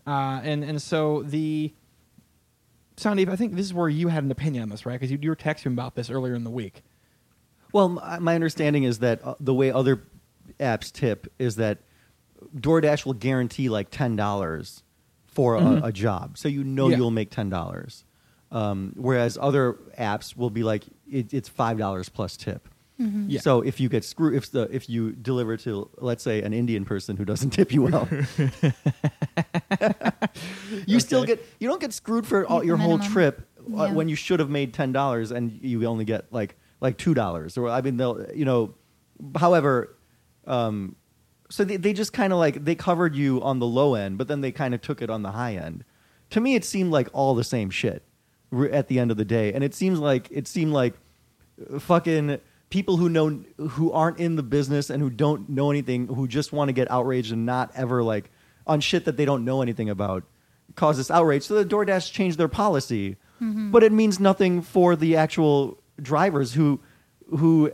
Uh, 0.07 0.40
and 0.45 0.62
and 0.62 0.81
so 0.81 1.23
the 1.25 1.73
Sandeep, 2.97 3.29
I 3.29 3.37
think 3.37 3.55
this 3.57 3.66
is 3.66 3.75
where 3.75 3.88
you 3.88 4.09
had 4.09 4.23
an 4.23 4.31
opinion 4.31 4.62
on 4.62 4.68
this, 4.68 4.85
right? 4.87 4.95
Because 4.95 5.11
you, 5.11 5.18
you 5.21 5.31
were 5.31 5.37
texting 5.37 5.73
about 5.73 5.95
this 5.97 6.09
earlier 6.11 6.35
in 6.35 6.45
the 6.45 6.51
week. 6.51 6.83
Well, 7.72 7.88
my 7.90 8.18
my 8.18 8.35
understanding 8.35 8.85
is 8.85 8.98
that 9.00 9.24
uh, 9.24 9.35
the 9.40 9.54
way 9.54 9.70
other 9.72 10.02
apps 10.61 10.92
tip 10.92 11.32
is 11.38 11.56
that 11.56 11.78
DoorDash 12.56 13.06
will 13.06 13.14
guarantee 13.14 13.68
like 13.68 13.90
ten 13.90 14.16
dollars 14.16 14.82
for 15.26 15.56
a, 15.56 15.61
Mhm. 15.61 15.85
a 15.87 15.92
job, 15.92 16.37
so 16.37 16.48
you 16.48 16.62
know 16.64 16.88
Yeah. 16.88 16.96
you'll 16.98 17.11
make 17.11 17.30
ten 17.30 17.48
dollars. 17.48 18.04
Um, 18.50 18.92
whereas 18.96 19.38
other 19.40 19.74
apps 19.98 20.37
will 20.37 20.50
be 20.50 20.62
like 20.62 20.85
it, 21.11 21.32
it's 21.32 21.48
five 21.48 21.78
dollars 21.78 22.08
plus 22.11 22.37
tip. 22.37 22.68
Yeah. 22.98 23.40
So 23.40 23.62
if 23.62 23.80
you 23.80 23.88
get 23.88 24.04
screwed, 24.04 24.35
if 24.37 24.52
the 24.52 24.68
if 24.70 24.88
you 24.88 25.11
deliver 25.12 25.56
to 25.56 25.90
let's 25.98 26.22
say 26.22 26.42
an 26.42 26.52
Indian 26.52 26.85
person 26.85 27.16
who 27.16 27.24
doesn't 27.24 27.50
tip 27.58 27.72
you 27.72 27.82
well, 27.82 28.08
you 30.87 31.00
still 31.00 31.24
get 31.24 31.44
you 31.58 31.68
don't 31.68 31.80
get 31.80 31.92
screwed 31.92 32.26
for 32.26 32.46
all, 32.46 32.61
The 32.61 32.66
your 32.66 32.76
whole 32.76 32.98
minimum. 32.98 33.12
trip 33.12 33.48
uh, 33.76 33.88
when 33.90 34.08
you 34.08 34.16
should 34.16 34.40
have 34.40 34.50
made 34.50 34.72
ten 34.74 34.92
dollars 34.92 35.30
and 35.32 35.50
you 35.50 35.85
only 35.87 36.04
get 36.04 36.32
like 36.32 36.56
like 36.83 36.99
two 36.99 37.14
dollars 37.14 37.57
or 37.57 37.68
I 37.68 37.81
mean 37.81 37.97
they'll 37.97 38.27
you 38.35 38.45
know, 38.45 38.75
however, 39.37 39.97
um, 40.47 40.97
so 41.49 41.64
they 41.64 41.77
they 41.77 41.92
just 41.92 42.12
kind 42.12 42.33
of 42.33 42.38
like 42.38 42.64
they 42.64 42.75
covered 42.75 43.14
you 43.14 43.40
on 43.42 43.61
the 43.61 43.66
low 43.66 43.95
end, 43.95 44.18
but 44.18 44.29
then 44.29 44.42
they 44.42 44.53
kind 44.53 44.75
of 44.75 44.83
took 44.83 45.01
it 45.01 45.09
on 45.09 45.23
the 45.23 45.31
high 45.31 45.55
end. 45.55 45.85
To 46.31 46.40
me, 46.40 46.55
it 46.55 46.64
seemed 46.64 46.90
like 46.90 47.09
all 47.12 47.35
the 47.35 47.45
same 47.45 47.71
shit 47.71 48.03
at 48.71 48.88
the 48.88 48.99
end 48.99 49.11
of 49.11 49.16
the 49.16 49.25
day, 49.25 49.53
and 49.53 49.62
it 49.64 49.75
seems 49.75 49.99
like 49.99 50.29
it 50.31 50.47
seemed 50.49 50.73
like 50.73 50.95
fucking 51.79 52.40
people 52.68 52.97
who 52.97 53.09
know 53.09 53.45
who 53.59 53.92
aren't 53.92 54.18
in 54.18 54.37
the 54.37 54.42
business 54.42 54.90
and 54.90 55.03
who 55.03 55.11
don't 55.11 55.49
know 55.49 55.71
anything 55.71 56.09
who 56.09 56.27
just 56.27 56.53
want 56.53 56.68
to 56.68 56.73
get 56.73 56.90
outraged 56.90 57.33
and 57.33 57.47
not 57.47 57.71
ever 57.75 58.03
like 58.03 58.31
on 58.66 58.81
shit 58.81 59.05
that 59.05 59.16
they 59.16 59.25
don't 59.25 59.45
know 59.45 59.62
anything 59.62 59.88
about 59.88 60.25
cause 60.75 60.97
this 60.97 61.11
outrage. 61.11 61.42
So 61.42 61.62
the 61.62 61.64
DoorDash 61.64 62.12
changed 62.12 62.38
their 62.38 62.49
policy. 62.49 63.16
But 63.73 63.83
it 63.83 63.92
means 63.92 64.21
nothing 64.21 64.62
for 64.62 64.95
the 64.95 65.16
actual 65.16 65.82
drivers 66.00 66.55
who 66.55 66.81
who 67.38 67.70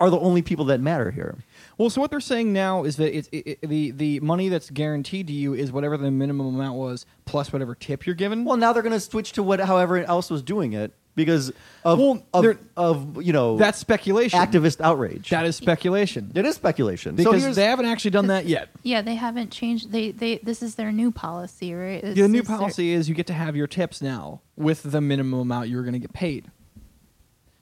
are 0.00 0.10
the 0.10 0.18
only 0.18 0.42
people 0.42 0.64
that 0.66 0.80
matter 0.80 1.10
here 1.12 1.36
Well, 1.78 1.88
so 1.88 2.00
what 2.00 2.10
they're 2.10 2.20
saying 2.20 2.52
now 2.52 2.84
is 2.84 2.96
that 2.96 3.16
it's 3.16 3.28
it, 3.32 3.46
it- 3.62 3.68
the 3.68 3.90
the 3.92 4.20
money 4.20 4.48
that's 4.48 4.70
guaranteed 4.70 5.26
to 5.28 5.32
you 5.32 5.54
is 5.54 5.70
whatever 5.72 5.96
the 5.96 6.10
minimum 6.10 6.54
amount 6.54 6.76
was 6.76 7.06
plus 7.24 7.52
whatever 7.52 7.74
tip 7.74 8.06
you're 8.06 8.14
given. 8.16 8.44
well 8.44 8.56
now 8.56 8.72
they're 8.72 8.82
going 8.82 8.92
to 8.92 9.00
switch 9.00 9.32
to 9.32 9.42
what 9.42 9.60
however 9.60 9.98
else 9.98 10.30
was 10.30 10.42
doing 10.42 10.72
it 10.72 10.92
because 11.16 11.52
of 11.84 12.00
Well, 12.00 12.26
of, 12.34 12.58
of 12.76 13.22
you 13.22 13.32
know 13.32 13.56
that's 13.56 13.78
speculation. 13.78 14.38
activist 14.38 14.80
outrage 14.80 15.30
That 15.30 15.46
is 15.46 15.54
speculation 15.54 16.32
it 16.34 16.44
is 16.44 16.56
speculation 16.56 17.16
so 17.16 17.22
because 17.30 17.42
here's- 17.42 17.54
they 17.56 17.64
haven't 17.66 17.86
actually 17.86 18.10
done 18.10 18.26
that 18.26 18.46
yet. 18.46 18.68
Yeah, 18.82 19.00
they 19.00 19.14
haven't 19.14 19.50
changed. 19.52 19.92
They 19.92 20.10
they 20.10 20.38
this 20.38 20.60
is 20.60 20.74
their 20.74 20.90
new 20.90 21.12
policy, 21.12 21.72
right? 21.72 22.02
This 22.02 22.16
The 22.16 22.26
new 22.26 22.40
is 22.40 22.48
their- 22.48 22.56
policy 22.58 22.90
is 22.90 23.08
you 23.08 23.14
get 23.14 23.28
to 23.28 23.32
have 23.32 23.54
your 23.54 23.68
tips 23.68 24.02
now 24.02 24.40
with 24.56 24.82
the 24.82 25.00
minimum 25.00 25.38
amount 25.38 25.68
you're 25.68 25.82
going 25.84 25.92
to 25.94 26.00
get 26.00 26.12
paid. 26.12 26.50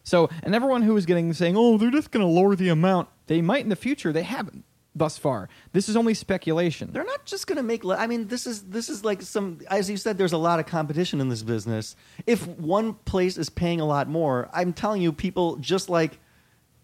So, 0.05 0.29
and 0.43 0.55
everyone 0.55 0.83
who 0.83 0.97
is 0.97 1.07
getting 1.07 1.33
saying, 1.33 1.57
"Oh, 1.57 1.79
they're 1.79 1.91
just 1.91 2.11
going 2.11 2.27
to 2.27 2.33
lower 2.33 2.57
the 2.57 2.69
amount," 2.69 3.09
they 3.27 3.41
might 3.41 3.63
in 3.63 3.69
the 3.69 3.77
future. 3.77 4.13
They 4.13 4.23
haven't 4.23 4.65
thus 4.95 5.17
far. 5.17 5.49
This 5.73 5.89
is 5.89 5.97
only 5.97 6.15
speculation. 6.15 6.93
They're 6.93 7.05
not 7.05 7.25
just 7.25 7.47
going 7.47 7.57
to 7.57 7.63
make. 7.63 7.85
Le- 7.85 7.97
I 7.97 8.07
mean, 8.07 8.29
this 8.29 8.47
is 8.47 8.63
this 8.65 8.89
is 8.89 9.05
like 9.05 9.23
some. 9.23 9.61
As 9.71 9.89
you 9.89 9.97
said, 9.97 10.19
there's 10.19 10.33
a 10.33 10.39
lot 10.39 10.61
of 10.61 10.67
competition 10.67 11.21
in 11.21 11.29
this 11.29 11.43
business. 11.43 11.97
If 12.27 12.47
one 12.47 12.95
place 12.95 13.39
is 13.39 13.49
paying 13.49 13.81
a 13.81 13.87
lot 13.87 14.09
more, 14.09 14.51
I'm 14.53 14.73
telling 14.73 15.03
you, 15.03 15.13
people 15.13 15.57
just 15.57 15.89
like 15.89 16.19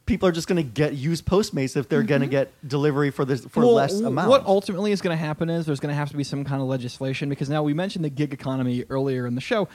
people 0.09 0.29
are 0.29 0.33
just 0.33 0.49
going 0.49 0.57
to 0.57 0.68
get 0.68 0.94
use 0.94 1.23
Postmates 1.23 1.77
if 1.77 1.88
they're 1.88 2.03
going 2.03 2.23
to 2.23 2.27
mm-hmm. 2.27 2.33
get 2.33 2.68
delivery 2.68 3.11
for 3.11 3.25
this 3.25 3.44
for 3.44 3.61
Well, 3.61 3.75
less 3.75 4.01
amount. 4.01 4.29
What 4.29 4.44
ultimately 4.47 4.90
is 4.90 5.01
going 5.01 5.16
to 5.16 5.23
happen 5.23 5.49
is 5.51 5.66
there's 5.66 5.79
going 5.79 5.92
to 5.92 5.97
have 5.97 6.11
to 6.11 6.16
be 6.16 6.25
some 6.25 6.44
kind 6.44 6.61
of 6.61 6.66
legislation 6.66 7.29
because 7.29 7.49
now 7.49 7.62
we 7.62 7.75
mentioned 7.75 8.05
the 8.05 8.11
gig 8.11 8.33
economy 8.33 8.85
earlier 8.90 9.27
in 9.27 9.37
the 9.37 9.40
show. 9.40 9.68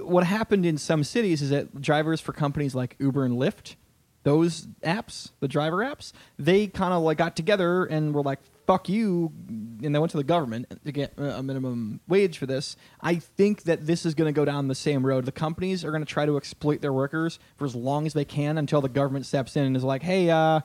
What 0.00 0.24
happened 0.24 0.64
in 0.64 0.78
some 0.78 1.04
cities 1.04 1.42
is 1.42 1.50
that 1.50 1.82
drivers 1.82 2.20
for 2.20 2.32
companies 2.32 2.74
like 2.74 2.96
Uber 2.98 3.24
and 3.24 3.36
Lyft, 3.36 3.74
those 4.22 4.68
apps, 4.82 5.32
the 5.40 5.48
driver 5.48 5.78
apps, 5.78 6.12
they 6.38 6.68
kind 6.68 6.94
of 6.94 7.02
like 7.02 7.18
got 7.18 7.36
together 7.36 7.84
and 7.84 8.14
were 8.14 8.22
like, 8.22 8.38
"Fuck 8.66 8.88
you," 8.88 9.32
and 9.48 9.94
they 9.94 9.98
went 9.98 10.10
to 10.12 10.16
the 10.16 10.24
government 10.24 10.66
to 10.84 10.92
get 10.92 11.14
a 11.18 11.42
minimum 11.42 12.00
wage 12.08 12.38
for 12.38 12.46
this. 12.46 12.76
I 13.00 13.16
think 13.16 13.64
that 13.64 13.86
this 13.86 14.06
is 14.06 14.14
going 14.14 14.32
to 14.32 14.36
go 14.36 14.44
down 14.44 14.68
the 14.68 14.74
same 14.74 15.04
road. 15.04 15.24
The 15.26 15.32
companies 15.32 15.84
are 15.84 15.90
going 15.90 16.04
to 16.04 16.10
try 16.10 16.26
to 16.26 16.36
exploit 16.36 16.80
their 16.80 16.92
workers 16.92 17.38
for 17.56 17.64
as 17.64 17.74
long 17.74 18.06
as 18.06 18.12
they 18.12 18.24
can 18.24 18.58
until 18.58 18.80
the 18.80 18.88
government 18.88 19.26
steps 19.26 19.56
in 19.56 19.64
and 19.64 19.76
is 19.76 19.84
like, 19.84 20.02
"Hey, 20.02 20.30
uh." 20.30 20.60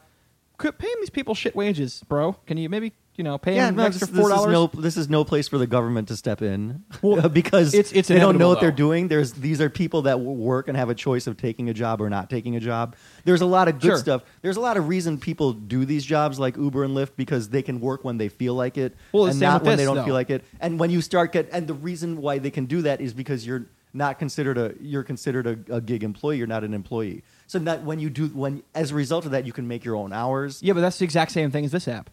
quit 0.60 0.78
paying 0.78 0.94
these 1.00 1.10
people 1.10 1.34
shit 1.34 1.56
wages, 1.56 2.04
bro. 2.08 2.34
Can 2.46 2.58
you 2.58 2.70
maybe 2.70 2.94
you 3.20 3.24
know 3.24 3.38
pay 3.38 3.56
yeah, 3.56 3.66
them 3.66 3.76
no, 3.76 3.82
an 3.82 3.88
extra 3.88 4.08
this, 4.08 4.16
four 4.18 4.30
this 4.30 4.38
is 4.40 4.46
dollars? 4.46 4.74
no 4.76 4.82
this 4.82 4.98
is 4.98 5.10
no 5.10 5.24
place 5.26 5.48
for 5.50 5.58
the 5.58 5.68
government 5.68 6.08
to 6.08 6.16
step 6.16 6.42
in 6.42 6.84
Well, 7.02 7.28
because 7.30 7.74
it's- 7.74 7.92
it's 7.94 8.08
they 8.08 8.18
don't 8.18 8.38
know 8.38 8.48
what 8.48 8.62
they're 8.62 8.72
doing. 8.72 9.10
There's 9.10 9.34
these 9.34 9.60
are 9.62 9.70
people 9.70 10.04
that 10.04 10.22
work 10.22 10.68
and 10.70 10.78
have 10.78 10.90
a 10.90 10.96
choice 10.96 11.28
of 11.28 11.36
taking 11.38 11.70
a 11.70 11.74
job 11.74 12.02
or 12.02 12.10
not 12.10 12.30
taking 12.30 12.56
a 12.56 12.60
job. 12.62 12.96
There's 13.26 13.42
a 13.42 13.46
lot 13.46 13.68
of 13.68 13.76
good 13.82 13.90
Sure. 13.90 13.98
stuff. 13.98 14.24
There's 14.42 14.56
a 14.58 14.62
lot 14.62 14.78
of 14.78 14.88
reason 14.88 15.18
people 15.18 15.52
do 15.54 15.84
these 15.86 16.06
jobs 16.06 16.40
like 16.40 16.56
Uber 16.56 16.84
and 16.86 16.96
Lyft 16.96 17.12
because 17.18 17.50
they 17.50 17.62
can 17.62 17.80
work 17.82 18.04
when 18.06 18.18
they 18.18 18.30
feel 18.30 18.54
like 18.56 18.78
it 18.78 18.96
Well, 19.12 19.26
and 19.26 19.40
not 19.40 19.64
when 19.64 19.72
this, 19.72 19.78
they 19.80 19.84
don't 19.86 19.98
though. 19.98 20.06
feel 20.06 20.14
like 20.14 20.30
it. 20.30 20.44
And 20.62 20.80
when 20.80 20.90
you 20.90 21.02
start 21.02 21.34
get 21.34 21.50
and 21.52 21.68
the 21.68 21.74
reason 21.74 22.22
why 22.22 22.40
they 22.40 22.52
can 22.52 22.66
do 22.66 22.82
that 22.84 23.02
is 23.02 23.14
because 23.14 23.46
you're 23.46 23.66
not 23.94 24.18
considered 24.20 24.58
a 24.58 24.74
you're 24.80 25.04
considered 25.04 25.46
a, 25.46 25.76
a 25.78 25.82
gig 25.82 26.04
employee. 26.04 26.38
You're 26.38 26.48
not 26.48 26.64
an 26.64 26.74
employee. 26.74 27.24
So 27.48 27.60
that 27.60 27.84
when 27.84 28.00
you 28.00 28.10
do 28.10 28.28
when 28.28 28.64
as 28.76 28.92
a 28.92 28.96
result 28.96 29.26
of 29.26 29.32
that 29.32 29.46
you 29.46 29.52
can 29.52 29.68
make 29.68 29.84
your 29.84 29.96
own 29.96 30.14
hours. 30.14 30.62
Yeah, 30.64 30.74
but 30.74 30.82
that's 30.82 31.00
the 31.00 31.06
exact 31.06 31.32
same 31.32 31.52
thing 31.52 31.66
as 31.66 31.72
this 31.72 31.88
app. 31.88 32.10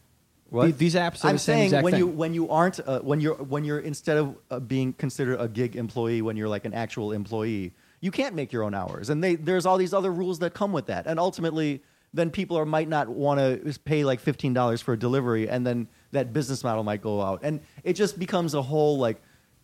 What? 0.50 0.66
The- 0.66 0.72
these 0.72 0.94
apps 0.94 1.24
are 1.24 1.28
I'm 1.28 1.36
the 1.36 1.38
same 1.40 1.54
saying 1.54 1.64
exact 1.64 1.84
when 1.84 1.92
thing. 1.92 1.98
you 2.00 2.06
when 2.06 2.34
you 2.34 2.48
aren't 2.48 2.80
uh, 2.80 3.00
when 3.00 3.20
you're 3.20 3.34
when 3.34 3.64
you're 3.64 3.80
instead 3.80 4.16
of 4.16 4.36
uh, 4.50 4.60
being 4.60 4.92
considered 4.92 5.40
a 5.40 5.48
gig 5.48 5.76
employee 5.76 6.22
when 6.22 6.36
you're 6.36 6.48
like 6.48 6.64
an 6.64 6.74
actual 6.74 7.12
employee, 7.12 7.72
you 8.00 8.10
can't 8.10 8.34
make 8.34 8.52
your 8.52 8.62
own 8.62 8.74
hours, 8.74 9.10
and 9.10 9.22
they 9.22 9.34
there's 9.34 9.66
all 9.66 9.76
these 9.76 9.92
other 9.92 10.12
rules 10.12 10.38
that 10.40 10.54
come 10.54 10.72
with 10.72 10.86
that, 10.86 11.06
and 11.06 11.18
ultimately 11.18 11.82
then 12.14 12.30
people 12.30 12.56
are 12.56 12.64
might 12.64 12.88
not 12.88 13.08
want 13.08 13.40
to 13.40 13.78
pay 13.80 14.04
like 14.04 14.20
fifteen 14.20 14.54
dollars 14.54 14.80
for 14.80 14.94
a 14.94 14.98
delivery, 14.98 15.48
and 15.48 15.66
then 15.66 15.88
that 16.12 16.32
business 16.32 16.62
model 16.62 16.84
might 16.84 17.02
go 17.02 17.20
out, 17.20 17.40
and 17.42 17.60
it 17.82 17.94
just 17.94 18.18
becomes 18.18 18.54
a 18.54 18.62
whole 18.62 18.98
like. 18.98 19.20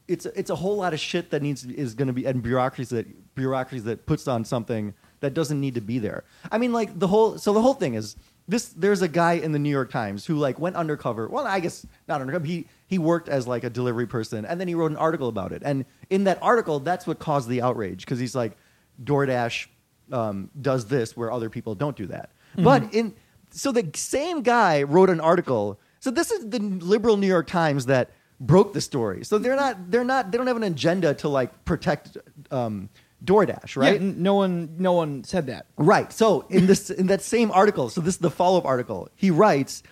It's 0.08 0.26
it's 0.26 0.50
a 0.50 0.56
whole 0.56 0.76
lot 0.76 0.92
of 0.92 1.00
shit 1.00 1.30
that 1.30 1.42
needs 1.42 1.64
is 1.64 1.94
going 1.94 2.08
to 2.08 2.12
be 2.12 2.26
and 2.26 2.42
bureaucracy 2.42 2.96
that 2.96 3.34
bureaucracy 3.36 3.84
that 3.84 4.04
puts 4.04 4.26
on 4.26 4.44
something 4.44 4.94
that 5.20 5.32
doesn't 5.32 5.60
need 5.60 5.74
to 5.76 5.80
be 5.80 6.00
there. 6.00 6.24
I 6.50 6.58
mean, 6.58 6.72
like 6.72 6.98
the 6.98 7.06
whole 7.06 7.38
so 7.38 7.52
the 7.52 7.62
whole 7.62 7.74
thing 7.74 7.94
is 7.94 8.16
this. 8.48 8.68
There's 8.68 9.02
a 9.02 9.08
guy 9.08 9.34
in 9.34 9.52
the 9.52 9.58
New 9.58 9.70
York 9.70 9.90
Times 9.90 10.26
who 10.26 10.36
like 10.36 10.58
went 10.58 10.76
undercover. 10.76 11.28
Well, 11.28 11.46
I 11.46 11.60
guess 11.60 11.86
not 12.08 12.20
undercover. 12.20 12.46
He 12.46 12.66
he 12.86 12.98
worked 12.98 13.28
as 13.28 13.46
like 13.46 13.64
a 13.64 13.70
delivery 13.70 14.06
person, 14.06 14.44
and 14.44 14.60
then 14.60 14.68
he 14.68 14.74
wrote 14.74 14.90
an 14.90 14.96
article 14.96 15.28
about 15.28 15.52
it. 15.52 15.62
And 15.64 15.84
in 16.10 16.24
that 16.24 16.38
article, 16.42 16.80
that's 16.80 17.06
what 17.06 17.18
caused 17.18 17.48
the 17.48 17.62
outrage 17.62 18.04
because 18.04 18.18
he's 18.18 18.34
like, 18.34 18.56
DoorDash 19.02 19.66
um, 20.12 20.50
does 20.60 20.86
this 20.86 21.16
where 21.16 21.32
other 21.32 21.50
people 21.50 21.74
don't 21.74 21.96
do 21.96 22.06
that. 22.08 22.30
But 22.56 22.92
in 22.92 23.14
so 23.50 23.72
the 23.72 23.88
same 23.94 24.42
guy 24.42 24.82
wrote 24.82 25.10
an 25.10 25.20
article. 25.20 25.78
So 26.00 26.10
this 26.10 26.30
is 26.30 26.48
the 26.48 26.58
liberal 26.58 27.16
New 27.16 27.26
York 27.26 27.46
Times 27.46 27.86
that 27.86 28.10
broke 28.40 28.72
the 28.72 28.80
story. 28.80 29.24
So 29.24 29.38
they're 29.38 29.56
not 29.56 29.90
they're 29.90 30.04
not 30.04 30.30
they 30.30 30.38
don't 30.38 30.46
have 30.46 30.56
an 30.56 30.64
agenda 30.64 31.14
to 31.14 31.28
like 31.28 31.64
protect 31.64 32.16
um, 32.50 32.88
DoorDash, 33.24 33.76
Yeah, 33.76 33.82
right? 33.82 34.00
n- 34.00 34.22
no 34.22 34.34
one, 34.34 34.74
no 34.78 34.92
one 34.92 35.24
said 35.24 35.46
that. 35.46 35.66
Right. 35.76 36.12
So 36.12 36.44
in 36.50 36.66
this 36.66 36.90
in 36.90 37.06
that 37.08 37.22
same 37.22 37.50
article, 37.50 37.88
so 37.88 38.00
this 38.00 38.14
is 38.14 38.20
the 38.20 38.30
follow-up 38.30 38.64
article. 38.64 39.08
He 39.14 39.30
writes, 39.30 39.82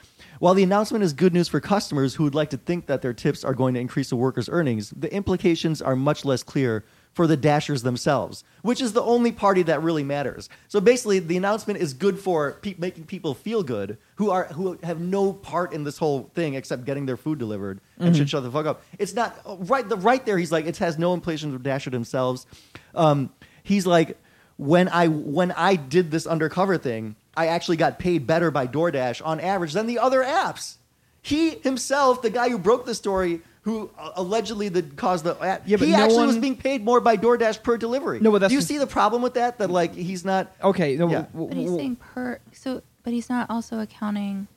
while 0.41 0.55
the 0.55 0.63
announcement 0.63 1.05
is 1.05 1.13
good 1.13 1.35
news 1.35 1.49
for 1.49 1.61
customers 1.61 2.15
who 2.15 2.25
would 2.25 2.35
like 2.35 2.51
to 2.51 2.57
think 2.57 2.87
that 2.87 3.03
their 3.03 3.13
tips 3.13 3.45
are 3.45 3.55
going 3.55 3.75
to 3.75 3.81
increase 3.81 4.11
a 4.11 4.17
worker's 4.17 4.49
earnings, 4.49 4.91
the 4.97 5.13
implications 5.15 5.83
are 5.83 5.95
much 5.95 6.25
less 6.25 6.43
clear 6.43 6.85
for 7.13 7.27
the 7.27 7.37
dashers 7.37 7.83
themselves, 7.83 8.45
which 8.63 8.81
is 8.81 8.93
the 8.93 9.03
only 9.03 9.33
party 9.33 9.63
that 9.65 9.83
really 9.83 10.05
matters. 10.05 10.49
So 10.69 10.81
basically, 10.81 11.19
the 11.19 11.37
announcement 11.37 11.81
is 11.81 11.93
good 11.93 12.19
for 12.19 12.53
pe- 12.63 12.77
making 12.79 13.05
people 13.05 13.35
feel 13.35 13.63
good 13.63 13.99
who 14.17 14.31
are 14.31 14.45
who 14.47 14.79
have 14.83 15.01
no 15.01 15.33
part 15.33 15.73
in 15.73 15.85
this 15.85 15.99
whole 15.99 16.31
thing 16.35 16.55
except 16.55 16.85
getting 16.85 17.07
their 17.07 17.17
food 17.17 17.39
delivered 17.39 17.81
and 17.99 18.17
should 18.17 18.31
shut 18.31 18.43
the 18.43 18.51
fuck 18.51 18.67
up. 18.67 18.83
It's 18.99 19.15
not 19.15 19.41
right. 19.69 19.89
The 19.89 19.97
right 19.97 20.25
there, 20.25 20.39
he's 20.39 20.53
like, 20.53 20.67
it 20.67 20.77
has 20.79 20.99
no 20.99 21.13
implications 21.15 21.53
for 21.55 21.63
dasher 21.63 21.91
themselves. 21.91 22.47
Um, 22.95 23.31
he's 23.63 23.87
like, 23.87 24.17
when 24.57 24.89
I 24.89 25.09
when 25.09 25.53
I 25.53 25.77
did 25.77 26.11
this 26.11 26.27
undercover 26.27 26.79
thing, 26.79 27.17
I 27.37 27.49
actually 27.49 27.77
got 27.77 27.99
paid 27.99 28.27
better 28.27 28.51
by 28.51 28.67
DoorDash 28.67 29.25
on 29.25 29.41
average 29.41 29.73
than 29.73 29.87
the 29.87 29.99
other 29.99 30.23
apps. 30.23 30.77
He 31.23 31.51
himself, 31.59 32.23
the 32.23 32.31
guy 32.31 32.49
who 32.49 32.59
broke 32.59 32.87
the 32.87 32.95
story, 32.95 33.43
who 33.63 33.91
uh, 33.99 34.13
allegedly 34.17 34.69
the 34.71 34.83
caused 34.83 35.25
the 35.25 35.39
app, 35.41 35.63
Yeah, 35.67 35.77
but 35.77 35.87
he 35.87 35.93
no 35.93 36.03
actually 36.05 36.27
was 36.27 36.39
being 36.39 36.57
paid 36.57 36.83
more 36.85 37.01
by 37.01 37.17
DoorDash 37.17 37.63
per 37.63 37.77
delivery. 37.77 38.21
No, 38.21 38.31
but 38.31 38.39
that's 38.41 38.51
do 38.51 38.55
you 38.55 38.61
the- 38.61 38.67
see 38.67 38.79
the 38.79 38.87
problem 38.87 39.21
with 39.21 39.35
that? 39.35 39.59
That 39.59 39.71
like 39.71 39.95
he's 39.95 40.25
not. 40.25 40.51
Okay, 40.63 40.97
no, 40.97 41.11
Yeah. 41.11 41.27
But 41.35 41.55
he's 41.55 41.67
w- 41.67 41.77
saying 41.79 41.97
per 41.97 42.41
so 42.53 42.83
but 43.03 43.13
he's 43.13 43.29
not 43.29 43.51
also 43.51 43.81
accounting 43.81 44.49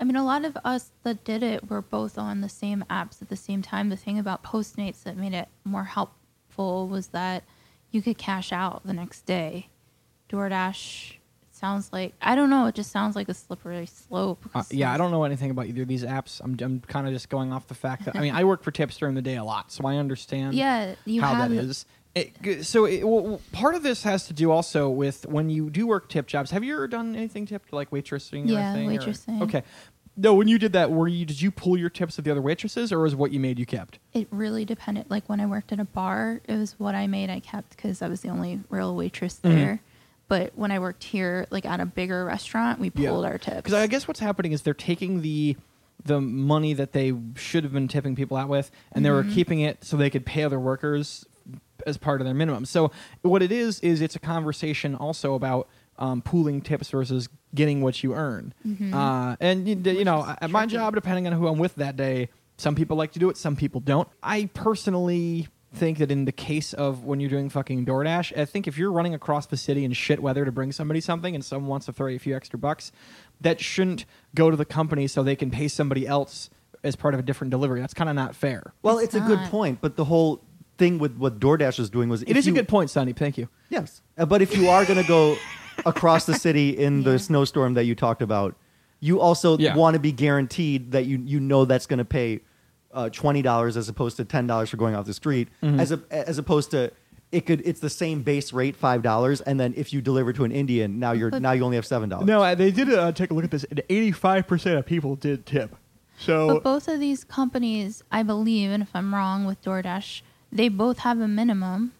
I 0.00 0.04
mean 0.04 0.16
a 0.16 0.24
lot 0.24 0.44
of 0.44 0.58
us 0.64 0.90
that 1.04 1.24
did 1.24 1.42
it 1.42 1.70
were 1.70 1.80
both 1.80 2.18
on 2.18 2.40
the 2.42 2.48
same 2.48 2.84
apps 2.90 3.22
at 3.22 3.28
the 3.28 3.36
same 3.36 3.62
time. 3.62 3.88
The 3.88 3.96
thing 3.96 4.18
about 4.18 4.42
Postmates 4.42 5.04
that 5.04 5.16
made 5.16 5.32
it 5.32 5.48
more 5.64 5.84
helpful 5.84 6.88
was 6.88 7.08
that 7.08 7.44
you 7.90 8.02
could 8.02 8.18
cash 8.18 8.52
out 8.52 8.82
the 8.84 8.92
next 8.92 9.24
day. 9.24 9.68
DoorDash 10.28 11.12
it 11.12 11.18
sounds 11.64 11.92
like 11.92 12.12
I 12.20 12.34
don't 12.34 12.50
know, 12.50 12.66
it 12.66 12.74
just 12.74 12.90
sounds 12.90 13.16
like 13.16 13.28
a 13.28 13.34
slippery 13.34 13.86
slope. 13.86 14.44
Uh, 14.54 14.62
yeah, 14.70 14.92
I 14.92 14.98
don't 14.98 15.10
know 15.10 15.24
anything 15.24 15.50
about 15.50 15.66
either 15.66 15.82
of 15.82 15.88
these 15.88 16.04
apps. 16.04 16.40
I'm, 16.44 16.56
I'm 16.60 16.80
kind 16.80 17.06
of 17.06 17.12
just 17.14 17.28
going 17.30 17.52
off 17.52 17.66
the 17.68 17.74
fact 17.74 18.04
that 18.04 18.16
I 18.16 18.20
mean 18.20 18.34
I 18.34 18.44
work 18.44 18.62
for 18.62 18.70
tips 18.70 18.96
during 18.98 19.14
the 19.14 19.22
day 19.22 19.36
a 19.36 19.44
lot, 19.44 19.72
so 19.72 19.86
I 19.86 19.96
understand. 19.96 20.54
Yeah, 20.64 20.94
you 21.06 21.20
how 21.22 21.34
have 21.34 21.50
that 21.50 21.56
is. 21.56 21.86
It, 22.14 22.64
so 22.64 22.84
it, 22.84 23.02
well, 23.02 23.40
part 23.50 23.74
of 23.74 23.82
this 23.82 24.04
has 24.04 24.26
to 24.28 24.32
do 24.32 24.50
also 24.52 24.88
with 24.88 25.26
when 25.26 25.50
you 25.50 25.68
do 25.70 25.86
work 25.86 26.08
tip 26.08 26.26
jobs. 26.28 26.50
Have 26.52 26.62
you 26.62 26.74
ever 26.74 26.86
done 26.86 27.16
anything 27.16 27.44
tipped 27.46 27.72
like 27.72 27.90
waitressing? 27.90 28.44
or 28.48 28.52
Yeah, 28.52 28.72
anything, 28.74 28.96
or- 28.96 29.12
waitressing. 29.12 29.42
okay. 29.42 29.62
No, 30.16 30.32
when 30.34 30.46
you 30.46 30.60
did 30.60 30.74
that, 30.74 30.92
were 30.92 31.08
you 31.08 31.24
did 31.24 31.40
you 31.42 31.50
pull 31.50 31.76
your 31.76 31.90
tips 31.90 32.18
of 32.18 32.24
the 32.24 32.30
other 32.30 32.40
waitresses, 32.42 32.92
or 32.92 33.00
was 33.00 33.16
what 33.16 33.32
you 33.32 33.40
made 33.40 33.58
you 33.58 33.66
kept? 33.66 33.98
It 34.12 34.28
really 34.30 34.64
depended. 34.64 35.06
Like 35.08 35.28
when 35.28 35.40
I 35.40 35.46
worked 35.46 35.72
at 35.72 35.80
a 35.80 35.84
bar, 35.84 36.40
it 36.46 36.56
was 36.56 36.78
what 36.78 36.94
I 36.94 37.08
made 37.08 37.30
I 37.30 37.40
kept 37.40 37.70
because 37.70 38.00
I 38.00 38.06
was 38.08 38.20
the 38.20 38.28
only 38.28 38.60
real 38.68 38.94
waitress 38.94 39.40
Mhm. 39.42 39.54
there. 39.54 39.80
But 40.28 40.52
when 40.56 40.70
I 40.70 40.78
worked 40.78 41.04
here, 41.04 41.46
like 41.50 41.66
at 41.66 41.80
a 41.80 41.86
bigger 41.86 42.24
restaurant, 42.24 42.80
we 42.80 42.90
Yeah. 42.94 43.10
our 43.10 43.38
tips. 43.38 43.56
Because 43.58 43.74
I 43.74 43.86
guess 43.86 44.08
what's 44.08 44.20
happening 44.20 44.52
is 44.52 44.62
they're 44.62 44.74
taking 44.74 45.22
the 45.22 45.56
the 46.04 46.20
money 46.20 46.74
that 46.74 46.92
they 46.92 47.14
should 47.36 47.64
have 47.64 47.72
been 47.72 47.88
tipping 47.88 48.14
people 48.14 48.36
out 48.36 48.48
with, 48.48 48.70
and 48.92 49.04
they 49.04 49.10
were 49.10 49.22
Mhm. 49.24 49.32
keeping 49.32 49.60
it 49.60 49.82
so 49.84 49.96
they 49.96 50.10
could 50.10 50.26
pay 50.26 50.42
other 50.42 50.58
workers 50.60 51.24
as 51.86 51.96
part 51.96 52.20
of 52.20 52.26
their 52.26 52.34
minimum. 52.34 52.64
So 52.66 52.90
what 53.22 53.42
it 53.42 53.50
is 53.52 53.80
is 53.80 54.02
it's 54.02 54.14
a 54.16 54.18
conversation 54.18 54.94
also 54.94 55.34
about 55.34 55.68
um, 55.96 56.20
pooling 56.20 56.60
tips 56.60 56.90
versus 56.90 57.28
getting 57.54 57.80
what 57.80 58.02
you 58.02 58.14
earn. 58.14 58.52
Mhm. 58.66 58.92
Uh, 58.92 59.36
and 59.38 59.68
you, 59.68 59.76
you 59.92 60.04
know, 60.04 60.34
at 60.42 60.50
my 60.50 60.66
job, 60.66 60.94
depending 60.96 61.28
on 61.28 61.32
who 61.32 61.46
I'm 61.46 61.56
with 61.58 61.76
that 61.76 61.96
day, 61.96 62.30
some 62.56 62.74
people 62.74 62.96
like 62.96 63.12
to 63.12 63.20
do 63.20 63.30
it, 63.30 63.36
some 63.36 63.54
people 63.54 63.80
don't. 63.80 64.08
I 64.20 64.46
personally 64.54 65.46
think 65.74 65.98
that 65.98 66.10
in 66.10 66.24
the 66.24 66.32
case 66.32 66.72
of 66.72 67.04
when 67.04 67.20
you're 67.20 67.30
doing 67.30 67.48
fucking 67.50 67.84
DoorDash, 67.86 68.36
I 68.38 68.44
think 68.44 68.66
if 68.66 68.78
you're 68.78 68.92
running 68.92 69.14
across 69.14 69.46
the 69.46 69.56
city 69.56 69.84
in 69.84 69.92
shit 69.92 70.20
weather 70.20 70.44
to 70.44 70.52
bring 70.52 70.72
somebody 70.72 71.00
something 71.00 71.34
and 71.34 71.44
someone 71.44 71.68
wants 71.68 71.86
to 71.86 71.92
throw 71.92 72.06
you 72.08 72.16
a 72.16 72.18
few 72.18 72.34
extra 72.36 72.58
bucks, 72.58 72.92
that 73.40 73.60
shouldn't 73.60 74.04
go 74.34 74.50
to 74.50 74.56
the 74.56 74.64
company 74.64 75.06
so 75.06 75.22
they 75.22 75.36
can 75.36 75.50
pay 75.50 75.68
somebody 75.68 76.06
else 76.06 76.50
as 76.82 76.96
part 76.96 77.14
of 77.14 77.20
a 77.20 77.22
different 77.22 77.50
delivery. 77.50 77.80
That's 77.80 77.94
kind 77.94 78.08
of 78.10 78.16
not 78.16 78.34
fair. 78.34 78.72
Well, 78.82 78.98
It's 78.98 79.14
it's, 79.14 79.24
a 79.24 79.26
good 79.26 79.40
not. 79.40 79.50
point, 79.50 79.78
but 79.80 79.96
the 79.96 80.04
whole 80.04 80.42
thing 80.76 80.98
with 80.98 81.16
what 81.16 81.38
DoorDash 81.40 81.78
is 81.78 81.88
doing 81.90 82.08
was 82.08 82.22
It 82.22 82.30
if 82.30 82.36
is 82.36 82.46
a 82.46 82.52
good 82.52 82.68
point, 82.68 82.90
Sonny. 82.90 83.12
Thank 83.12 83.38
you. 83.38 83.48
Yes, 83.70 84.02
Uh, 84.18 84.26
but 84.26 84.42
if 84.42 84.56
you 84.56 84.68
are 84.68 84.84
going 84.84 85.00
to 85.00 85.06
go 85.08 85.36
across 85.86 86.24
the 86.26 86.34
city 86.34 86.70
in 86.70 86.98
Yeah. 87.02 87.12
the 87.12 87.18
snowstorm 87.18 87.74
that 87.74 87.84
you 87.84 87.94
talked 87.94 88.22
about, 88.22 88.56
you 89.00 89.20
also 89.20 89.56
Yeah. 89.58 89.76
want 89.76 89.94
to 89.94 90.00
be 90.00 90.12
guaranteed 90.12 90.92
that 90.92 91.06
you 91.06 91.18
you 91.24 91.40
know 91.40 91.64
that's 91.64 91.86
going 91.86 91.98
to 91.98 92.04
pay 92.04 92.40
uh, 92.94 93.08
twenty 93.10 93.42
dollars 93.42 93.76
as 93.76 93.88
opposed 93.88 94.16
to 94.16 94.24
ten 94.24 94.46
dollars 94.46 94.70
for 94.70 94.76
going 94.78 94.94
off 94.94 95.04
the 95.06 95.12
street, 95.14 95.48
Mhm. 95.62 95.78
as 95.80 95.92
a, 95.92 96.00
as 96.10 96.38
opposed 96.38 96.70
to 96.70 96.90
it 97.32 97.46
could 97.46 97.60
it's 97.66 97.80
the 97.80 97.90
same 97.90 98.22
base 98.22 98.52
rate 98.52 98.76
five 98.76 99.02
dollars, 99.02 99.40
and 99.40 99.58
then 99.58 99.74
if 99.76 99.92
you 99.92 100.00
deliver 100.00 100.32
to 100.32 100.44
an 100.44 100.52
Indian, 100.52 100.98
now 101.00 101.12
you're 101.12 101.30
But- 101.30 101.42
now 101.42 101.52
you 101.52 101.64
only 101.64 101.76
have 101.76 101.86
seven 101.86 102.08
dollars. 102.08 102.26
No, 102.26 102.54
they 102.54 102.70
did 102.70 102.88
uh, 102.92 103.12
take 103.12 103.30
a 103.30 103.34
look 103.34 103.44
at 103.44 103.50
this, 103.50 103.64
and 103.64 103.82
85% 103.88 104.78
of 104.78 104.86
people 104.86 105.16
did 105.16 105.44
tip. 105.44 105.74
So 106.16 106.46
But 106.46 106.62
both 106.62 106.86
of 106.86 107.00
these 107.00 107.24
companies, 107.24 108.04
I 108.12 108.22
believe, 108.22 108.70
and 108.70 108.82
if 108.84 108.90
I'm 108.94 109.12
wrong 109.12 109.44
with 109.46 109.60
DoorDash, 109.62 110.22
they 110.52 110.68
both 110.68 111.00
have 111.00 111.18
a 111.18 111.26
minimum, 111.26 111.90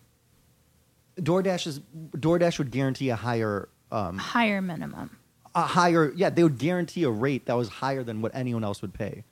DoorDash 1.20 1.66
is 1.66 1.80
DoorDash 2.16 2.58
would 2.58 2.70
guarantee 2.70 3.08
a 3.08 3.16
higher 3.16 3.68
um, 3.92 4.18
higher 4.18 4.60
minimum. 4.62 5.16
a 5.54 5.62
higher 5.62 6.12
yeah 6.16 6.30
they 6.30 6.42
would 6.42 6.58
guarantee 6.58 7.04
a 7.04 7.10
rate 7.10 7.46
that 7.46 7.54
was 7.54 7.68
higher 7.68 8.02
than 8.02 8.20
what 8.22 8.32
anyone 8.34 8.64
else 8.64 8.82
would 8.82 8.92
pay 8.94 9.24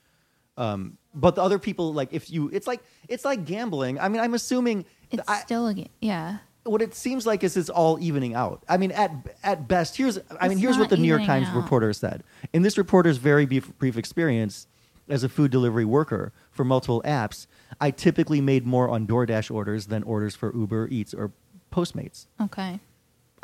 um, 0.57 0.97
but 1.13 1.35
the 1.35 1.41
other 1.41 1.59
people 1.59 1.93
like 1.93 2.09
if 2.11 2.29
you 2.29 2.49
it's 2.53 2.67
like 2.67 2.81
it's 3.07 3.23
like 3.25 3.45
gambling 3.45 3.99
i 3.99 4.07
mean 4.09 4.21
i'm 4.21 4.33
assuming 4.33 4.85
It's 5.11 5.21
I, 5.27 5.39
still 5.41 5.67
a 5.67 5.73
ga- 5.73 5.91
yeah. 6.01 6.37
what 6.63 6.81
it 6.81 6.95
seems 6.95 7.25
like 7.27 7.43
is 7.43 7.55
it's 7.57 7.69
all 7.69 7.99
evening 7.99 8.33
out 8.35 8.63
i 8.67 8.77
mean 8.77 8.91
at 8.91 9.11
at 9.43 9.67
best 9.67 9.95
here's 9.97 10.17
i 10.39 10.47
mean 10.47 10.53
It's 10.57 10.61
here's 10.61 10.77
what 10.77 10.89
the 10.89 10.97
new 10.97 11.07
york 11.07 11.23
times 11.25 11.47
out. 11.47 11.55
reporter 11.55 11.93
said 11.93 12.23
in 12.53 12.61
this 12.63 12.77
reporter's 12.77 13.17
very 13.17 13.45
brief, 13.45 13.77
brief 13.77 13.97
experience 13.97 14.67
as 15.09 15.23
a 15.23 15.29
food 15.29 15.51
delivery 15.51 15.85
worker 15.85 16.31
for 16.51 16.63
multiple 16.63 17.01
apps 17.05 17.45
i 17.79 17.91
typically 17.91 18.41
made 18.41 18.65
more 18.65 18.89
on 18.89 19.05
doordash 19.05 19.51
orders 19.53 19.87
than 19.87 20.01
orders 20.03 20.35
for 20.35 20.55
uber 20.55 20.87
eats 20.89 21.13
or 21.13 21.31
postmates 21.71 22.27
Okay. 22.41 22.79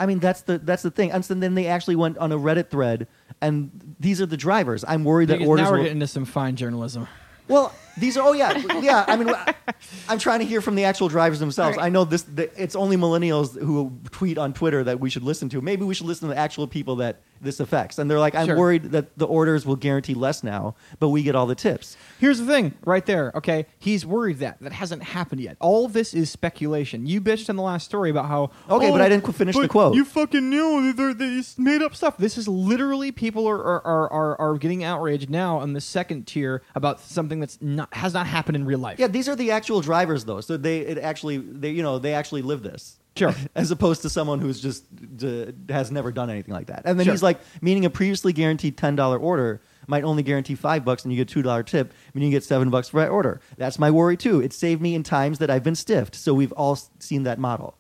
I 0.02 0.06
mean, 0.06 0.20
that's 0.20 0.44
the 0.44 0.60
that's 0.60 0.82
the 0.82 0.92
thing. 0.92 1.12
And 1.12 1.26
so 1.26 1.34
then 1.34 1.56
they 1.56 1.68
actually 1.68 1.98
went 1.98 2.18
on 2.20 2.32
a 2.32 2.38
Reddit 2.38 2.70
thread, 2.70 3.06
and 3.42 3.70
these 4.00 4.22
are 4.22 4.26
the 4.26 4.38
drivers. 4.38 4.86
I'm 4.88 5.04
worried 5.04 5.28
that 5.28 5.42
orders. 5.42 5.66
now 5.66 5.72
we're 5.72 5.78
will- 5.80 5.84
getting 5.84 5.98
into 5.98 6.08
some 6.08 6.24
fine 6.24 6.56
journalism. 6.56 7.06
Well, 7.50 7.89
these 8.00 8.18
are. 8.18 8.28
Oh 8.28 8.34
yeah, 8.34 8.58
yeah. 8.82 9.06
I 9.08 9.16
mean, 9.16 9.34
I'm 10.08 10.20
trying 10.20 10.40
to 10.40 10.46
hear 10.46 10.62
from 10.62 10.76
the 10.76 10.84
actual 10.86 11.08
drivers 11.10 11.40
themselves. 11.40 11.78
Right. 11.78 11.86
I 11.86 11.90
know 11.90 12.04
this. 12.06 12.24
The, 12.24 12.50
it's 12.62 12.76
only 12.76 12.98
millennials 12.98 13.60
who 13.60 13.98
tweet 14.12 14.38
on 14.38 14.54
Twitter 14.54 14.84
that 14.84 15.00
we 15.00 15.10
should 15.10 15.24
listen 15.24 15.50
to. 15.50 15.62
Maybe 15.62 15.84
we 15.86 15.94
should 15.94 16.08
listen 16.08 16.28
to 16.30 16.34
the 16.34 16.40
actual 16.40 16.68
people 16.68 16.98
that 16.98 17.22
this 17.42 17.60
affects. 17.62 17.98
And 17.98 18.12
they're 18.12 18.20
like, 18.20 18.36
I'm 18.36 18.48
Sure. 18.48 18.58
worried 18.58 18.84
that 18.92 19.18
the 19.18 19.26
orders 19.26 19.66
will 19.66 19.78
guarantee 19.78 20.14
less 20.14 20.44
now, 20.44 20.76
but 21.00 21.08
we 21.10 21.24
get 21.24 21.36
all 21.36 21.46
the 21.48 21.56
tips. 21.56 21.96
Here's 22.20 22.38
the 22.40 22.46
thing, 22.46 22.74
right 22.84 23.06
there. 23.06 23.32
Okay, 23.36 23.66
he's 23.78 24.06
worried 24.06 24.40
that 24.40 24.60
that 24.60 24.74
hasn't 24.74 25.04
happened 25.04 25.40
yet. 25.42 25.56
All 25.62 25.88
this 25.88 26.14
is 26.14 26.30
speculation. 26.30 27.06
You 27.06 27.22
bitched 27.22 27.50
in 27.50 27.56
the 27.56 27.62
last 27.62 27.86
story 27.86 28.10
about 28.10 28.26
how. 28.26 28.52
Okay, 28.70 28.90
"Oh, 28.90 28.92
but 28.92 29.02
I 29.02 29.08
didn't 29.10 29.32
finish 29.34 29.56
the 29.56 29.68
quote." 29.68 29.96
You 29.96 30.04
fucking 30.06 30.50
knew 30.50 30.92
they're, 30.94 31.14
they 31.14 31.42
made 31.58 31.82
up 31.82 31.96
stuff. 31.96 32.18
This 32.18 32.38
is 32.38 32.48
literally 32.48 33.12
people 33.12 33.48
are, 33.48 33.62
are, 33.64 34.12
are 34.12 34.40
are 34.40 34.58
getting 34.58 34.84
outraged 34.84 35.30
now 35.30 35.60
on 35.60 35.74
the 35.74 35.82
second 35.82 36.28
tier 36.28 36.62
about 36.76 37.00
something 37.00 37.40
that's 37.40 37.62
not 37.62 37.89
has 37.92 38.14
not 38.14 38.28
happened 38.28 38.56
in 38.56 38.66
real 38.66 38.80
life. 38.80 39.00
Yeah, 39.00 39.08
these 39.08 39.28
are 39.30 39.36
the 39.36 39.52
actual 39.52 39.82
drivers 39.82 40.26
though. 40.26 40.42
So 40.42 40.58
they 40.58 40.80
it 40.80 40.98
actually 40.98 41.38
they 41.38 41.72
you 41.72 41.82
know 41.84 42.00
they 42.00 42.14
actually 42.14 42.42
live 42.42 42.62
this. 42.64 42.98
Sure. 43.16 43.34
As 43.56 43.72
opposed 43.72 44.04
to 44.04 44.10
someone 44.10 44.40
who's 44.40 44.62
just 44.62 44.86
d- 45.18 45.52
has 45.70 45.92
never 45.92 46.12
done 46.12 46.30
anything 46.30 46.54
like 46.54 46.68
that. 46.68 46.84
And 46.86 46.98
then 47.00 47.06
Sure. 47.06 47.14
he's 47.14 47.24
like, 47.24 47.40
meaning 47.62 47.84
a 47.86 47.90
previously 47.90 48.32
guaranteed 48.34 48.78
ten 48.78 48.96
dollar 48.96 49.18
order 49.18 49.62
might 49.88 50.04
only 50.04 50.22
guarantee 50.22 50.54
five 50.56 50.86
bucks, 50.86 51.04
and 51.04 51.12
you 51.12 51.18
get 51.18 51.28
two 51.28 51.42
dollar 51.42 51.64
tip, 51.64 51.92
meaning 52.14 52.32
you 52.32 52.36
get 52.38 52.44
seven 52.44 52.70
bucks 52.70 52.90
for 52.90 53.00
that 53.02 53.10
order. 53.10 53.42
That's 53.58 53.80
my 53.80 53.90
worry 53.92 54.16
too. 54.16 54.40
It 54.42 54.54
saved 54.54 54.82
me 54.82 54.94
in 54.94 55.02
times 55.04 55.40
that 55.40 55.50
I've 55.50 55.64
been 55.64 55.76
stiffed. 55.76 56.14
So 56.16 56.34
we've 56.34 56.52
all 56.54 56.74
s- 56.74 56.90
seen 57.00 57.24
that 57.24 57.40
model. 57.40 57.76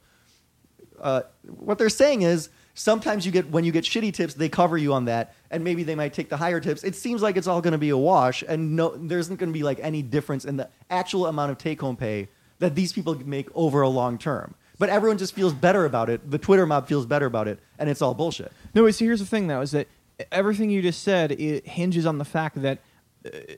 Uh, 1.00 1.22
what 1.48 1.78
they're 1.78 1.88
saying 1.90 2.24
is 2.24 2.50
sometimes 2.74 3.26
you 3.26 3.32
get 3.32 3.50
when 3.50 3.64
you 3.64 3.72
get 3.72 3.84
shitty 3.84 4.14
tips, 4.14 4.34
they 4.34 4.50
cover 4.50 4.78
you 4.78 4.94
on 4.94 5.06
that, 5.06 5.34
and 5.52 5.64
maybe 5.64 5.84
they 5.84 5.96
might 5.96 6.14
take 6.14 6.30
the 6.30 6.38
higher 6.38 6.60
tips. 6.60 6.84
It 6.84 6.96
seems 6.96 7.22
like 7.22 7.38
it's 7.38 7.48
all 7.48 7.62
going 7.62 7.74
to 7.74 7.78
be 7.78 7.90
a 7.90 7.98
wash, 7.98 8.44
and 8.48 8.76
no, 8.76 8.96
there 8.96 9.20
isn't 9.20 9.38
going 9.38 9.50
to 9.50 9.58
be 9.58 9.64
like 9.64 9.80
any 9.82 10.02
difference 10.02 10.46
in 10.46 10.58
the 10.58 10.70
actual 10.90 11.26
amount 11.28 11.52
of 11.52 11.58
take 11.58 11.82
home 11.82 11.96
pay 11.96 12.28
that 12.60 12.76
these 12.76 12.94
people 12.94 13.16
make 13.26 13.48
over 13.56 13.82
a 13.82 13.90
long 13.90 14.18
term. 14.18 14.56
But 14.78 14.90
everyone 14.90 15.18
just 15.18 15.36
feels 15.36 15.54
better 15.54 15.86
about 15.86 16.10
it. 16.10 16.30
The 16.30 16.38
Twitter 16.38 16.66
mob 16.66 16.88
feels 16.88 17.06
better 17.06 17.26
about 17.26 17.48
it, 17.48 17.60
and 17.78 17.90
it's 17.90 18.02
all 18.02 18.14
bullshit. 18.14 18.52
No, 18.74 18.84
wait, 18.84 18.96
see, 18.96 19.06
here's 19.06 19.20
the 19.20 19.26
thing, 19.26 19.48
though, 19.48 19.62
is 19.62 19.72
that 19.72 19.88
everything 20.32 20.70
you 20.70 20.82
just 20.82 21.04
said 21.04 21.32
it 21.34 21.68
hinges 21.68 22.06
on 22.06 22.18
the 22.18 22.26
fact 22.26 22.62
that 22.62 22.80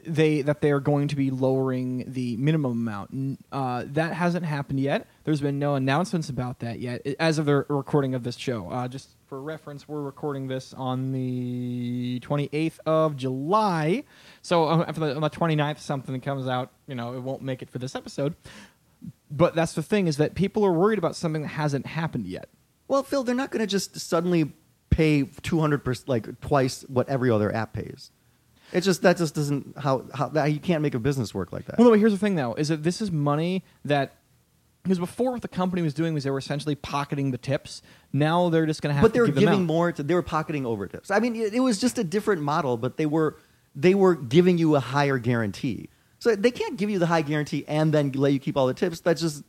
they 0.05 0.41
that 0.41 0.61
they 0.61 0.71
are 0.71 0.79
going 0.79 1.07
to 1.07 1.15
be 1.15 1.29
lowering 1.29 2.05
the 2.07 2.35
minimum 2.37 2.71
amount. 2.71 3.39
Uh, 3.51 3.83
that 3.87 4.13
hasn't 4.13 4.45
happened 4.45 4.79
yet. 4.79 5.07
There's 5.23 5.41
been 5.41 5.59
no 5.59 5.75
announcements 5.75 6.29
about 6.29 6.59
that 6.59 6.79
yet, 6.79 7.05
as 7.19 7.37
of 7.37 7.45
the 7.45 7.65
recording 7.69 8.15
of 8.15 8.23
this 8.23 8.37
show. 8.37 8.69
Uh, 8.69 8.87
just 8.87 9.09
for 9.27 9.41
reference, 9.41 9.87
we're 9.87 10.01
recording 10.01 10.47
this 10.47 10.73
on 10.73 11.11
the 11.11 12.19
28th 12.21 12.79
of 12.85 13.15
July. 13.15 14.03
So 14.41 14.81
after 14.81 14.99
the, 14.99 15.15
on 15.15 15.21
the 15.21 15.29
29th, 15.29 15.79
something 15.79 16.19
comes 16.21 16.47
out, 16.47 16.71
you 16.87 16.95
know, 16.95 17.13
it 17.13 17.19
won't 17.19 17.43
make 17.43 17.61
it 17.61 17.69
for 17.69 17.77
this 17.77 17.95
episode. 17.95 18.35
But 19.29 19.55
that's 19.55 19.73
the 19.73 19.83
thing 19.83 20.07
is 20.07 20.17
that 20.17 20.35
people 20.35 20.65
are 20.65 20.73
worried 20.73 20.97
about 20.97 21.15
something 21.15 21.43
that 21.43 21.49
hasn't 21.49 21.85
happened 21.85 22.25
yet. 22.25 22.49
Well, 22.87 23.03
Phil, 23.03 23.23
they're 23.23 23.35
not 23.35 23.51
going 23.51 23.61
to 23.61 23.67
just 23.67 23.97
suddenly 23.99 24.51
pay 24.89 25.23
two 25.23 25.59
hundred 25.59 25.85
percent, 25.85 26.09
like 26.09 26.41
twice 26.41 26.83
what 26.89 27.07
every 27.07 27.29
other 27.29 27.53
app 27.55 27.73
pays. 27.73 28.11
It 28.71 28.81
just 28.81 29.01
that 29.01 29.17
just 29.17 29.35
doesn't 29.35 29.77
how 29.77 30.05
how 30.13 30.27
that, 30.29 30.45
you 30.45 30.59
can't 30.59 30.81
make 30.81 30.95
a 30.95 30.99
business 30.99 31.33
work 31.33 31.51
like 31.51 31.65
that. 31.65 31.77
Well, 31.77 31.85
no, 31.85 31.91
but 31.91 31.99
here's 31.99 32.13
the 32.13 32.17
thing, 32.17 32.35
though, 32.35 32.53
is 32.53 32.69
that 32.69 32.83
this 32.83 33.01
is 33.01 33.11
money 33.11 33.63
that 33.85 34.15
because 34.83 34.99
before 34.99 35.31
what 35.31 35.41
the 35.41 35.47
company 35.47 35.81
was 35.81 35.93
doing 35.93 36.13
was 36.13 36.23
they 36.23 36.31
were 36.31 36.39
essentially 36.39 36.75
pocketing 36.75 37.31
the 37.31 37.37
tips. 37.37 37.81
Now 38.13 38.49
they're 38.49 38.65
just 38.65 38.81
going 38.81 38.89
to 38.89 38.93
have 38.95 39.03
but 39.03 39.13
they 39.13 39.19
were 39.19 39.27
giving 39.27 39.65
more 39.65 39.91
to 39.91 40.03
they 40.03 40.15
were 40.15 40.21
pocketing 40.21 40.65
over 40.65 40.87
tips. 40.87 41.11
I 41.11 41.19
mean, 41.19 41.35
it, 41.35 41.53
it 41.53 41.59
was 41.59 41.79
just 41.79 41.97
a 41.99 42.03
different 42.03 42.41
model, 42.41 42.77
but 42.77 42.97
they 42.97 43.05
were 43.05 43.37
they 43.75 43.93
were 43.93 44.15
giving 44.15 44.57
you 44.57 44.75
a 44.75 44.79
higher 44.79 45.17
guarantee. 45.17 45.89
So 46.19 46.35
they 46.35 46.51
can't 46.51 46.77
give 46.77 46.89
you 46.89 46.99
the 46.99 47.07
high 47.07 47.23
guarantee 47.23 47.65
and 47.67 47.93
then 47.93 48.11
let 48.11 48.31
you 48.31 48.39
keep 48.39 48.55
all 48.55 48.67
the 48.67 48.75
tips. 48.75 48.99
That's 48.99 49.21
just, 49.21 49.43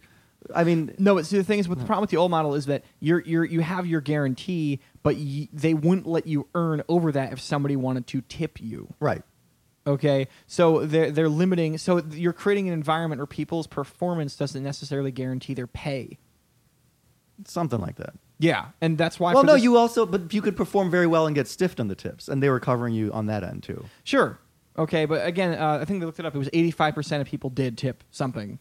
I 0.55 0.65
mean, 0.65 0.95
No, 0.99 1.15
but 1.15 1.27
see, 1.27 1.37
the 1.37 1.45
thing 1.45 1.59
is, 1.59 1.69
with 1.69 1.81
the 1.81 1.85
problem 1.85 2.01
with 2.01 2.09
the 2.11 2.17
old 2.17 2.31
model 2.31 2.55
is 2.55 2.65
that 2.67 2.83
you're 2.99 3.21
you're 3.21 3.45
you 3.45 3.61
have 3.61 3.87
your 3.87 4.01
guarantee, 4.01 4.81
but 5.03 5.17
y- 5.17 5.49
they 5.53 5.75
wouldn't 5.75 6.07
let 6.07 6.27
you 6.27 6.47
earn 6.55 6.83
over 6.89 7.13
that 7.13 7.33
if 7.33 7.41
somebody 7.41 7.77
wanted 7.77 8.07
to 8.09 8.21
tip 8.23 8.61
you. 8.61 8.95
right. 9.01 9.23
Okay, 9.85 10.29
so 10.47 10.87
they're 10.87 11.11
they're 11.11 11.29
limiting. 11.29 11.77
So 11.77 11.99
you're 12.13 12.33
creating 12.33 12.69
an 12.69 12.73
environment 12.75 13.19
where 13.19 13.27
people's 13.27 13.67
performance 13.67 14.37
doesn't 14.37 14.63
necessarily 14.63 15.11
guarantee 15.11 15.55
their 15.55 15.67
pay. 15.67 16.19
Something 17.47 17.81
like 17.81 17.97
that. 17.97 18.15
Yeah, 18.39 18.67
and 18.81 18.97
that's 18.97 19.19
why. 19.19 19.35
well, 19.35 19.43
no, 19.45 19.55
this- 19.55 19.63
you 19.65 19.77
also, 19.77 20.07
but 20.07 20.33
you 20.33 20.41
could 20.43 20.57
perform 20.57 20.91
very 20.91 21.07
well 21.09 21.27
and 21.27 21.35
get 21.35 21.49
stiffed 21.49 21.81
on 21.81 21.89
the 21.89 21.95
tips, 21.97 22.29
and 22.29 22.41
they 22.43 22.49
were 22.49 22.61
covering 22.61 22.95
you 22.95 23.13
on 23.13 23.27
that 23.27 23.43
end 23.43 23.63
too. 23.65 23.85
Sure. 24.05 24.39
Okay, 24.79 25.05
but 25.05 25.27
again, 25.27 25.59
uh, 25.59 25.79
I 25.83 25.85
think 25.85 26.01
they 26.01 26.07
looked 26.07 26.21
it 26.21 26.27
up. 26.27 26.35
It 26.35 26.39
was 26.39 26.49
85% 26.51 27.21
of 27.21 27.27
people 27.27 27.51
did 27.51 27.77
tip 27.77 28.05
something. 28.11 28.59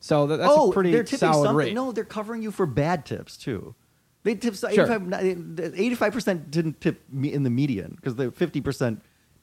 So 0.00 0.26
that, 0.26 0.36
that's 0.36 0.52
oh, 0.52 0.70
a 0.70 0.72
pretty 0.74 0.90
they're 0.90 1.04
tipping 1.04 1.18
solid 1.20 1.46
something. 1.46 1.56
rate. 1.56 1.74
No, 1.74 1.90
they're 1.92 2.04
covering 2.04 2.42
you 2.42 2.50
for 2.50 2.66
bad 2.66 3.06
tips 3.06 3.36
too. 3.36 3.74
They 4.24 4.34
tip 4.34 4.54
Sure. 4.56 4.86
85 4.90 6.12
percent 6.12 6.50
didn't 6.50 6.80
tip 6.80 7.02
me 7.10 7.32
in 7.32 7.42
the 7.44 7.50
median 7.50 7.92
because 7.96 8.16
the 8.16 8.30
fifty 8.30 8.60
percent 8.60 9.02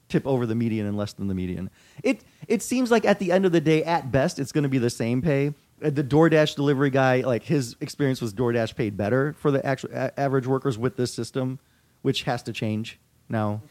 tip 0.09 0.25
over 0.27 0.45
the 0.45 0.55
median 0.55 0.85
and 0.87 0.97
less 0.97 1.13
than 1.13 1.27
the 1.27 1.33
median. 1.35 1.69
It 2.03 2.21
it 2.47 2.61
seems 2.61 2.91
like 2.91 3.05
at 3.05 3.19
the 3.19 3.31
end 3.31 3.45
of 3.45 3.51
the 3.51 3.61
day, 3.61 3.83
at 3.83 4.11
best, 4.11 4.39
it's 4.39 4.51
going 4.51 4.63
to 4.63 4.69
be 4.69 4.77
the 4.79 4.89
same 4.89 5.21
pay. 5.21 5.53
Uh, 5.83 5.89
The 5.91 6.03
DoorDash 6.03 6.55
delivery 6.55 6.89
guy, 6.89 7.21
like 7.21 7.43
his 7.43 7.75
experience 7.79 8.21
was 8.21 8.33
DoorDash 8.33 8.75
paid 8.75 8.97
better 8.97 9.33
for 9.39 9.51
the 9.51 9.65
actual 9.65 9.91
a- 9.93 10.19
average 10.19 10.47
workers 10.47 10.77
with 10.77 10.97
this 10.97 11.13
system, 11.13 11.59
which 12.01 12.23
has 12.23 12.43
to 12.43 12.51
change 12.53 12.99
now. 13.29 13.61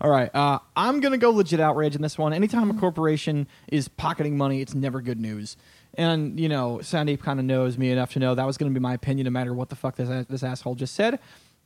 All 0.00 0.10
right, 0.10 0.34
uh, 0.34 0.58
I'm 0.76 0.98
gonna 1.00 1.18
go 1.18 1.30
legit 1.30 1.60
outrage 1.60 1.94
in 1.94 2.02
this 2.02 2.18
one. 2.18 2.32
Anytime 2.32 2.68
a 2.70 2.74
corporation 2.74 3.46
is 3.68 3.86
pocketing 3.86 4.36
money, 4.36 4.60
it's 4.60 4.74
never 4.74 5.00
good 5.00 5.20
news. 5.20 5.56
And 5.94 6.38
you 6.38 6.48
know, 6.48 6.78
Sandeep 6.82 7.20
kind 7.20 7.38
of 7.38 7.44
knows 7.44 7.76
me 7.76 7.90
enough 7.90 8.12
to 8.12 8.18
know 8.18 8.34
that 8.34 8.46
was 8.46 8.56
gonna 8.56 8.70
be 8.70 8.80
my 8.80 8.94
opinion, 8.94 9.24
no 9.24 9.30
matter 9.30 9.54
what 9.54 9.68
the 9.68 9.76
fuck 9.76 9.96
this 9.96 10.26
this 10.26 10.42
asshole 10.42 10.74
just 10.74 10.94
said 10.94 11.18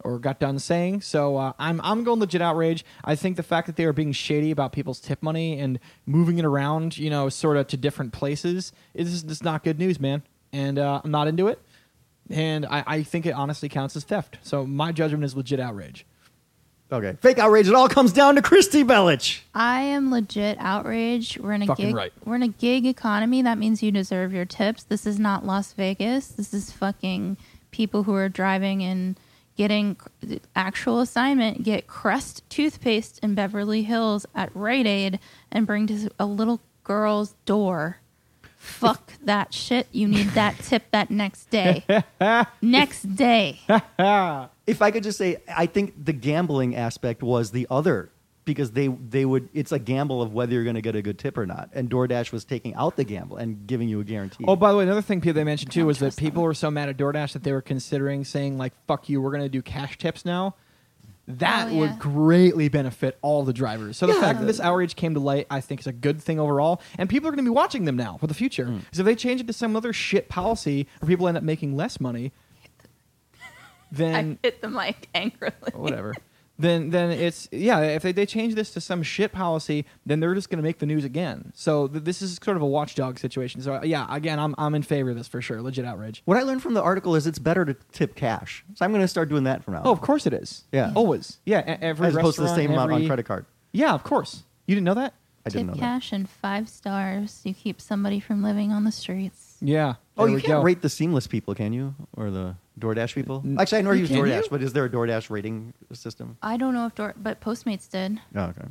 or 0.04 0.18
got 0.18 0.38
done 0.38 0.58
saying. 0.58 1.00
So 1.00 1.36
uh, 1.36 1.52
I'm 1.58 1.80
I'm 1.82 2.04
going 2.04 2.20
legit 2.20 2.42
outrage. 2.42 2.84
I 3.04 3.14
think 3.14 3.36
the 3.36 3.42
fact 3.42 3.66
that 3.66 3.76
they 3.76 3.84
are 3.84 3.92
being 3.92 4.12
shady 4.12 4.50
about 4.50 4.72
people's 4.72 5.00
tip 5.00 5.22
money 5.22 5.58
and 5.58 5.78
moving 6.06 6.38
it 6.38 6.44
around, 6.44 6.98
you 6.98 7.10
know, 7.10 7.28
sort 7.28 7.56
of 7.56 7.66
to 7.68 7.76
different 7.76 8.12
places 8.12 8.72
is 8.94 9.22
just 9.22 9.44
not 9.44 9.64
good 9.64 9.78
news, 9.78 10.00
man. 10.00 10.22
And 10.52 10.78
uh, 10.78 11.00
I'm 11.02 11.10
not 11.10 11.28
into 11.28 11.48
it. 11.48 11.60
And 12.30 12.66
I, 12.66 12.84
I 12.86 13.02
think 13.02 13.26
it 13.26 13.32
honestly 13.32 13.68
counts 13.68 13.96
as 13.96 14.04
theft. 14.04 14.38
So 14.42 14.66
my 14.66 14.92
judgment 14.92 15.24
is 15.24 15.34
legit 15.36 15.60
outrage. 15.60 16.06
Okay. 16.92 17.16
Fake 17.22 17.38
outrage. 17.38 17.68
It 17.68 17.74
all 17.74 17.88
comes 17.88 18.12
down 18.12 18.34
to 18.36 18.42
Kristy 18.42 18.84
Belich. 18.84 19.40
I 19.54 19.80
am 19.80 20.10
legit 20.10 20.58
outraged. 20.60 21.38
We're 21.38 21.54
in 21.54 21.62
a 21.62 21.66
Fucking 21.66 21.86
gig. 21.86 21.94
right. 21.94 22.12
We're 22.24 22.34
in 22.36 22.42
a 22.42 22.48
gig 22.48 22.84
economy. 22.86 23.40
That 23.42 23.56
means 23.58 23.82
you 23.82 23.90
deserve 23.90 24.32
your 24.32 24.44
tips. 24.44 24.82
This 24.84 25.06
is 25.06 25.18
not 25.18 25.46
Las 25.46 25.72
Vegas. 25.72 26.28
This 26.28 26.52
is 26.52 26.70
fucking 26.70 27.38
people 27.70 28.02
who 28.02 28.14
are 28.14 28.28
driving 28.28 28.82
and 28.82 29.18
getting 29.56 29.96
actual 30.54 31.00
assignment. 31.00 31.62
Get 31.62 31.86
Crest 31.86 32.42
toothpaste 32.50 33.18
in 33.20 33.34
Beverly 33.34 33.82
Hills 33.84 34.26
at 34.34 34.50
Rite 34.54 34.86
Aid 34.86 35.18
and 35.50 35.66
bring 35.66 35.86
to 35.86 36.10
a 36.18 36.26
little 36.26 36.60
girl's 36.84 37.34
door. 37.46 37.98
Fuck 38.58 39.14
that 39.24 39.52
shit. 39.54 39.88
You 39.92 40.08
need 40.08 40.28
that 40.30 40.58
tip 40.58 40.84
that 40.92 41.10
next 41.10 41.50
day. 41.50 41.84
next 42.62 43.16
day. 43.16 43.60
If 44.66 44.80
I 44.82 44.90
could 44.90 45.02
just 45.02 45.18
say, 45.18 45.38
I 45.54 45.66
think 45.66 46.04
the 46.04 46.12
gambling 46.12 46.76
aspect 46.76 47.22
was 47.22 47.50
the 47.50 47.66
other 47.70 48.10
because 48.44 48.72
they 48.72 48.88
they 48.88 49.24
would. 49.24 49.48
It's 49.54 49.72
a 49.72 49.78
gamble 49.78 50.22
of 50.22 50.32
whether 50.32 50.52
you're 50.52 50.64
going 50.64 50.74
to 50.76 50.80
get 50.82 50.94
a 50.96 51.02
good 51.02 51.18
tip 51.18 51.36
or 51.38 51.46
not. 51.46 51.70
And 51.74 51.90
DoorDash 51.90 52.32
was 52.32 52.44
taking 52.44 52.74
out 52.74 52.96
the 52.96 53.04
gamble 53.04 53.36
and 53.36 53.66
giving 53.66 53.88
you 53.88 54.00
a 54.00 54.04
guarantee. 54.04 54.44
Oh, 54.46 54.56
by 54.56 54.70
the 54.72 54.78
way, 54.78 54.84
another 54.84 55.02
thing 55.02 55.20
people 55.20 55.34
they 55.34 55.44
mentioned 55.44 55.72
too 55.72 55.86
was 55.86 55.98
that 55.98 56.06
trust 56.06 56.16
them. 56.18 56.24
people 56.26 56.42
were 56.44 56.54
so 56.54 56.70
mad 56.70 56.88
at 56.88 56.96
DoorDash 56.96 57.32
that 57.34 57.42
they 57.44 57.52
were 57.52 57.60
considering 57.62 58.24
saying 58.24 58.56
like 58.58 58.72
"fuck 58.86 59.08
you," 59.08 59.20
we're 59.20 59.30
going 59.30 59.42
to 59.44 59.48
do 59.48 59.62
cash 59.62 59.98
tips 59.98 60.24
now. 60.24 60.54
That 61.28 61.68
Oh, 61.68 61.70
yeah. 61.70 61.78
would 61.80 61.98
greatly 62.00 62.68
benefit 62.68 63.16
all 63.22 63.44
the 63.44 63.52
drivers. 63.52 63.96
So 63.96 64.08
the 64.08 64.14
Yeah. 64.14 64.20
fact 64.20 64.40
that 64.40 64.46
this 64.46 64.58
outrage 64.58 64.96
came 64.96 65.14
to 65.14 65.20
light, 65.20 65.46
I 65.50 65.60
think, 65.60 65.80
is 65.80 65.86
a 65.86 65.92
good 65.92 66.20
thing 66.20 66.40
overall, 66.40 66.80
and 66.98 67.08
people 67.08 67.28
are 67.28 67.30
going 67.30 67.44
to 67.44 67.48
be 67.48 67.54
watching 67.54 67.84
them 67.84 67.94
now 67.96 68.16
for 68.18 68.26
the 68.26 68.34
future. 68.34 68.66
Mm. 68.66 68.80
Because 68.80 68.98
if 68.98 69.06
they 69.06 69.14
change 69.14 69.40
it 69.40 69.46
to 69.46 69.52
some 69.52 69.76
other 69.76 69.92
shit 69.92 70.28
policy 70.28 70.88
where 70.98 71.08
people 71.08 71.28
end 71.28 71.36
up 71.36 71.44
making 71.44 71.76
less 71.76 72.00
money, 72.00 72.32
then 73.92 74.38
I 74.42 74.46
hit 74.46 74.60
the 74.60 74.68
mic 74.68 75.08
angrily. 75.14 75.54
whatever. 75.74 76.14
Then, 76.58 76.90
then 76.90 77.10
it's 77.10 77.48
yeah. 77.50 77.80
If 77.80 78.02
they, 78.02 78.12
they 78.12 78.26
change 78.26 78.54
this 78.54 78.70
to 78.72 78.80
some 78.80 79.02
shit 79.02 79.32
policy, 79.32 79.84
then 80.06 80.20
they're 80.20 80.34
just 80.34 80.48
going 80.50 80.58
to 80.58 80.62
make 80.62 80.78
the 80.78 80.86
news 80.86 81.04
again. 81.04 81.50
So 81.56 81.88
th- 81.88 82.04
this 82.04 82.22
is 82.22 82.38
sort 82.44 82.56
of 82.56 82.62
a 82.62 82.66
watchdog 82.66 83.18
situation. 83.18 83.62
So 83.62 83.76
uh, 83.76 83.80
yeah, 83.82 84.06
again, 84.10 84.38
I'm 84.38 84.54
I'm 84.58 84.74
in 84.74 84.82
favor 84.82 85.10
of 85.10 85.16
this 85.16 85.26
for 85.26 85.40
sure. 85.42 85.60
Legit 85.62 85.84
outrage. 85.84 86.22
what 86.24 86.36
I 86.36 86.42
learned 86.42 86.62
from 86.62 86.74
the 86.74 86.82
article 86.82 87.16
is 87.16 87.26
it's 87.26 87.38
better 87.38 87.64
to 87.64 87.74
tip 87.90 88.14
cash. 88.14 88.64
So 88.74 88.84
I'm 88.84 88.92
going 88.92 89.00
to 89.02 89.08
start 89.08 89.28
doing 89.28 89.44
that 89.44 89.64
from 89.64 89.74
now. 89.74 89.82
Oh, 89.84 89.90
of 89.92 90.02
course 90.02 90.26
it 90.26 90.34
is. 90.34 90.64
Yeah. 90.72 90.92
always. 90.94 91.38
Yeah, 91.46 91.60
e- 91.60 91.78
every 91.80 92.06
as 92.08 92.16
opposed 92.16 92.36
to 92.36 92.42
the 92.42 92.46
restaurant, 92.48 92.68
same 92.68 92.72
amount 92.72 92.92
on 92.92 92.96
every- 92.96 93.06
credit 93.08 93.26
card. 93.26 93.46
Yeah, 93.72 93.94
of 93.94 94.04
course. 94.04 94.44
You 94.66 94.74
didn't 94.76 94.84
know 94.84 94.94
that? 94.94 95.14
I 95.44 95.48
didn't 95.50 95.68
Tip 95.68 95.74
know 95.76 95.80
that. 95.80 95.80
cash 95.80 96.12
and 96.12 96.28
five 96.30 96.68
stars. 96.68 97.40
You 97.44 97.54
keep 97.54 97.80
somebody 97.80 98.20
from 98.20 98.42
living 98.44 98.70
on 98.70 98.84
the 98.84 98.92
streets. 98.92 99.56
Yeah. 99.60 99.94
Oh, 100.16 100.24
there 100.24 100.28
you 100.28 100.34
we 100.36 100.42
can't 100.42 100.60
go. 100.60 100.62
rate 100.62 100.82
the 100.82 100.88
seamless 100.90 101.26
people, 101.26 101.54
can 101.56 101.72
you? 101.72 101.94
Or 102.16 102.30
the 102.30 102.54
DoorDash 102.78 103.14
people? 103.14 103.44
Actually, 103.58 103.78
I 103.78 103.82
never 103.82 103.94
You 103.94 104.00
use 104.02 104.08
can 104.10 104.18
DoorDash, 104.18 104.42
you? 104.44 104.48
but 104.50 104.62
is 104.62 104.72
there 104.72 104.84
a 104.84 104.88
DoorDash 104.90 105.28
rating 105.30 105.74
system? 105.92 106.36
I 106.42 106.56
don't 106.56 106.74
know 106.74 106.86
if 106.86 106.94
Door, 106.94 107.14
but 107.18 107.40
Postmates 107.40 107.88
did 107.90 108.18
Oh, 108.34 108.44
okay. 108.44 108.64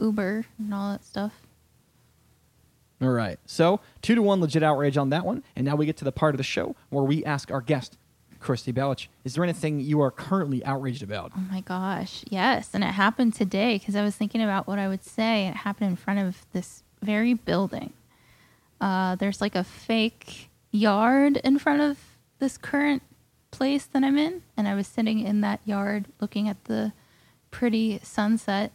Uber 0.00 0.44
and 0.58 0.74
all 0.74 0.92
that 0.92 1.04
stuff. 1.04 1.32
All 3.00 3.08
right. 3.10 3.38
So 3.46 3.80
two 4.00 4.14
to 4.14 4.22
one 4.22 4.40
legit 4.40 4.62
outrage 4.62 4.96
on 4.96 5.10
that 5.10 5.24
one, 5.24 5.42
and 5.56 5.64
now 5.66 5.74
we 5.76 5.86
get 5.86 5.96
to 5.98 6.04
the 6.04 6.12
part 6.12 6.34
of 6.34 6.38
the 6.38 6.44
show 6.44 6.76
where 6.90 7.02
we 7.04 7.24
ask 7.24 7.50
our 7.50 7.60
guest, 7.60 7.98
Kristy 8.40 8.72
Belich, 8.72 9.08
is 9.24 9.34
there 9.34 9.42
anything 9.44 9.80
you 9.80 10.00
are 10.00 10.10
currently 10.10 10.64
outraged 10.64 11.02
about? 11.02 11.32
Oh 11.36 11.40
my 11.50 11.60
gosh, 11.62 12.24
yes, 12.28 12.70
and 12.74 12.84
it 12.84 12.88
happened 12.88 13.34
today 13.34 13.78
because 13.78 13.96
I 13.96 14.02
was 14.02 14.14
thinking 14.16 14.42
about 14.42 14.66
what 14.66 14.78
I 14.78 14.88
would 14.88 15.04
say. 15.04 15.46
It 15.46 15.54
happened 15.56 15.90
in 15.90 15.96
front 15.96 16.20
of 16.20 16.44
this 16.52 16.82
very 17.02 17.34
building. 17.34 17.92
Uh, 18.80 19.14
there's 19.16 19.40
like 19.40 19.54
a 19.54 19.64
fake 19.64 20.48
yard 20.72 21.36
in 21.38 21.58
front 21.58 21.82
of 21.82 21.98
this 22.40 22.56
current 22.58 23.02
place 23.52 23.84
that 23.86 24.02
I'm 24.02 24.18
in, 24.18 24.42
and 24.56 24.66
I 24.66 24.74
was 24.74 24.88
sitting 24.88 25.20
in 25.20 25.40
that 25.42 25.60
yard 25.64 26.06
looking 26.20 26.48
at 26.48 26.64
the 26.64 26.92
pretty 27.52 28.00
sunset, 28.02 28.72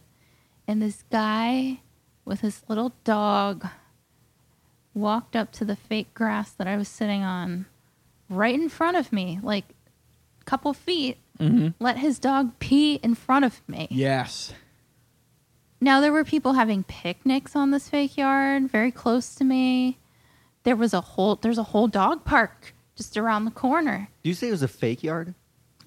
and 0.66 0.80
this 0.80 1.04
guy 1.10 1.80
with 2.24 2.40
his 2.40 2.62
little 2.68 2.92
dog 3.04 3.66
walked 4.94 5.36
up 5.36 5.52
to 5.52 5.64
the 5.64 5.76
fake 5.76 6.12
grass 6.14 6.50
that 6.52 6.66
I 6.66 6.76
was 6.76 6.88
sitting 6.88 7.22
on 7.22 7.66
right 8.30 8.54
in 8.54 8.68
front 8.68 8.96
of 8.96 9.12
me, 9.12 9.38
like 9.42 9.64
a 10.40 10.44
couple 10.44 10.72
feet, 10.72 11.18
Mm-hmm. 11.38 11.68
let 11.78 11.98
his 11.98 12.18
dog 12.18 12.58
pee 12.58 12.94
in 12.94 13.14
front 13.14 13.44
of 13.44 13.60
me. 13.68 13.86
Yes. 13.92 14.52
Now 15.80 16.00
there 16.00 16.10
were 16.10 16.24
people 16.24 16.54
having 16.54 16.82
picnics 16.82 17.54
on 17.54 17.70
this 17.70 17.88
fake 17.88 18.16
yard 18.16 18.68
very 18.68 18.90
close 18.90 19.36
to 19.36 19.44
me. 19.44 19.98
There 20.64 20.74
was 20.74 20.92
a 20.92 21.00
whole 21.00 21.36
there's 21.36 21.56
a 21.58 21.62
whole 21.62 21.86
dog 21.86 22.24
park 22.24 22.74
just 22.98 23.16
around 23.16 23.46
the 23.46 23.50
corner. 23.50 24.08
Do 24.22 24.28
you 24.28 24.34
say 24.34 24.48
it 24.48 24.50
was 24.50 24.62
a 24.62 24.68
fake 24.68 25.02
yard? 25.02 25.34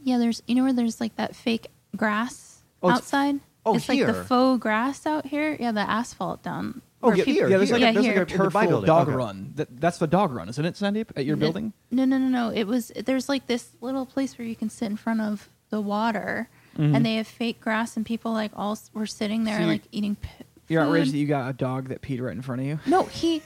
Yeah, 0.03 0.17
there's 0.17 0.41
you 0.47 0.55
know 0.55 0.63
where 0.63 0.73
there's 0.73 0.99
like 0.99 1.15
that 1.17 1.35
fake 1.35 1.67
grass 1.95 2.63
Oh, 2.81 2.87
it's- 2.89 2.97
outside? 3.03 3.39
oh, 3.65 3.75
it's 3.75 3.87
like 3.87 4.03
the 4.03 4.13
faux 4.23 4.59
grass 4.59 5.05
out 5.05 5.27
here. 5.27 5.55
Yeah, 5.59 5.71
the 5.71 5.81
asphalt 5.81 6.41
down. 6.41 6.81
Oh, 7.03 7.11
yeah, 7.13 7.23
peop- 7.23 7.35
here, 7.35 7.49
yeah, 7.49 7.57
there's 7.57 7.69
here. 7.69 7.75
like, 7.79 7.81
Yeah, 7.81 7.89
a, 7.89 7.93
there's 7.93 8.05
here. 8.05 8.13
like 8.13 8.29
a 8.29 8.31
In 8.33 8.37
the 8.37 8.43
turf 8.45 8.53
by 8.53 8.67
building. 8.67 8.85
dog 8.87 9.07
Okay. 9.07 9.15
run. 9.17 9.53
That, 9.55 9.81
that's 9.81 9.97
the 9.97 10.05
dog 10.07 10.31
run, 10.31 10.49
isn't 10.49 10.63
it, 10.65 10.75
Sandeep? 10.75 11.09
At 11.15 11.25
your 11.25 11.35
No- 11.35 11.39
building? 11.47 11.73
No, 11.89 12.05
no, 12.05 12.17
no, 12.19 12.27
no. 12.27 12.49
It 12.51 12.65
was 12.65 12.91
there's 12.95 13.27
like 13.27 13.47
this 13.47 13.69
little 13.81 14.05
place 14.05 14.37
where 14.37 14.47
you 14.47 14.55
can 14.55 14.69
sit 14.69 14.85
in 14.85 14.97
front 14.97 15.19
of 15.21 15.49
the 15.71 15.81
water, 15.81 16.47
Mhm. 16.77 16.95
and 16.95 17.05
they 17.05 17.15
have 17.15 17.27
fake 17.27 17.59
grass, 17.59 17.97
and 17.97 18.05
people 18.05 18.31
like 18.31 18.51
all 18.55 18.77
were 18.93 19.05
sitting 19.07 19.43
there 19.45 19.59
So 19.59 19.65
like 19.65 19.83
eating. 19.91 20.15
P- 20.15 20.29
You're 20.67 20.83
food. 20.83 20.87
outraged 20.89 21.13
that 21.13 21.17
you 21.17 21.27
got 21.27 21.49
a 21.49 21.53
dog 21.53 21.89
that 21.89 22.01
peed 22.01 22.21
right 22.21 22.35
in 22.35 22.41
front 22.41 22.61
of 22.61 22.67
you? 22.67 22.79
No, 22.85 23.03
he 23.05 23.41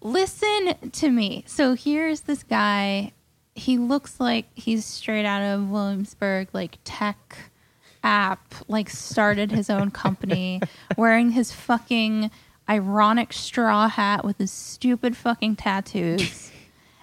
listen 0.00 0.90
to 0.90 1.10
me. 1.10 1.44
So 1.46 1.74
here's 1.74 2.22
this 2.22 2.42
guy. 2.42 3.12
He 3.54 3.78
looks 3.78 4.20
like 4.20 4.46
he's 4.54 4.84
straight 4.84 5.26
out 5.26 5.42
of 5.42 5.70
Williamsburg, 5.70 6.48
like 6.52 6.78
tech 6.84 7.50
app, 8.02 8.54
like 8.68 8.88
started 8.88 9.50
his 9.50 9.68
own 9.70 9.90
company, 10.04 10.60
wearing 10.96 11.32
his 11.32 11.52
fucking 11.52 12.30
ironic 12.68 13.32
straw 13.32 13.88
hat 13.88 14.24
with 14.24 14.38
his 14.38 14.50
stupid 14.50 15.16
fucking 15.16 15.56
tattoos. 15.56 16.49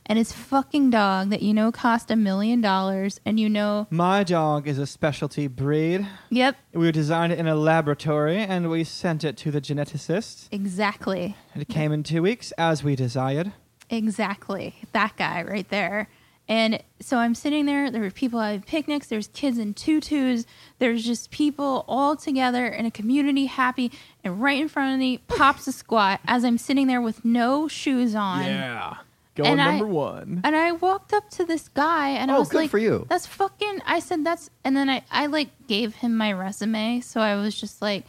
And 0.10 0.18
his 0.18 0.32
fucking 0.32 0.90
dog 0.90 1.30
that 1.32 1.42
you 1.42 1.54
know 1.54 1.70
cost 1.72 2.10
a 2.10 2.16
million 2.16 2.62
dollars, 2.62 3.20
and 3.26 3.38
you 3.40 3.50
know, 3.50 3.88
My 3.90 4.24
dog 4.24 4.66
is 4.68 4.80
a 4.80 4.88
specialty 4.88 5.48
breed. 5.48 6.08
yep, 6.30 6.56
We 6.74 6.92
designed 6.94 7.34
it 7.34 7.40
in 7.40 7.48
a 7.48 7.56
laboratory 7.56 8.38
and 8.38 8.70
we 8.70 8.86
sent 8.86 9.26
it 9.26 9.36
to 9.38 9.52
the 9.52 9.60
geneticist. 9.60 10.48
exactly. 10.52 11.36
And 11.54 11.62
it 11.62 11.68
came 11.68 11.92
in 11.92 12.04
two 12.04 12.22
weeks 12.22 12.54
as 12.58 12.84
we 12.86 12.96
desired. 12.96 13.52
Exactly. 13.90 14.76
That 14.94 15.18
guy 15.18 15.44
right 15.44 15.68
there. 15.70 16.08
And 16.50 16.82
so 17.02 17.18
I'm 17.18 17.36
sitting 17.36 17.66
there. 17.66 17.92
There 17.92 18.02
were 18.02 18.10
people 18.12 18.40
having 18.40 18.62
picnics. 18.62 19.08
There's 19.08 19.28
kids 19.28 19.58
in 19.58 19.74
tutus. 19.74 20.46
There's 20.80 21.04
just 21.04 21.30
people 21.32 21.84
all 21.90 22.16
together 22.16 22.66
in 22.68 22.86
a 22.86 22.92
community 22.92 23.48
happy. 23.48 23.92
And 24.24 24.42
right 24.42 24.58
in 24.62 24.70
front 24.70 24.94
of 24.94 25.00
me 25.00 25.18
pops 25.28 25.68
a 25.68 25.74
squat 25.74 26.22
as 26.26 26.46
I'm 26.46 26.58
sitting 26.58 26.88
there 26.88 27.02
with 27.02 27.26
no 27.26 27.68
shoes 27.68 28.16
on. 28.16 28.46
Yeah. 28.46 28.98
Going 29.38 29.52
And 29.52 29.62
I- 29.62 29.70
number 29.78 29.88
one. 29.88 30.42
And 30.44 30.56
I 30.56 30.72
walked 30.74 31.14
up 31.14 31.30
to 31.32 31.46
this 31.46 31.70
guy 31.70 32.10
and 32.10 32.30
I 32.32 32.36
Oh, 32.36 32.40
was 32.40 32.50
good 32.50 32.58
like, 32.58 32.70
for 32.72 32.78
you. 32.80 33.06
That's 33.10 33.26
fucking. 33.28 33.82
I 33.86 34.00
said, 34.00 34.26
That's. 34.26 34.50
And 34.64 34.76
then 34.76 34.90
I, 34.90 35.04
I 35.12 35.28
like 35.28 35.50
gave 35.68 35.96
him 35.96 36.18
my 36.18 36.34
resume. 36.34 37.00
So 37.02 37.22
I 37.22 37.36
was 37.36 37.60
just 37.60 37.82
like, 37.82 38.04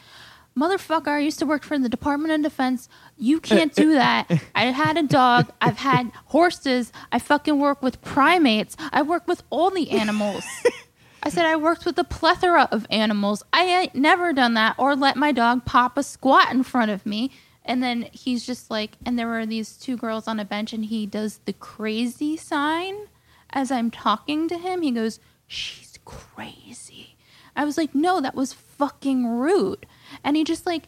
Motherfucker, 0.57 1.09
I 1.09 1.19
used 1.21 1.39
to 1.39 1.47
work 1.47 1.63
for 1.63 1.79
the 1.79 1.89
Department 1.89 2.33
of 2.33 2.43
Defense. 2.43 2.89
You 3.17 3.39
can't 3.39 3.73
do 3.73 3.93
that. 3.93 4.29
I 4.57 4.65
had 4.65 4.97
a 4.97 5.05
dog. 5.05 5.53
I've 5.61 5.79
had 5.79 6.11
horses. 6.27 6.93
I 7.13 7.21
fucking 7.21 7.61
work 7.61 7.81
with 7.81 8.03
primates. 8.03 8.77
I 8.91 9.03
work 9.03 9.29
with 9.29 9.45
all 9.51 9.71
the 9.71 9.91
animals. 9.93 10.45
I 11.23 11.29
said 11.31 11.47
I 11.47 11.55
worked 11.57 11.85
with 11.85 11.97
a 11.99 12.05
plethora 12.05 12.69
of 12.73 12.87
animals. 12.91 13.45
I 13.53 13.65
ain't 13.65 13.95
never 13.95 14.33
done 14.33 14.55
that 14.55 14.75
or 14.79 14.97
let 14.97 15.17
my 15.17 15.31
dog 15.31 15.65
pop 15.65 15.97
a 15.99 16.03
squat 16.03 16.51
in 16.53 16.63
front 16.65 16.91
of 16.91 17.05
me. 17.07 17.31
And 17.69 17.83
then 17.83 18.09
he's 18.13 18.47
just 18.47 18.71
like, 18.71 18.93
and 19.05 19.19
there 19.19 19.29
were 19.29 19.45
these 19.45 19.77
two 19.77 19.97
girls 19.99 20.27
on 20.27 20.41
a 20.41 20.45
bench, 20.45 20.73
and 20.73 20.87
he 20.87 21.05
does 21.05 21.39
the 21.45 21.53
crazy 21.53 22.37
sign 22.37 22.97
as 23.51 23.71
I'm 23.71 23.91
talking 23.91 24.49
to 24.49 24.57
him. 24.57 24.81
He 24.83 24.91
goes, 24.91 25.21
She's 25.47 25.99
crazy. 26.05 27.17
I 27.55 27.65
was 27.65 27.77
like, 27.77 27.95
No, 27.95 28.21
that 28.23 28.35
was 28.35 28.55
fucking 28.55 29.27
rude. 29.27 29.85
And 30.25 30.35
he 30.35 30.45
just 30.45 30.65
like 30.65 30.85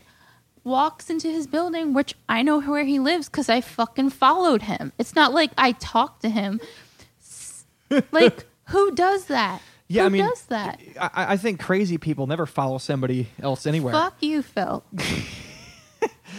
walks 0.65 1.11
into 1.11 1.31
his 1.31 1.47
building, 1.47 1.93
which 1.93 2.15
I 2.29 2.43
know 2.43 2.61
where 2.63 2.85
he 2.85 2.99
lives 2.99 3.29
because 3.29 3.51
I 3.51 3.61
fucking 3.61 4.11
followed 4.11 4.63
him. 4.63 4.93
It's 4.99 5.15
not 5.15 5.35
like 5.35 5.51
I 5.59 5.73
talked 5.73 6.23
to 6.23 6.31
him. 6.31 6.61
Like, 8.11 8.47
who 8.69 8.95
does 8.95 9.27
that? 9.27 9.61
Yeah, 9.89 10.03
Who 10.03 10.07
I 10.07 10.09
mean, 10.11 10.25
does 10.25 10.43
that? 10.47 10.81
I, 11.01 11.33
I 11.33 11.37
think 11.37 11.61
crazy 11.61 11.99
people 11.99 12.27
never 12.27 12.47
follow 12.47 12.79
somebody 12.79 13.29
else 13.43 13.67
anywhere. 13.67 13.93
Fuck 13.93 14.23
you, 14.23 14.41
Phil. 14.41 14.85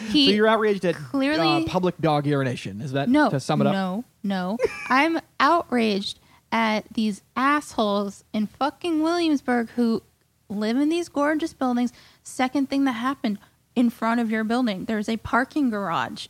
so 0.10 0.18
you're 0.18 0.48
outraged 0.48 0.86
at 0.86 0.96
clearly- 0.96 1.64
uh, 1.64 1.68
public 1.68 1.98
dog 2.00 2.26
urination. 2.26 2.82
Is 2.82 2.92
that 2.94 3.10
no 3.10 3.30
to 3.30 3.40
sum 3.40 3.62
it 3.62 3.68
up? 3.68 3.74
No, 3.74 4.04
no. 4.24 4.58
I'm 4.90 5.20
outraged 5.40 6.20
at 6.52 6.86
these 6.94 7.22
assholes 7.36 8.24
in 8.34 8.48
fucking 8.48 9.02
Williamsburg 9.02 9.70
who 9.72 10.04
live 10.50 10.78
in 10.78 10.90
these 10.90 11.08
gorgeous 11.10 11.54
buildings. 11.54 11.94
Second 12.24 12.70
thing 12.70 12.84
that 12.86 12.94
happened 12.94 13.40
in 13.76 13.90
front 13.90 14.20
of 14.20 14.30
your 14.30 14.44
building, 14.44 14.86
there's 14.86 15.08
a 15.08 15.18
parking 15.18 15.70
garage 15.70 16.28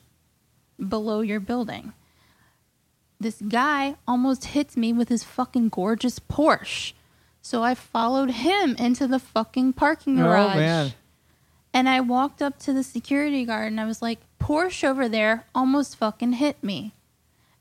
below 0.79 1.21
your 1.21 1.39
building. 1.39 1.93
This 3.19 3.41
guy 3.47 3.95
almost 4.07 4.45
hits 4.45 4.75
me 4.75 4.93
with 4.93 5.09
his 5.09 5.23
fucking 5.23 5.69
gorgeous 5.69 6.19
Porsche. 6.19 6.93
So 7.43 7.63
I 7.63 7.73
followed 7.75 8.29
him 8.31 8.75
into 8.77 9.07
the 9.07 9.19
fucking 9.19 9.73
parking 9.73 10.15
garage. 10.17 10.55
Oh 10.55 10.59
man. 10.59 10.93
And 11.73 11.87
I 11.87 12.01
walked 12.01 12.41
up 12.41 12.59
to 12.59 12.73
the 12.73 12.83
security 12.83 13.45
guard 13.45 13.67
and 13.67 13.79
I 13.79 13.85
was 13.85 14.01
like, 14.01 14.19
Porsche 14.39 14.83
over 14.83 15.07
there 15.07 15.45
almost 15.55 15.95
fucking 15.95 16.33
hit 16.33 16.61
me. 16.63 16.93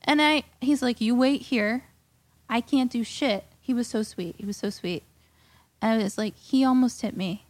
And 0.03 0.21
I 0.21 0.43
he's 0.59 0.81
like, 0.81 0.99
You 0.99 1.15
wait 1.15 1.43
here. 1.43 1.85
I 2.49 2.59
can't 2.59 2.91
do 2.91 3.03
shit. 3.03 3.45
He 3.61 3.73
was 3.73 3.87
so 3.87 4.03
sweet. 4.03 4.35
He 4.37 4.45
was 4.45 4.57
so 4.57 4.69
sweet. 4.69 5.03
And 5.81 5.99
I 5.99 6.03
was 6.03 6.17
like, 6.17 6.35
he 6.35 6.65
almost 6.65 7.01
hit 7.01 7.15
me. 7.15 7.45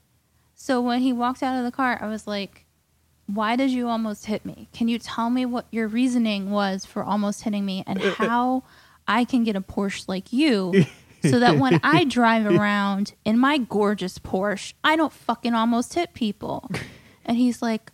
So 0.54 0.80
when 0.80 1.02
he 1.02 1.12
walked 1.12 1.42
out 1.42 1.58
of 1.58 1.66
the 1.66 1.72
car, 1.72 1.98
I 2.00 2.08
was 2.08 2.28
like, 2.28 2.66
Why 3.26 3.56
did 3.56 3.72
you 3.72 3.88
almost 3.88 4.28
hit 4.28 4.46
me? 4.46 4.68
Can 4.74 4.88
you 4.88 5.00
tell 5.00 5.30
me 5.30 5.46
what 5.46 5.66
your 5.72 5.88
reasoning 5.88 6.52
was 6.52 6.86
for 6.86 7.04
almost 7.04 7.44
hitting 7.44 7.66
me 7.66 7.84
and 7.88 8.02
how 8.18 8.64
I 9.08 9.26
can 9.26 9.44
get 9.44 9.56
a 9.56 9.62
Porsche 9.62 10.08
like 10.08 10.32
you 10.32 10.86
so 11.22 11.40
that 11.40 11.58
when 11.58 11.80
I 11.84 12.04
drive 12.18 12.46
around 12.46 13.14
in 13.26 13.38
my 13.40 13.58
gorgeous 13.58 14.18
Porsche, 14.20 14.74
I 14.84 14.96
don't 14.96 15.14
fucking 15.14 15.54
almost 15.54 15.94
hit 15.94 16.14
people. 16.14 16.70
And 17.26 17.38
he's 17.38 17.62
like, 17.62 17.92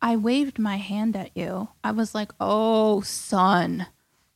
I 0.00 0.16
waved 0.16 0.58
my 0.58 0.76
hand 0.76 1.16
at 1.16 1.30
you. 1.36 1.68
I 1.82 1.90
was 1.92 2.14
like, 2.14 2.32
oh, 2.40 3.00
son. 3.02 3.86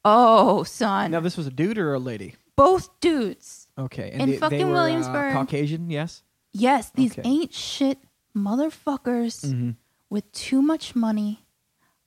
Oh, 0.05 0.63
son. 0.65 1.11
Now 1.11 1.21
this 1.21 1.37
was 1.37 1.47
a 1.47 1.51
dude 1.51 1.79
or 1.79 1.93
a 1.95 1.99
lady? 1.99 2.35
Both 2.57 3.01
dudes. 3.01 3.69
Okay. 3.79 4.11
In 4.13 4.19
they, 4.19 4.27
they 4.33 4.37
fucking 4.39 4.67
were, 4.69 4.73
uh, 4.77 4.81
Williamsburg. 4.83 5.33
Caucasian, 5.33 5.91
yes. 5.91 6.23
Yes, 6.53 6.91
these 6.95 7.13
Okay. 7.19 7.29
ain't 7.29 7.53
shit 7.55 7.99
motherfuckers 8.37 9.45
Mm-hmm. 9.45 9.71
with 10.11 10.31
too 10.33 10.63
much 10.63 10.97
money, 10.97 11.45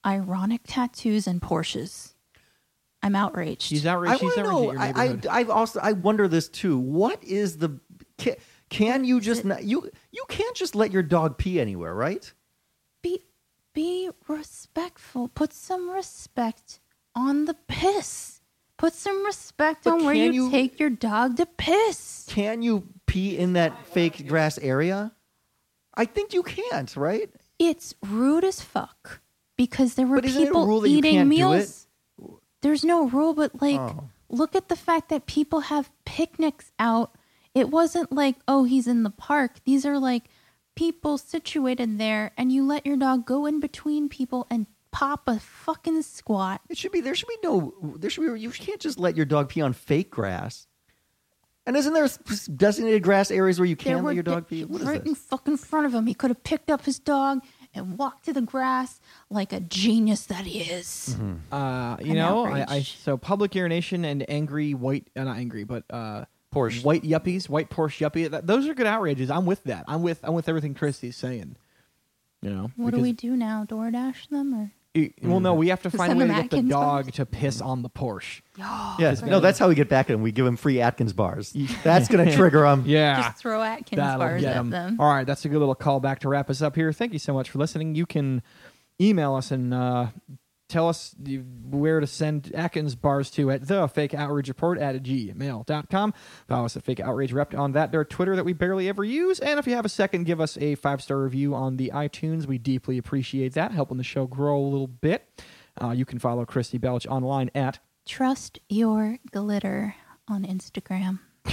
ironic 0.05 0.61
tattoos, 0.67 1.27
and 1.27 1.41
Porsches. 1.41 2.13
I'm 3.03 3.15
outraged. 3.15 3.63
She's 3.63 3.85
I 3.85 3.93
outraged. 3.93 4.19
She's 4.19 4.37
outraged 4.37 4.49
know. 4.49 4.81
at 4.81 4.95
your 4.95 5.29
I, 5.29 5.35
I. 5.35 5.39
I've 5.39 5.49
also 5.49 5.79
I 5.81 5.93
wonder 5.93 6.27
this 6.27 6.47
too. 6.49 6.77
What 6.77 7.23
is 7.23 7.57
the 7.57 7.79
can, 8.17 8.35
can 8.69 9.03
you 9.03 9.19
just 9.19 9.43
not, 9.43 9.63
you 9.63 9.89
you 10.11 10.23
can't 10.29 10.55
just 10.55 10.75
let 10.75 10.91
your 10.91 11.03
dog 11.03 11.37
pee 11.37 11.59
anywhere, 11.59 11.93
right? 11.93 12.31
be 13.01 13.19
be 13.73 14.09
respectful. 14.27 15.27
Put 15.29 15.53
some 15.53 15.89
respect 15.89 16.79
on 17.15 17.45
the 17.45 17.55
piss. 17.67 18.41
Put 18.77 18.93
some 18.93 19.25
respect 19.25 19.83
But 19.83 19.93
on 19.93 20.05
where 20.05 20.15
you, 20.15 20.31
you- 20.31 20.51
take 20.51 20.79
your 20.79 20.89
dog 20.89 21.37
to 21.37 21.45
piss. 21.45 22.25
Can 22.29 22.61
you 22.61 22.87
pee 23.05 23.37
in 23.37 23.53
that 23.53 23.85
fake 23.87 24.27
grass 24.27 24.57
area? 24.57 25.11
I 25.93 26.05
think 26.05 26.33
you 26.33 26.41
can't, 26.43 26.95
right? 26.95 27.29
It's 27.59 27.93
rude 28.01 28.43
as 28.43 28.61
fuck 28.61 29.21
because 29.57 29.95
there 29.95 30.07
were 30.07 30.15
But 30.15 30.25
isn't 30.25 30.41
it 30.41 30.45
a 30.45 30.47
people 30.47 30.65
rule 30.65 30.81
that 30.81 30.89
you 30.89 30.97
eating 30.97 31.13
can't 31.15 31.29
do 31.29 31.35
meals. 31.35 31.87
There's 32.61 32.83
no 32.83 33.07
rule, 33.07 33.33
but 33.33 33.61
like, 33.61 33.79
Oh. 33.79 34.09
look 34.29 34.55
at 34.55 34.69
the 34.69 34.75
fact 34.75 35.09
that 35.09 35.25
people 35.25 35.61
have 35.61 35.91
picnics 36.05 36.71
out. 36.79 37.15
It 37.53 37.69
wasn't 37.69 38.11
like, 38.11 38.37
oh, 38.47 38.63
he's 38.63 38.87
in 38.87 39.03
the 39.03 39.09
park. 39.09 39.55
These 39.65 39.85
are 39.85 39.99
like 39.99 40.29
people 40.75 41.17
situated 41.17 41.97
there, 41.97 42.31
and 42.37 42.51
you 42.51 42.65
let 42.65 42.85
your 42.85 42.97
dog 42.97 43.25
go 43.25 43.45
in 43.45 43.59
between 43.59 44.07
people 44.09 44.47
and 44.49 44.67
pop 44.91 45.27
a 45.27 45.39
fucking 45.39 46.01
squat. 46.03 46.61
It 46.69 46.77
should 46.77 46.91
be 46.91 47.01
there 47.01 47.15
should 47.15 47.29
be 47.29 47.37
no 47.43 47.73
there 47.97 48.09
should 48.09 48.33
be 48.33 48.39
you 48.39 48.51
can't 48.51 48.79
just 48.79 48.99
let 48.99 49.15
your 49.17 49.25
dog 49.25 49.49
pee 49.49 49.61
on 49.61 49.73
fake 49.73 50.11
grass. 50.11 50.67
And 51.65 51.77
isn't 51.77 51.93
there 51.93 52.09
designated 52.55 53.03
grass 53.03 53.29
areas 53.29 53.59
where 53.59 53.67
you 53.67 53.75
can 53.75 54.03
let 54.03 54.15
your 54.15 54.23
dog 54.23 54.47
pee? 54.47 54.65
What 54.65 54.81
is 54.81 54.87
right 54.87 55.05
in 55.05 55.13
fucking 55.13 55.57
front 55.57 55.85
of 55.85 55.93
him. 55.93 56.07
He 56.07 56.13
could 56.13 56.31
have 56.31 56.43
picked 56.43 56.71
up 56.71 56.85
his 56.85 56.99
dog 56.99 57.43
and 57.73 57.97
walked 57.97 58.25
to 58.25 58.33
the 58.33 58.41
grass 58.41 58.99
like 59.29 59.53
a 59.53 59.59
genius 59.59 60.25
that 60.25 60.45
he 60.45 60.61
is. 60.61 61.15
Mm-hmm. 61.17 61.53
Uh, 61.53 61.97
you 61.97 62.11
I'm 62.11 62.17
know, 62.17 62.45
I, 62.45 62.65
I 62.67 62.81
so 62.81 63.17
public 63.17 63.55
urination 63.55 64.05
and 64.05 64.29
angry 64.29 64.73
white, 64.73 65.07
uh, 65.15 65.23
not 65.23 65.37
angry, 65.37 65.63
but 65.63 65.83
uh, 65.89 66.25
Porsche. 66.53 66.83
white 66.83 67.03
yuppies, 67.03 67.47
white 67.47 67.69
Porsche 67.69 68.09
yuppie. 68.09 68.29
That, 68.29 68.47
those 68.47 68.67
are 68.67 68.73
good 68.73 68.87
outrages. 68.87 69.29
I'm 69.31 69.45
with 69.45 69.63
that. 69.65 69.85
I'm 69.87 70.01
with 70.03 70.19
I'm 70.23 70.33
with 70.33 70.49
everything 70.49 70.73
Kristy's 70.75 71.15
saying. 71.15 71.55
You 72.41 72.49
know, 72.49 72.71
What 72.75 72.93
do 72.95 72.99
we 72.99 73.13
do 73.13 73.37
now? 73.37 73.65
DoorDash 73.65 74.29
them 74.29 74.53
or? 74.53 74.71
Y- 74.95 75.11
Well, 75.21 75.39
no, 75.39 75.53
we 75.53 75.69
have 75.69 75.81
to 75.83 75.89
find 75.91 76.13
a 76.13 76.15
way 76.15 76.27
to 76.27 76.33
get 76.33 76.49
the 76.51 76.57
Atkins 76.57 76.69
dog 76.71 77.11
to 77.13 77.25
piss 77.25 77.61
on 77.61 77.81
the 77.81 77.89
Porsche. 77.89 78.41
Yes, 78.99 79.21
no, 79.21 79.39
that's 79.39 79.57
how 79.59 79.67
we 79.67 79.75
get 79.75 79.89
back 79.89 80.09
at 80.09 80.13
him. 80.13 80.21
We 80.21 80.31
give 80.31 80.45
him 80.45 80.57
free 80.57 80.79
Atkins 80.81 81.13
bars. 81.13 81.53
That's 81.83 82.07
going 82.07 82.27
to 82.27 82.35
trigger 82.35 82.65
him. 82.65 82.83
Yeah. 82.85 83.21
Just 83.23 83.37
throw 83.37 83.61
Atkins 83.61 83.97
That'll 83.97 84.19
bars 84.19 84.41
get 84.41 84.51
at 84.51 84.57
'em. 84.57 84.69
them. 84.69 84.97
All 84.99 85.11
right, 85.11 85.25
that's 85.25 85.45
a 85.45 85.49
good 85.49 85.59
little 85.59 85.75
callback 85.75 86.19
to 86.19 86.29
wrap 86.29 86.49
us 86.49 86.61
up 86.61 86.75
here. 86.75 86.91
Thank 86.93 87.13
you 87.13 87.19
so 87.19 87.33
much 87.33 87.49
for 87.49 87.59
listening. 87.59 87.95
You 87.95 88.05
can 88.05 88.41
email 88.99 89.33
us 89.35 89.49
and 89.51 89.73
uh, 89.73 90.07
tell 90.71 90.87
us 90.87 91.13
where 91.69 91.99
to 91.99 92.07
send 92.07 92.51
Atkins 92.55 92.95
bars 92.95 93.29
to 93.31 93.51
at 93.51 93.67
the 93.67 93.87
fake 93.87 94.13
outrage 94.13 94.47
report 94.47 94.79
at 94.79 95.03
gmail.com. 95.03 96.13
Follow 96.47 96.65
us 96.65 96.77
at 96.77 96.83
fake 96.83 96.99
outrage 96.99 97.33
rep 97.33 97.53
on 97.53 97.73
that 97.73 97.91
their 97.91 98.05
Twitter 98.05 98.35
that 98.35 98.45
we 98.45 98.53
barely 98.53 98.87
ever 98.89 99.03
use. 99.03 99.39
And 99.39 99.59
if 99.59 99.67
you 99.67 99.75
have 99.75 99.85
a 99.85 99.89
second, 99.89 100.23
give 100.23 100.39
us 100.39 100.57
a 100.57 100.75
five 100.75 101.01
star 101.01 101.21
review 101.21 101.53
on 101.53 101.77
the 101.77 101.91
iTunes. 101.93 102.47
We 102.47 102.57
deeply 102.57 102.97
appreciate 102.97 103.53
that, 103.53 103.71
helping 103.71 103.97
the 103.97 104.03
show 104.03 104.25
grow 104.25 104.57
a 104.57 104.63
little 104.63 104.87
bit. 104.87 105.43
Uh, 105.81 105.91
you 105.91 106.05
can 106.05 106.19
follow 106.19 106.45
Kristy 106.45 106.79
Belich 106.79 107.07
online 107.07 107.51
at 107.53 107.79
Trust 108.05 108.59
your 108.67 109.19
glitter 109.31 109.95
on 110.27 110.43
Instagram. 110.43 111.19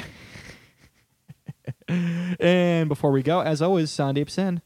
and 2.38 2.88
before 2.88 3.10
we 3.10 3.22
go, 3.22 3.40
as 3.40 3.60
always, 3.60 3.90
Sandeep 3.90 4.30
Sen. 4.30 4.62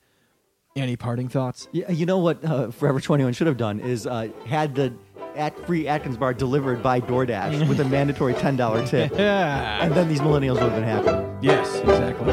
Any 0.74 0.96
parting 0.96 1.28
thoughts? 1.28 1.68
Yeah, 1.72 1.90
you 1.90 2.06
know 2.06 2.18
what 2.18 2.42
uh, 2.44 2.70
Forever 2.70 3.00
21 3.00 3.34
should 3.34 3.46
have 3.46 3.58
done 3.58 3.78
is 3.80 4.06
uh, 4.06 4.28
had 4.46 4.74
the 4.74 4.94
at 5.36 5.58
free 5.66 5.86
Atkins 5.86 6.16
bar 6.16 6.34
delivered 6.34 6.82
by 6.82 7.00
DoorDash 7.00 7.68
with 7.68 7.80
a 7.80 7.84
mandatory 7.88 8.34
$10 8.34 8.88
tip. 8.88 9.12
Yeah. 9.14 9.84
And 9.84 9.94
then 9.94 10.08
these 10.08 10.20
millennials 10.20 10.60
would 10.62 10.72
have 10.72 10.74
been 10.74 10.84
happy. 10.84 11.46
Yes, 11.46 11.76
exactly. 11.80 12.32